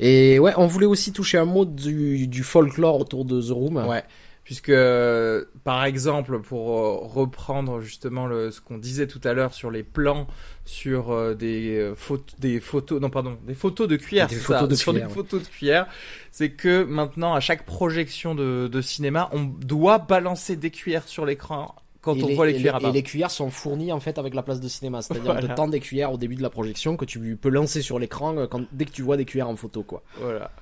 [0.00, 3.76] Et ouais, on voulait aussi toucher un mot du, du folklore autour de The Room.
[3.86, 4.04] Ouais,
[4.46, 4.72] puisque
[5.64, 9.82] par exemple, pour euh, reprendre justement le, ce qu'on disait tout à l'heure sur les
[9.82, 10.28] plans,
[10.64, 14.42] sur euh, des, euh, photos, des photos, non pardon, des photos de cuillère, Des c'est
[14.42, 15.20] photos ça, de sur cuillère, des ouais.
[15.20, 15.86] photos de cuillère,
[16.30, 21.26] c'est que maintenant à chaque projection de, de cinéma, on doit balancer des cuillères sur
[21.26, 22.94] l'écran quand et on les, voit les et cuillères et apparaître.
[22.94, 25.54] les cuillères sont fournies en fait avec la place de cinéma, c'est-à-dire Voilà.
[25.56, 28.62] tendre des cuillères au début de la projection que tu peux lancer sur l'écran quand,
[28.70, 30.04] dès que tu vois des cuillères en photo quoi.
[30.20, 30.52] Voilà.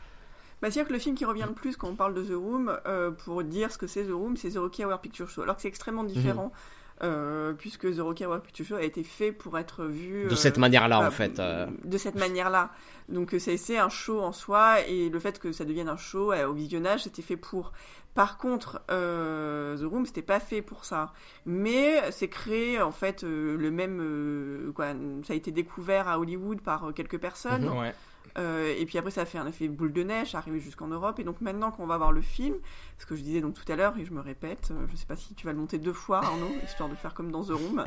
[0.65, 2.75] Bah, c'est-à-dire que le film qui revient le plus quand on parle de The Room,
[2.87, 5.43] euh, pour dire ce que c'est The Room, c'est The Rocky Horror Picture Show.
[5.43, 6.53] Alors que c'est extrêmement différent,
[7.03, 10.25] euh, puisque The Rocky Horror Picture Show a été fait pour être vu...
[10.25, 11.39] De euh, cette manière-là bah, en fait.
[11.39, 11.67] euh.
[11.85, 12.71] De cette manière-là.
[13.11, 16.53] Donc c'est un show en soi, et le fait que ça devienne un show au
[16.55, 17.73] visionnage, c'était fait pour.
[18.15, 21.12] Par contre, The Room, c'était pas fait pour ça.
[21.45, 24.73] Mais c'est créé, en fait, le même...
[24.75, 24.95] quoi,
[25.25, 27.67] ça a été découvert à Hollywood par quelques personnes.
[27.67, 27.79] Mhm.
[27.79, 27.95] Ouais.
[28.39, 31.18] Euh, et puis après, ça a fait un effet boule de neige, arrivé jusqu'en Europe.
[31.18, 32.57] Et donc maintenant qu'on va voir le film,
[32.99, 35.07] ce que je disais donc tout à l'heure, et je me répète, euh, je sais
[35.07, 37.51] pas si tu vas le monter deux fois, Arnaud, histoire de faire comme dans The
[37.51, 37.85] Room,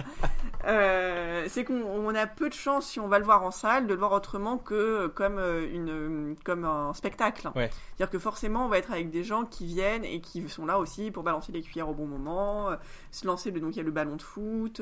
[0.66, 3.88] euh, c'est qu'on on a peu de chance, si on va le voir en salle,
[3.88, 7.50] de le voir autrement que comme, une, comme un spectacle.
[7.56, 7.70] Ouais.
[7.96, 10.80] C'est-à-dire que forcément, on va être avec des gens qui viennent et qui sont là
[10.80, 12.70] aussi pour balancer les cuillères au bon moment,
[13.12, 14.82] se lancer, le, donc il y a le ballon de foot,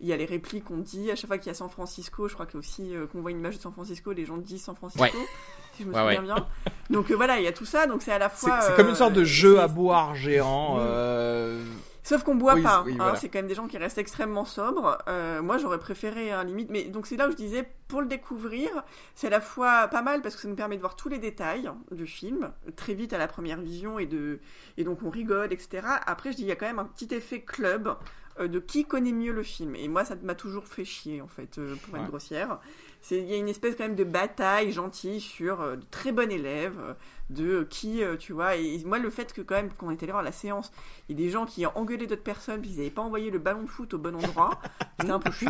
[0.00, 2.28] il y a les répliques qu'on dit, à chaque fois qu'il y a San Francisco,
[2.28, 4.74] je crois que aussi, qu'on voit une image de San Francisco, les gens disent San
[4.74, 6.20] Francisco, si je me Ouais, souviens ouais.
[6.22, 6.46] bien.
[6.90, 8.60] Donc euh, voilà, il y a tout ça, donc c'est à la fois...
[8.60, 10.76] c'est comme une sorte de euh, jeu à boire géant.
[10.76, 10.80] Mm.
[10.82, 11.64] euh,
[12.06, 13.16] Sauf qu'on boit Oui, pas, oui, hein, voilà.
[13.16, 14.98] c'est quand même des gens qui restent extrêmement sobres.
[15.08, 18.06] Euh, moi, j'aurais préféré un limite, mais donc c'est là où je disais, pour le
[18.06, 18.68] découvrir,
[19.14, 21.18] c'est à la fois pas mal parce que ça nous permet de voir tous les
[21.18, 24.40] détails du film très vite à la première vision et de
[24.76, 25.86] et donc on rigole, etc.
[26.06, 27.96] Après, je dis il y a quand même un petit effet club
[28.38, 29.74] euh, de qui connaît mieux le film.
[29.74, 32.00] Et moi, ça m'a toujours fait chier en fait, euh, pour Ouais.
[32.00, 32.58] être grossière.
[33.04, 36.10] C'est il y a une espèce quand même de bataille gentille sur euh, de très
[36.10, 36.72] bon élève.
[36.80, 36.94] euh,
[37.30, 40.04] de euh, qui, tu vois, et moi le fait que quand même, quand on était
[40.04, 40.70] allé voir la séance,
[41.08, 43.30] il y a des gens qui ont engueulé d'autres personnes, puis ils n'avaient pas envoyé
[43.30, 44.60] le ballon de foot au bon endroit,
[45.00, 45.46] c'était un peu chou.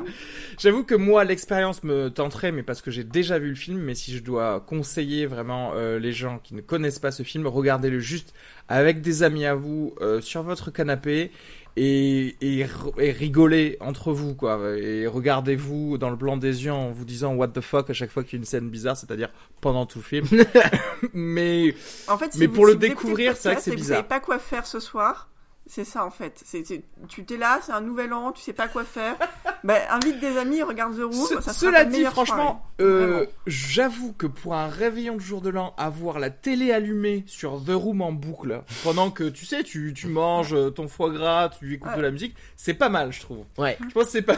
[0.58, 3.80] J'avoue que moi, l'expérience me tenterait, mais parce que j'ai déjà vu le film.
[3.80, 7.46] Mais si je dois conseiller vraiment euh, les gens qui ne connaissent pas ce film,
[7.46, 8.34] regardez-le juste
[8.68, 11.32] avec des amis à vous euh, sur votre canapé
[11.76, 14.60] et, et, r- et rigolez entre vous, quoi.
[14.78, 18.10] Et regardez-vous dans le blanc des yeux en vous disant what the fuck à chaque
[18.10, 20.26] fois qu'il y a une scène bizarre, c'est-à-dire pendant tout le film.
[21.12, 21.74] mais
[22.08, 23.80] En fait, si Mais vous- pour le si découvrir, c'est vrai que c'est et Vous
[23.80, 23.96] bizarre.
[23.98, 25.28] savez pas quoi faire ce soir.
[25.66, 26.42] C'est ça en fait.
[26.44, 29.16] C'est, c'est- tu t'es là, c'est un nouvel an, tu sais pas quoi faire.
[29.64, 31.12] bah, invite des amis, regarde The Room.
[31.12, 35.48] Ce- ça sera cela dit, franchement, euh, j'avoue que pour un réveillon de jour de
[35.48, 39.94] l'an, avoir la télé allumée sur The Room en boucle, pendant que tu sais, tu,
[39.94, 41.96] tu manges ton foie gras, tu écoutes Ouais.
[41.96, 43.44] de la musique, c'est pas mal, je trouve.
[43.56, 43.78] Ouais.
[43.88, 44.36] Je pense que c'est pas.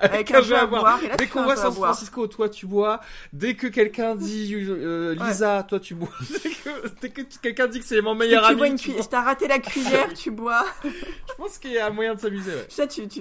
[0.00, 0.82] Avec un jeu à boire.
[0.82, 1.04] boire.
[1.04, 1.72] Et là, Dès qu'on un voit San.
[1.72, 3.00] Francisco, toi tu bois.
[3.32, 6.08] Dès que quelqu'un dit euh, Lisa, toi tu bois.
[7.00, 9.02] Dès que, quelqu'un dit que c'est mon meilleur tu ami, bois une tu cuillère, bois.
[9.04, 10.64] si t'as raté la cuillère, tu bois.
[10.84, 12.52] je pense qu'il y a moyen de s'amuser.
[12.52, 12.66] Ouais.
[12.68, 13.20] Tu tu, tu...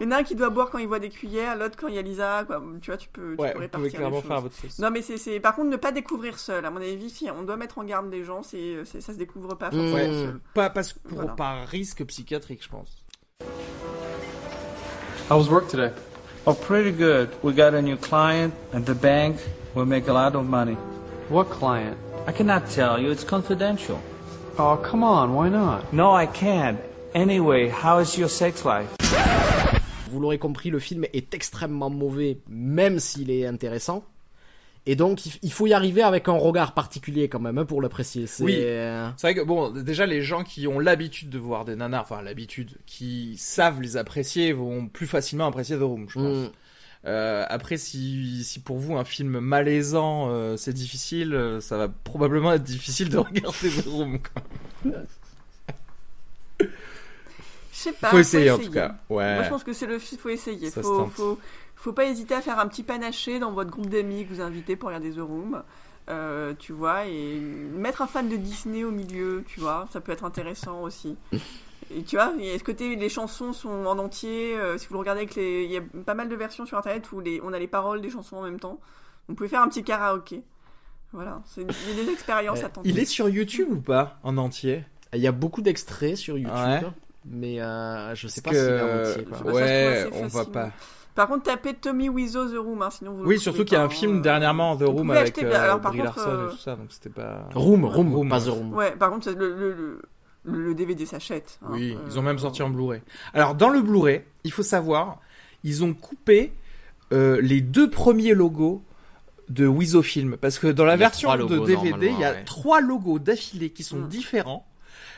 [0.00, 1.86] Il y en a un qui doit boire quand il voit des cuillères, l'autre quand
[1.86, 2.60] il y a Lisa, quoi.
[2.80, 4.80] Tu vois, tu peux, tu Ouais, vous pouvez clairement faire à votre sauce.
[4.80, 6.64] Non, mais c'est, par contre, ne pas découvrir seul.
[6.64, 9.54] À mon avis, si, on doit mettre en garde les gens, c'est, ça se découvre
[9.54, 10.40] pas forcément seul.
[10.54, 11.32] Pas parce pour, Voilà.
[11.34, 13.04] par risque psychiatrique, je pense.
[15.32, 15.90] How was work today?
[16.46, 17.30] Oh, pretty good.
[17.42, 19.38] We got a new client at the bank.
[19.74, 20.76] We'll make a lot of money.
[21.30, 21.96] What client?
[22.26, 23.10] I cannot tell you.
[23.10, 23.98] It's confidential.
[24.58, 25.90] Oh, come on, why not?
[25.90, 26.78] No, I can't.
[27.14, 28.90] Anyway, how is your sex life?
[30.10, 34.04] Vous l'aurez compris, le film est extrêmement mauvais, même s'il est intéressant.
[34.84, 38.26] Et donc, il- faut y arriver avec un regard particulier quand même hein, pour l'apprécier.
[38.26, 38.56] C'est- Oui.
[38.58, 42.02] euh, C'est vrai que bon, déjà les gens qui ont l'habitude de voir des nanars,
[42.02, 46.36] enfin l'habitude, qui savent les apprécier, vont plus facilement apprécier The Room, je pense.
[46.48, 46.50] mm.
[47.04, 51.88] Euh, après, si, si pour vous un film malaisant euh, c'est difficile, euh, ça va
[51.88, 54.18] probablement être difficile de regarder The Room.
[56.54, 56.66] Je
[57.72, 58.10] sais pas.
[58.10, 58.96] Faut essayer en tout cas.
[59.08, 59.34] Ouais.
[59.34, 60.70] Moi, je pense que c'est le, faut essayer.
[60.70, 61.12] Ça se Faut, tente.
[61.12, 61.38] faut,
[61.84, 64.76] faut pas hésiter à faire un petit panaché dans votre groupe d'amis que vous invitez
[64.76, 65.62] pour regarder The Room.
[66.10, 70.10] Euh, tu vois, et mettre un fan de Disney au milieu, tu vois, ça peut
[70.12, 71.16] être intéressant aussi.
[71.94, 74.56] Et tu vois, il y a ce côté, les chansons sont en entier.
[74.56, 76.78] euh, si vous le regardez avec les, il y a pas mal de versions sur
[76.78, 78.80] internet où les, on a les paroles des chansons en même temps.
[79.28, 80.42] Vous pouvez faire un petit karaoké.
[81.12, 82.88] Voilà, c'est il y a des expériences à tenter.
[82.88, 84.84] Il est sur YouTube ou pas en entier?
[85.12, 86.80] Il y a beaucoup d'extraits sur YouTube, Ouais?
[87.26, 89.24] mais euh, je sais pas Parce s'il est que- en entier.
[89.24, 89.38] Quoi.
[89.38, 90.70] trouve ouais, on voit pas.
[91.14, 93.24] Par contre, tapez Tommy Wiseau The Room, hein, sinon vous.
[93.26, 94.20] Oui, surtout qu'il y a un film hein.
[94.20, 96.58] dernièrement The Vous Room avec acheter- euh, alors, par Brie contre, Larson euh, et tout
[96.58, 97.48] ça, donc c'était pas.
[97.54, 98.40] Room, Room, Room, pas.
[98.40, 98.72] The Room.
[98.72, 100.00] Ouais, par contre, le, le,
[100.44, 101.58] le, le DVD s'achète.
[101.62, 101.68] hein.
[101.72, 103.02] Oui, Euh, ils ont même sorti en Blu-ray.
[103.34, 105.18] Alors dans le Blu-ray, il faut savoir,
[105.64, 106.52] ils ont coupé
[107.12, 108.82] euh, les deux premiers logos
[109.50, 112.44] de Wizo Film parce que dans la version de DVD, il y a ouais.
[112.44, 114.08] trois logos d'affilée qui sont Mm.
[114.08, 114.66] différents,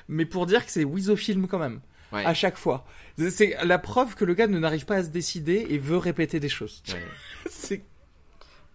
[0.09, 1.78] mais pour dire que c'est Wizo Film quand même
[2.15, 2.25] Ouais.
[2.25, 2.85] à chaque fois.
[3.31, 6.41] C'est la preuve que le gars ne n'arrive pas à se décider et veut répéter
[6.41, 6.83] des choses.
[6.89, 7.03] Ouais.
[7.51, 7.83] C'est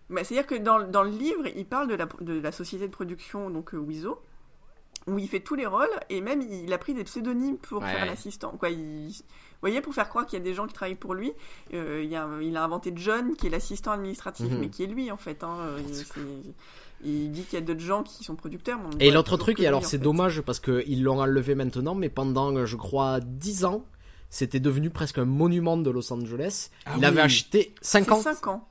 [0.10, 2.92] Mais c'est-à-dire que dans, dans le livre, il parle de la, de la société de
[2.92, 4.22] production, donc euh, Wizo,
[5.08, 7.92] où il fait tous les rôles, et même il a pris des pseudonymes pour Ouais.
[7.92, 8.52] faire l'assistant.
[8.60, 9.10] Quoi, il...
[9.10, 11.34] Vous voyez, pour faire croire qu'il y a des gens qui travaillent pour lui,
[11.74, 14.58] euh, il, y a, un- il a inventé John, qui est l'assistant administratif, Mhm.
[14.60, 15.44] mais qui est lui en fait.
[15.44, 16.54] Hein, euh, il,
[17.04, 18.80] il dit qu'il y a d'autres gens qui sont producteurs.
[18.98, 22.66] mais Et l'autre truc, et alors c'est dommage parce qu'ils l'ont enlevé maintenant, mais pendant,
[22.66, 23.86] je crois, 10 ans,
[24.30, 26.70] c'était devenu presque un monument de Los Angeles.
[26.86, 27.06] Ah il oui.
[27.06, 28.22] avait acheté 5 C'est ans.
[28.22, 28.66] 5 ans.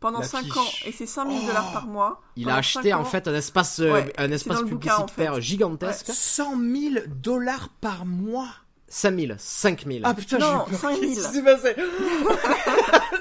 [0.00, 0.56] Pendant La 5 fiche.
[0.56, 2.22] ans, et c'est 5000 dollars par mois.
[2.34, 5.00] Il Pendant a acheté en fait un espace, euh, Ouais, un espace le bouquin, en
[5.02, 5.40] publicitaire fait.
[5.42, 6.06] gigantesque.
[6.10, 8.48] 100 000 dollars par mois.
[8.88, 10.00] 5000, 5000.
[10.04, 10.90] Ah putain, Non, j'ai eu peur.
[10.90, 11.00] 5 000.
[11.12, 11.76] Qu'est-ce qui s'est passé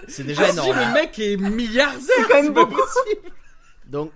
[0.07, 0.79] c'est déjà Ah, si, énorme.
[0.79, 1.99] le mec est milliardaire.
[2.01, 2.77] C'est quand même pas beaucoup.
[2.81, 3.31] possible.
[3.87, 4.11] Donc,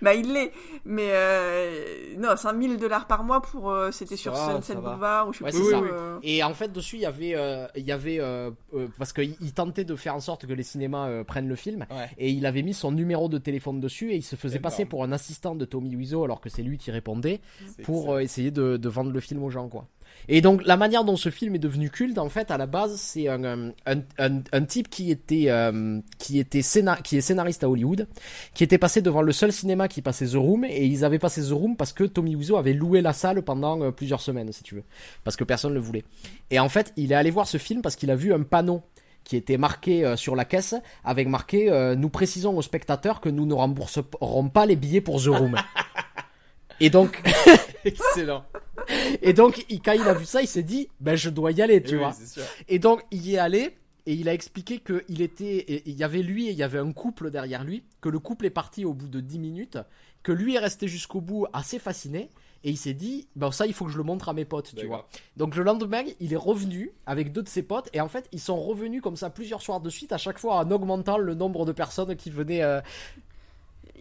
[0.00, 0.52] Bah, il l'est.
[0.84, 3.70] Mais euh, non, 5000 dollars par mois pour.
[3.70, 4.80] euh, C'était sur Ça, Sunset va.
[4.80, 5.78] Boulevard ou je sais Ouais, ça.
[5.80, 8.20] euh, Et en fait, dessus, il y avait, euh, il y avait
[8.98, 11.86] parce qu'il il tentait de faire en sorte que les cinémas euh, prennent le film.
[11.90, 12.08] Ouais.
[12.18, 15.04] Et il avait mis son numéro de téléphone dessus et il se faisait passer pour
[15.04, 17.40] un assistant de Tommy Wiseau alors que c'est lui qui répondait
[17.84, 19.86] pour euh, essayer de, de vendre le film aux gens, quoi.
[20.28, 22.96] Et donc, la manière dont ce film est devenu culte, en fait, à la base,
[22.96, 27.20] c'est un, euh, un, un, un type qui était, euh, qui était scénar- qui est
[27.20, 28.06] scénariste à Hollywood,
[28.54, 31.42] qui était passé devant le seul cinéma qui passait The Room, et ils avaient passé
[31.42, 34.62] The Room parce que Tommy Wiseau avait loué la salle pendant euh, plusieurs semaines, si
[34.62, 34.84] tu veux.
[35.24, 36.04] Parce que personne ne le voulait.
[36.50, 38.82] Et en fait, il est allé voir ce film parce qu'il a vu un panneau
[39.24, 43.28] qui était marqué euh, sur la caisse avec marqué euh, nous précisons aux spectateurs que
[43.28, 45.54] nous ne rembourserons pas les billets pour The Room.
[46.82, 47.22] Et donc,
[47.84, 48.44] excellent.
[49.22, 51.82] et donc, quand il a vu ça, il s'est dit, ben je dois y aller,
[51.82, 52.12] tu Oui, vois.
[52.68, 55.94] Et donc, il y est allé et il a expliqué que il était, et il
[55.96, 58.50] y avait lui et il y avait un couple derrière lui, que le couple est
[58.50, 59.78] parti au bout de 10 minutes,
[60.24, 62.28] que lui est resté jusqu'au bout assez fasciné.
[62.64, 64.72] Et il s'est dit, ben ça, il faut que je le montre à mes potes,
[64.76, 65.08] tu vois.
[65.36, 68.38] Donc le lendemain, il est revenu avec deux de ses potes, et en fait, ils
[68.40, 71.64] sont revenus comme ça plusieurs soirs de suite, à chaque fois en augmentant le nombre
[71.64, 72.62] de personnes qui venaient.
[72.62, 72.80] euh,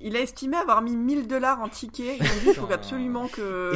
[0.04, 2.18] Il a estimé avoir mis 1000 dollars en tickets.
[2.20, 3.74] Il a dit il faut absolument que,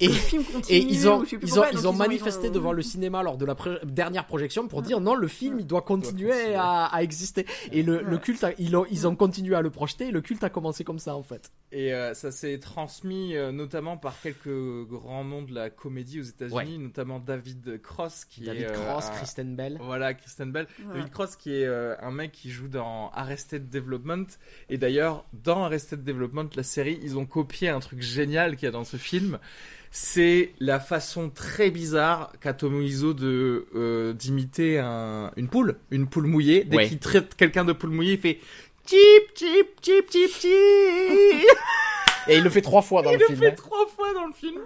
[0.00, 0.78] Et- que le film continue.
[0.78, 3.36] Et ils ont, ou je sais plus ils ont, ils manifesté devant le cinéma lors
[3.36, 7.02] de la pré- dernière projection pour dire non, le film il doit continuer à, à
[7.02, 7.46] exister.
[7.72, 10.44] Et le, culte, a- ils, ont, ils ont continué à le projeter et le culte
[10.44, 11.50] a commencé comme ça en fait.
[11.72, 16.24] Et euh, ça s'est transmis euh, notamment par quelques grands noms de la comédie aux
[16.24, 16.78] États-Unis, Ouais.
[16.78, 19.78] notamment David Cross qui David est euh, Cross, un- Kristen Bell.
[19.82, 20.66] Voilà, Kristen Bell.
[20.80, 20.94] Ouais.
[20.94, 24.26] David Cross qui est euh, un mec qui joue dans Arrested Development.
[24.68, 28.68] Et d'ailleurs, dans Arrested Development, la série, ils ont copié un truc génial qu'il y
[28.68, 29.38] a dans ce film.
[29.90, 36.26] C'est la façon très bizarre qu'a Wiseau de euh, d'imiter un, une poule, une poule
[36.26, 36.64] mouillée.
[36.64, 36.88] Dès Ouais.
[36.88, 38.38] qu'il traite quelqu'un de poule mouillée, il fait
[38.86, 41.48] chip chip chip chip chip.
[42.28, 43.38] Et il le fait trois fois dans il le le film.
[43.38, 43.54] fait hein.
[43.56, 44.58] trois fois dans le film.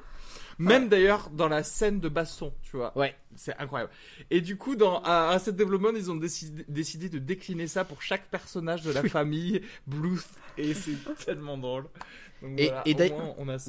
[0.63, 2.97] Même d'ailleurs dans la scène de baston, tu vois.
[2.97, 3.15] Ouais.
[3.37, 3.91] C'est incroyable.
[4.31, 8.03] Et du coup, dans à Arrested Development, ils ont décidé, décidé de décliner ça pour
[8.03, 10.27] chaque personnage de la famille Bluth.
[10.59, 11.85] Et c'est tellement drôle.
[12.43, 12.83] Donc Et- voilà.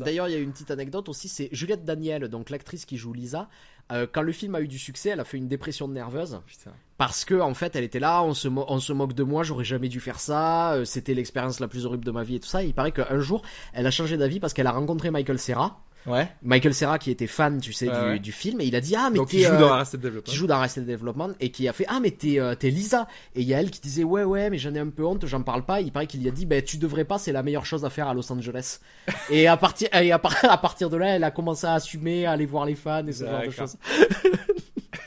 [0.03, 3.13] D'ailleurs, il y a une petite anecdote aussi, c'est Juliette Daniel, donc l'actrice qui joue
[3.13, 3.49] Lisa.
[3.91, 6.39] euh, quand le film a eu du succès, elle a fait une dépression nerveuse.
[6.47, 6.71] Putain.
[6.97, 9.43] Parce que en fait, elle était là, on se, mo- on se moque de moi,
[9.43, 12.39] j'aurais jamais dû faire ça, euh, c'était l'expérience la plus horrible de ma vie et
[12.39, 12.63] tout ça.
[12.63, 13.41] Et il paraît qu'un jour,
[13.73, 15.83] elle a changé d'avis parce qu'elle a rencontré Michael Serra.
[16.07, 16.27] Ouais.
[16.41, 18.19] Michael Serra qui était fan, tu sais, Ouais, du, ouais.
[18.19, 20.23] du film, et il a dit ah mais Donc il joue euh, dans Arrested Development.
[20.31, 23.07] qui joue dans Arrested Development et qui a fait ah mais t'es euh, t'es Lisa
[23.35, 25.25] et il y a elle qui disait ouais ouais mais j'en ai un peu honte
[25.27, 27.43] j'en parle pas il paraît qu'il y a dit ben tu devrais pas c'est la
[27.43, 28.79] meilleure chose à faire à Los Angeles
[29.29, 32.25] et à partir et à, par- à partir de là elle a commencé à assumer
[32.25, 33.75] à aller voir les fans et ce genre de choses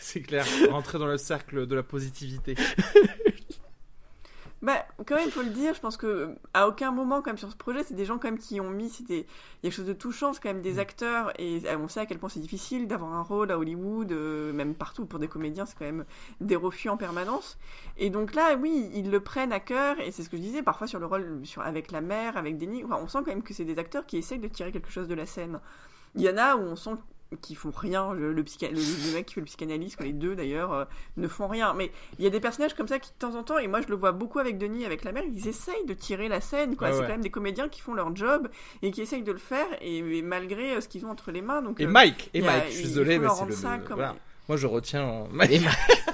[0.01, 0.47] C'est clair.
[0.71, 2.55] Rentrer dans le cercle de la positivité.
[4.65, 7.37] Bah, quand même, il faut le dire, je pense que à aucun moment, quand même,
[7.37, 9.63] sur ce projet, c'est des gens quand même qui ont mis, c'était, il y a
[9.65, 10.63] quelque chose de touchant, c'est quand même Mm.
[10.63, 13.59] des acteurs, et euh, on sait à quel point c'est difficile d'avoir un rôle à
[13.59, 16.07] Hollywood, euh, même partout pour des comédiens, c'est quand même
[16.41, 17.59] des refus en permanence.
[17.99, 20.63] Et donc là, oui, ils le prennent à cœur, et c'est ce que je disais,
[20.63, 23.43] parfois sur le rôle, sur, avec la mère, avec Denis, enfin, on sent quand même
[23.43, 25.61] que c'est des acteurs qui essayent de tirer quelque chose de la scène.
[26.15, 26.97] Il y en a où on sent
[27.41, 30.73] qu'ils font rien, le, le, le- le mec qui fait le psychanalyste, les deux d'ailleurs,
[30.73, 30.85] euh,
[31.17, 31.75] ne font rien.
[31.75, 33.81] Mais il y a des personnages comme ça qui de temps en temps, et moi
[33.81, 36.77] je le vois beaucoup avec Denis, avec la mère, ils essayent de tirer la scène,
[36.77, 36.89] quoi.
[36.89, 38.49] Ouais, c'est quand même des comédiens qui font leur job
[38.83, 41.43] et qui essayent de le faire, et, et malgré euh, ce qu'ils ont entre les
[41.43, 41.61] mains.
[41.63, 42.31] Donc, Et euh, Mike.
[42.35, 42.65] Et a- Mike.
[42.69, 43.79] Je suis désolé, mais c'est le.
[43.85, 44.17] comme- voilà.
[44.49, 45.25] Moi, je retiens.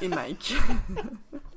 [0.00, 0.54] Et Mike.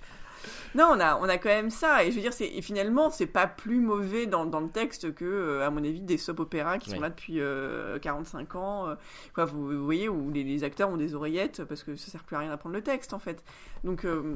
[0.75, 2.03] non, on a, on a quand même ça.
[2.03, 5.25] Et je veux dire, c'est, finalement, c'est pas plus mauvais dans, dans le texte que,
[5.25, 8.87] euh, à mon avis, des soap-opéras qui sont là depuis euh, 45 ans.
[8.89, 8.95] euh,
[9.33, 12.23] quoi, vous, vous voyez, où les, les acteurs ont des oreillettes parce que ça sert
[12.23, 13.43] plus à rien d'apprendre le texte, en fait.
[13.83, 14.05] Donc.
[14.05, 14.35] euh,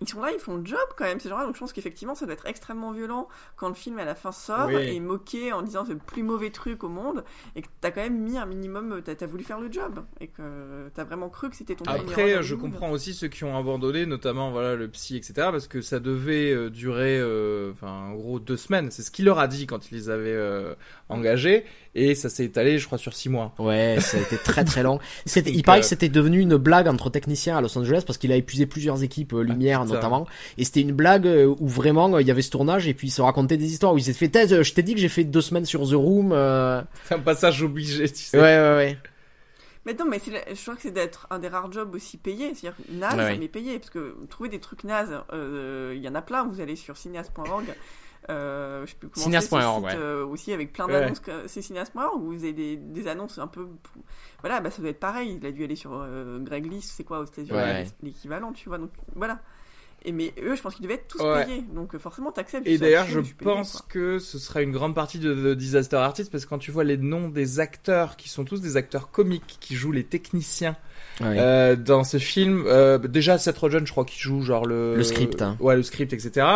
[0.00, 1.46] ils sont là, ils font le job quand même, ces gens-là.
[1.46, 4.32] Donc je pense qu'effectivement, ça doit être extrêmement violent quand le film à la fin
[4.32, 4.74] sort Oui.
[4.74, 7.24] et moqué en disant c'est le plus mauvais truc au monde
[7.54, 10.28] et que t'as quand même mis un minimum, t'as as voulu faire le job et
[10.28, 14.06] que t'as vraiment cru que c'était ton Après, je comprends aussi ceux qui ont abandonné,
[14.06, 15.32] notamment voilà le psy, etc.
[15.36, 18.90] Parce que ça devait euh, durer, euh, enfin, en gros deux semaines.
[18.90, 20.74] C'est ce qu'il leur a dit quand il les avait euh,
[21.08, 21.64] engagés,
[21.94, 23.54] et ça s'est étalé, je crois, sur six mois.
[23.58, 24.98] Ouais, ça a été très très long.
[25.26, 28.18] C'était, il paraît euh, que c'était devenu une blague entre techniciens à Los Angeles parce
[28.18, 30.26] qu'il a épuisé plusieurs équipes euh, lumière notamment.
[30.58, 33.08] Et c'était une blague euh, où vraiment euh, il y avait ce tournage et puis
[33.08, 35.08] ils se racontaient des histoires où ils s'étaient fait euh, je t'ai dit que j'ai
[35.08, 36.32] fait deux semaines sur The Room.
[36.32, 38.36] euh, C'est un passage obligé, tu sais.
[38.38, 38.98] Ouais ouais ouais.
[39.86, 42.54] Mais non, mais la- je crois que c'est d'être un des rares jobs aussi payés,
[42.54, 43.36] c'est-à-dire naze, Ouais, ouais.
[43.38, 46.60] mais payé, parce que trouver des trucs nazes, euh, il y en a plein, vous
[46.62, 47.64] allez sur cinéas.org,
[48.30, 50.02] euh, je sais plus comment c'est, ce Cinéas.org, site, ouais.
[50.02, 50.92] euh, aussi avec plein Ouais.
[50.94, 53.66] d'annonces, que- c'est cinéas.org, où vous avez des, des annonces un peu,
[54.40, 57.04] voilà, bah ça doit être pareil, il a dû aller sur euh, Greg Lee, c'est
[57.04, 57.84] quoi aux États-Unis Ouais.
[58.02, 59.40] l'équivalent, tu vois, donc voilà.
[60.06, 61.46] Et mais eux, je pense qu'ils devaient être tous Ouais.
[61.46, 61.64] payés.
[61.74, 62.66] Donc euh, forcément, t'acceptes.
[62.66, 63.86] Et tu d'ailleurs, je payé, pense quoi.
[63.88, 66.84] que ce sera une grande partie de The Disaster Artist parce que quand tu vois
[66.84, 70.76] les noms des acteurs qui sont tous des acteurs comiques qui jouent les techniciens
[71.22, 75.02] euh, dans ce film, euh, déjà Seth Rogen, je crois qu'il joue genre le Le
[75.04, 75.56] script, hein.
[75.60, 76.46] ouais, le script, etc.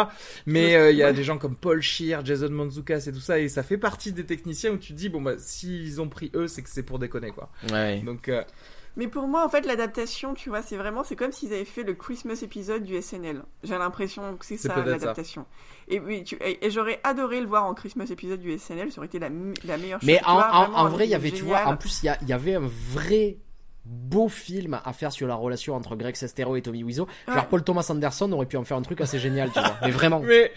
[0.47, 1.13] Mais euh, il y a ouais.
[1.15, 4.25] des gens comme Paul Shear, Jason Mantzoukas et tout ça, et ça fait partie des
[4.27, 6.99] techniciens où tu te dis bon bah s'ils ont pris eux, c'est que c'est pour
[6.99, 7.51] déconner quoi.
[7.73, 8.01] Ouais.
[8.01, 8.43] Donc euh,
[8.97, 11.83] Mais pour moi, en fait, l'adaptation, tu vois, c'est vraiment, c'est comme s'ils avaient fait
[11.85, 13.43] le Christmas épisode du SNL.
[13.63, 15.47] J'ai l'impression que c'est ça l'adaptation.
[15.89, 18.91] Et, oui, tu- et, et j'aurais adoré le voir en Christmas épisode du SNL.
[18.91, 20.07] Ça aurait été la, me- la meilleure chose.
[20.07, 22.29] Mais en, vois, en- en vrai, il y des avait, tu vois, en plus, il
[22.29, 23.39] y, avait un vrai
[23.85, 27.07] beau film à faire sur la relation entre Greg Sestero et Tommy Wiseau.
[27.27, 27.43] Genre Ouais.
[27.49, 29.77] Paul Thomas Anderson aurait pu en faire un truc assez génial, tu vois.
[29.83, 30.21] Mais vraiment.
[30.25, 30.53] mais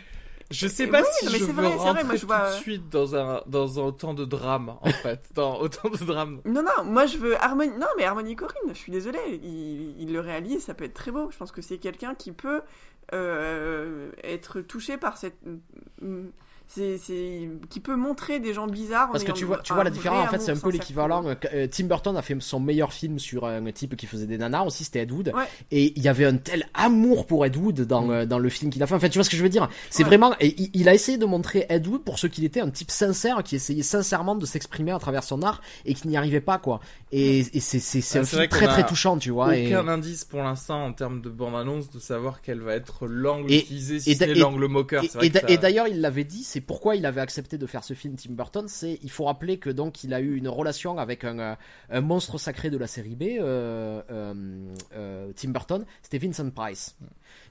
[0.51, 2.15] je sais pas Oui, si non, mais je c'est veux vrai, c'est vrai, rentrer moi,
[2.15, 5.59] je tout vois- de suite dans un dans un autant de drame en fait, dans
[5.59, 6.41] autant de drame.
[6.45, 7.71] Non, non, moi je veux Harmony.
[7.79, 9.39] Non, mais Harmony Corinne, je suis désolée.
[9.43, 11.29] Il, il le réalise, ça peut être très beau.
[11.31, 12.61] Je pense que c'est quelqu'un qui peut
[13.13, 15.37] euh, être touché par cette.
[16.73, 19.11] C'est, c'est, qui peut montrer des gens bizarres.
[19.11, 21.27] Parce que tu vois, tu vois la différence, en fait, c'est un peu l'équivalent.
[21.27, 24.37] euh, euh, Tim Burton a fait son meilleur film sur un type qui faisait des
[24.37, 25.33] nanas aussi, c'était Ed Wood.
[25.35, 25.43] Ouais.
[25.71, 28.71] Et il y avait un tel amour pour Ed Wood dans, euh, dans le film
[28.71, 28.95] qu'il a fait.
[28.95, 29.67] En fait, tu vois ce que je veux dire?
[29.89, 30.07] C'est Ouais.
[30.09, 30.33] vraiment.
[30.39, 32.89] Et il, il a essayé de montrer Ed Wood pour ce qu'il était, un type
[32.91, 36.57] sincère qui essayait sincèrement de s'exprimer à travers son art et qui n'y arrivait pas,
[36.57, 36.79] quoi.
[37.11, 39.57] Et, et c'est, c'est, c'est Ah, un film très très touchant, tu vois.
[39.57, 43.51] et- Aucun indice pour l'instant en termes de bande-annonce de savoir quel va être l'angle
[43.51, 45.03] utilisé, si l'angle moqueur.
[45.21, 48.33] Et d'ailleurs, il l'avait dit, c'est pourquoi il avait accepté de faire ce film Tim
[48.33, 48.67] Burton.
[48.67, 51.57] C'est, il faut rappeler que donc il a eu une relation avec un,
[51.91, 54.01] euh, monstre sacré de la série B, euh,
[54.93, 55.85] euh, Tim Burton.
[56.01, 56.95] C'était Vincent Price.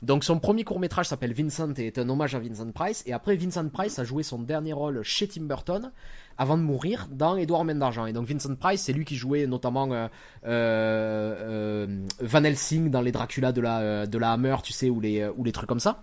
[0.02, 3.02] Donc son premier court métrage s'appelle Vincent et est un hommage à Vincent Price.
[3.06, 5.92] Et après, Vincent Price a joué son dernier rôle chez Tim Burton
[6.40, 8.06] avant de mourir dans Edouard Main d'Argent.
[8.06, 10.08] Et donc Vincent Price, c'est lui qui jouait notamment euh,
[10.46, 14.88] euh, euh, Van Helsing dans les Dracula de la, euh, de la Hammer, tu sais,
[14.88, 16.02] ou les, euh, ou les trucs comme ça.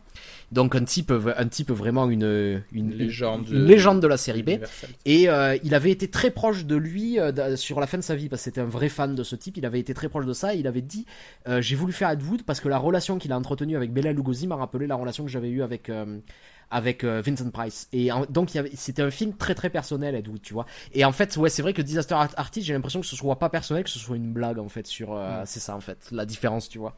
[0.51, 3.49] Donc un type, un type vraiment une, une, légende.
[3.49, 4.59] une légende de la série B.
[5.05, 7.17] Et euh, il avait été très proche de lui
[7.55, 9.57] sur la fin de sa vie parce que c'était un vrai fan de ce type.
[9.57, 10.53] Il avait été très proche de ça.
[10.53, 11.07] Et il avait dit
[11.59, 14.45] j'ai voulu faire Ed Wood parce que la relation qu'il a entretenue avec Bella Lugosi
[14.45, 15.91] m'a rappelé la relation que j'avais eue avec
[16.69, 17.87] avec euh, Vincent Price.
[17.93, 20.65] Et donc c'était un film très très personnel Ed Wood, tu vois.
[20.93, 23.37] Et en fait ouais c'est vrai que Disaster Art- Artist j'ai l'impression que ce soit
[23.37, 26.07] pas personnel que ce soit une blague en fait sur euh, c'est ça en fait
[26.11, 26.97] la différence tu vois.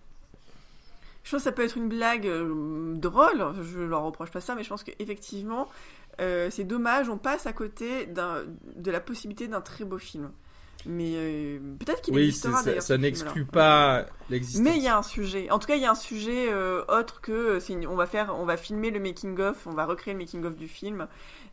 [1.24, 4.56] Je pense que ça peut être une blague euh, drôle, je leur reproche pas ça,
[4.56, 5.68] mais je pense qu'effectivement,
[6.22, 10.32] euh, c'est dommage, on passe à côté de la possibilité d'un très beau film.
[10.86, 12.82] Mais euh, peut-être qu'il Oui, existera ça, d'ailleurs.
[12.82, 14.62] ça ce n'exclut pas l'existence.
[14.64, 15.50] Mais il y a un sujet.
[15.52, 18.06] En tout cas, il y a un sujet euh, autre que euh, une- on va
[18.06, 21.08] faire, on va filmer le making of, on va recréer le making of du film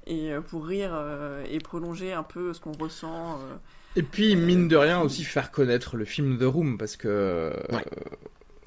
[0.07, 3.40] et euh, pour rire euh, et prolonger un peu ce qu'on ressent.
[3.40, 3.57] euh.
[3.97, 7.51] Et puis, mine de rien, aussi faire connaître le film The Room, parce que...
[7.73, 7.82] Ouais.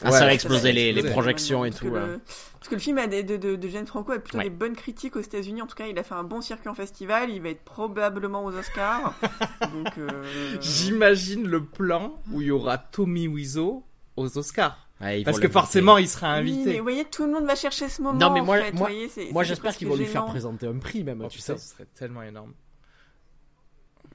[0.01, 1.85] Ah, ça va exploser les, projections et tout.
[1.85, 1.99] que ouais.
[2.07, 2.21] le-
[2.59, 4.45] Parce que le film a des- de, de, de Franco a plutôt Ouais.
[4.45, 5.61] des bonnes critiques aux États-Unis.
[5.61, 7.29] En tout cas, il a fait un bon circuit en festival.
[7.29, 9.13] Il va être probablement aux Oscars.
[9.73, 10.23] Donc, euh,
[10.61, 13.83] J'imagine le plan où il y aura Tommy Wiseau
[14.15, 14.87] aux Oscars.
[15.01, 16.77] Ouais, Parce que forcément, il sera oui, mais invité.
[16.77, 18.19] vous voyez, tout le monde va chercher ce moment.
[18.19, 21.21] Non, mais en moi- fait, moi- j'espère qu'ils vont lui faire présenter un prix même,
[21.23, 21.63] Oh, tu putain, sais.
[21.63, 22.53] ce serait tellement énorme.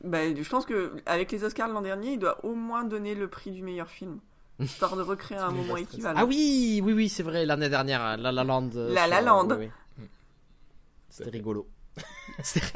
[0.02, 3.14] Bah, je pense que avec les Oscars de l'an dernier, il doit au moins donner
[3.14, 4.18] le prix du meilleur film,
[4.60, 6.18] histoire de recréer un moment équivalent.
[6.20, 8.70] Ah oui, oui, oui, c'est vrai, l'année dernière, La La Land.
[8.76, 9.48] euh, La La Land.
[9.58, 9.68] oui,
[9.98, 10.04] oui.
[11.08, 11.68] C'était rigolo.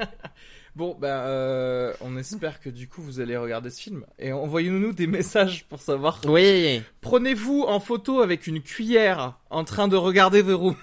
[0.77, 4.05] Bon, bah, euh, on espère que du coup, vous allez regarder ce film.
[4.21, 6.21] Et envoyez-nous des messages pour savoir.
[6.27, 10.77] Oui, Prenez-vous en photo avec une cuillère en train de regarder The Room.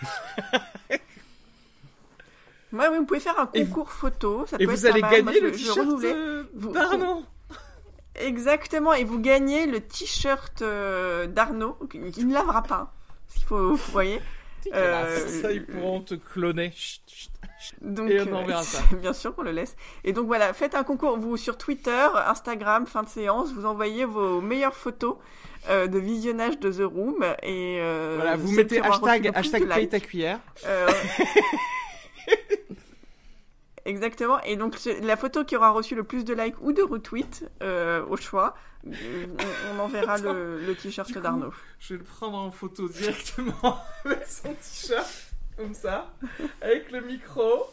[2.74, 4.46] Ouais, oui, vous pouvez faire un Et concours photo.
[4.48, 5.12] Ça Et peut vous être allez mal.
[5.12, 6.74] gagner Moi, le t-shirt euh, Vous-.
[8.20, 12.94] Exactement, et vous gagnez le t-shirt euh, d'Arnaud, qui ne lavera pas.
[13.28, 14.22] Parce qu'il faut, vous voyez.
[14.74, 16.72] Euh, Ça, ils pourront te cloner.
[16.76, 17.32] Chut, chut.
[17.82, 18.84] Donc, Et on enverra ça.
[19.02, 19.76] bien sûr qu'on le laisse.
[20.04, 24.06] Et donc voilà, faites un concours, vous sur Twitter, Instagram, fin de séance, vous envoyez
[24.06, 25.16] vos meilleures photos
[25.70, 27.24] euh, de visionnage de The Room.
[27.44, 30.40] Et euh, Voilà, vous mettez hashtag, hashtag paye ta cuillère.
[33.86, 34.42] Euh, Exactement.
[34.42, 38.04] Et donc la photo qui aura reçu le plus de likes ou de retweets euh,
[38.10, 38.56] au choix,
[38.88, 39.26] euh,
[39.74, 41.54] on, on enverra le, le t-shirt d'Arnaud.
[41.80, 45.08] Je vais le prendre en photo directement avec son t-shirt,
[45.58, 46.12] comme ça,
[46.62, 47.66] avec le micro.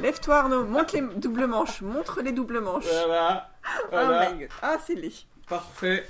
[0.00, 2.84] Lève-toi Arnaud, montre les doubles manches, montre les doubles manches.
[3.90, 4.38] Voilà.
[4.40, 4.48] God.
[4.62, 5.12] Ah c'est laid.
[5.48, 6.06] Parfait.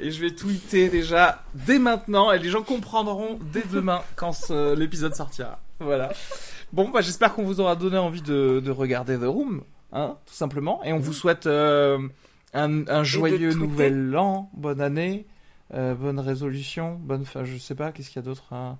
[0.00, 4.74] Et je vais tweeter déjà dès maintenant et les gens comprendront dès demain quand ce-
[4.74, 5.60] l'épisode sortira.
[5.80, 6.12] Voilà.
[6.74, 10.34] Bon, bah, j'espère qu'on vous aura donné envie de, de regarder The Room, hein, tout
[10.34, 10.82] simplement.
[10.82, 12.00] Et on vous souhaite euh,
[12.52, 15.24] un, un joyeux nouvel an, bonne année,
[15.72, 17.22] euh, bonne résolution, bonne.
[17.22, 18.76] Enfin, je sais pas, qu'est-ce qu'il y a d'autre hein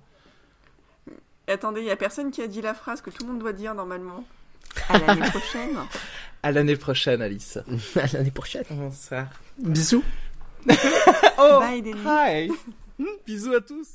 [1.47, 3.53] attendez, il y a personne qui a dit la phrase que tout le monde doit
[3.53, 4.25] dire normalement.
[4.89, 5.77] À l'année prochaine.
[6.43, 7.59] À l'année prochaine, Alice.
[7.95, 8.65] À l'année prochaine.
[8.71, 9.27] Bonsoir.
[9.57, 10.03] Bisous.
[11.37, 12.01] Oh, Bye, Denis.
[12.05, 12.51] hi.
[13.25, 13.87] Bisous à tous.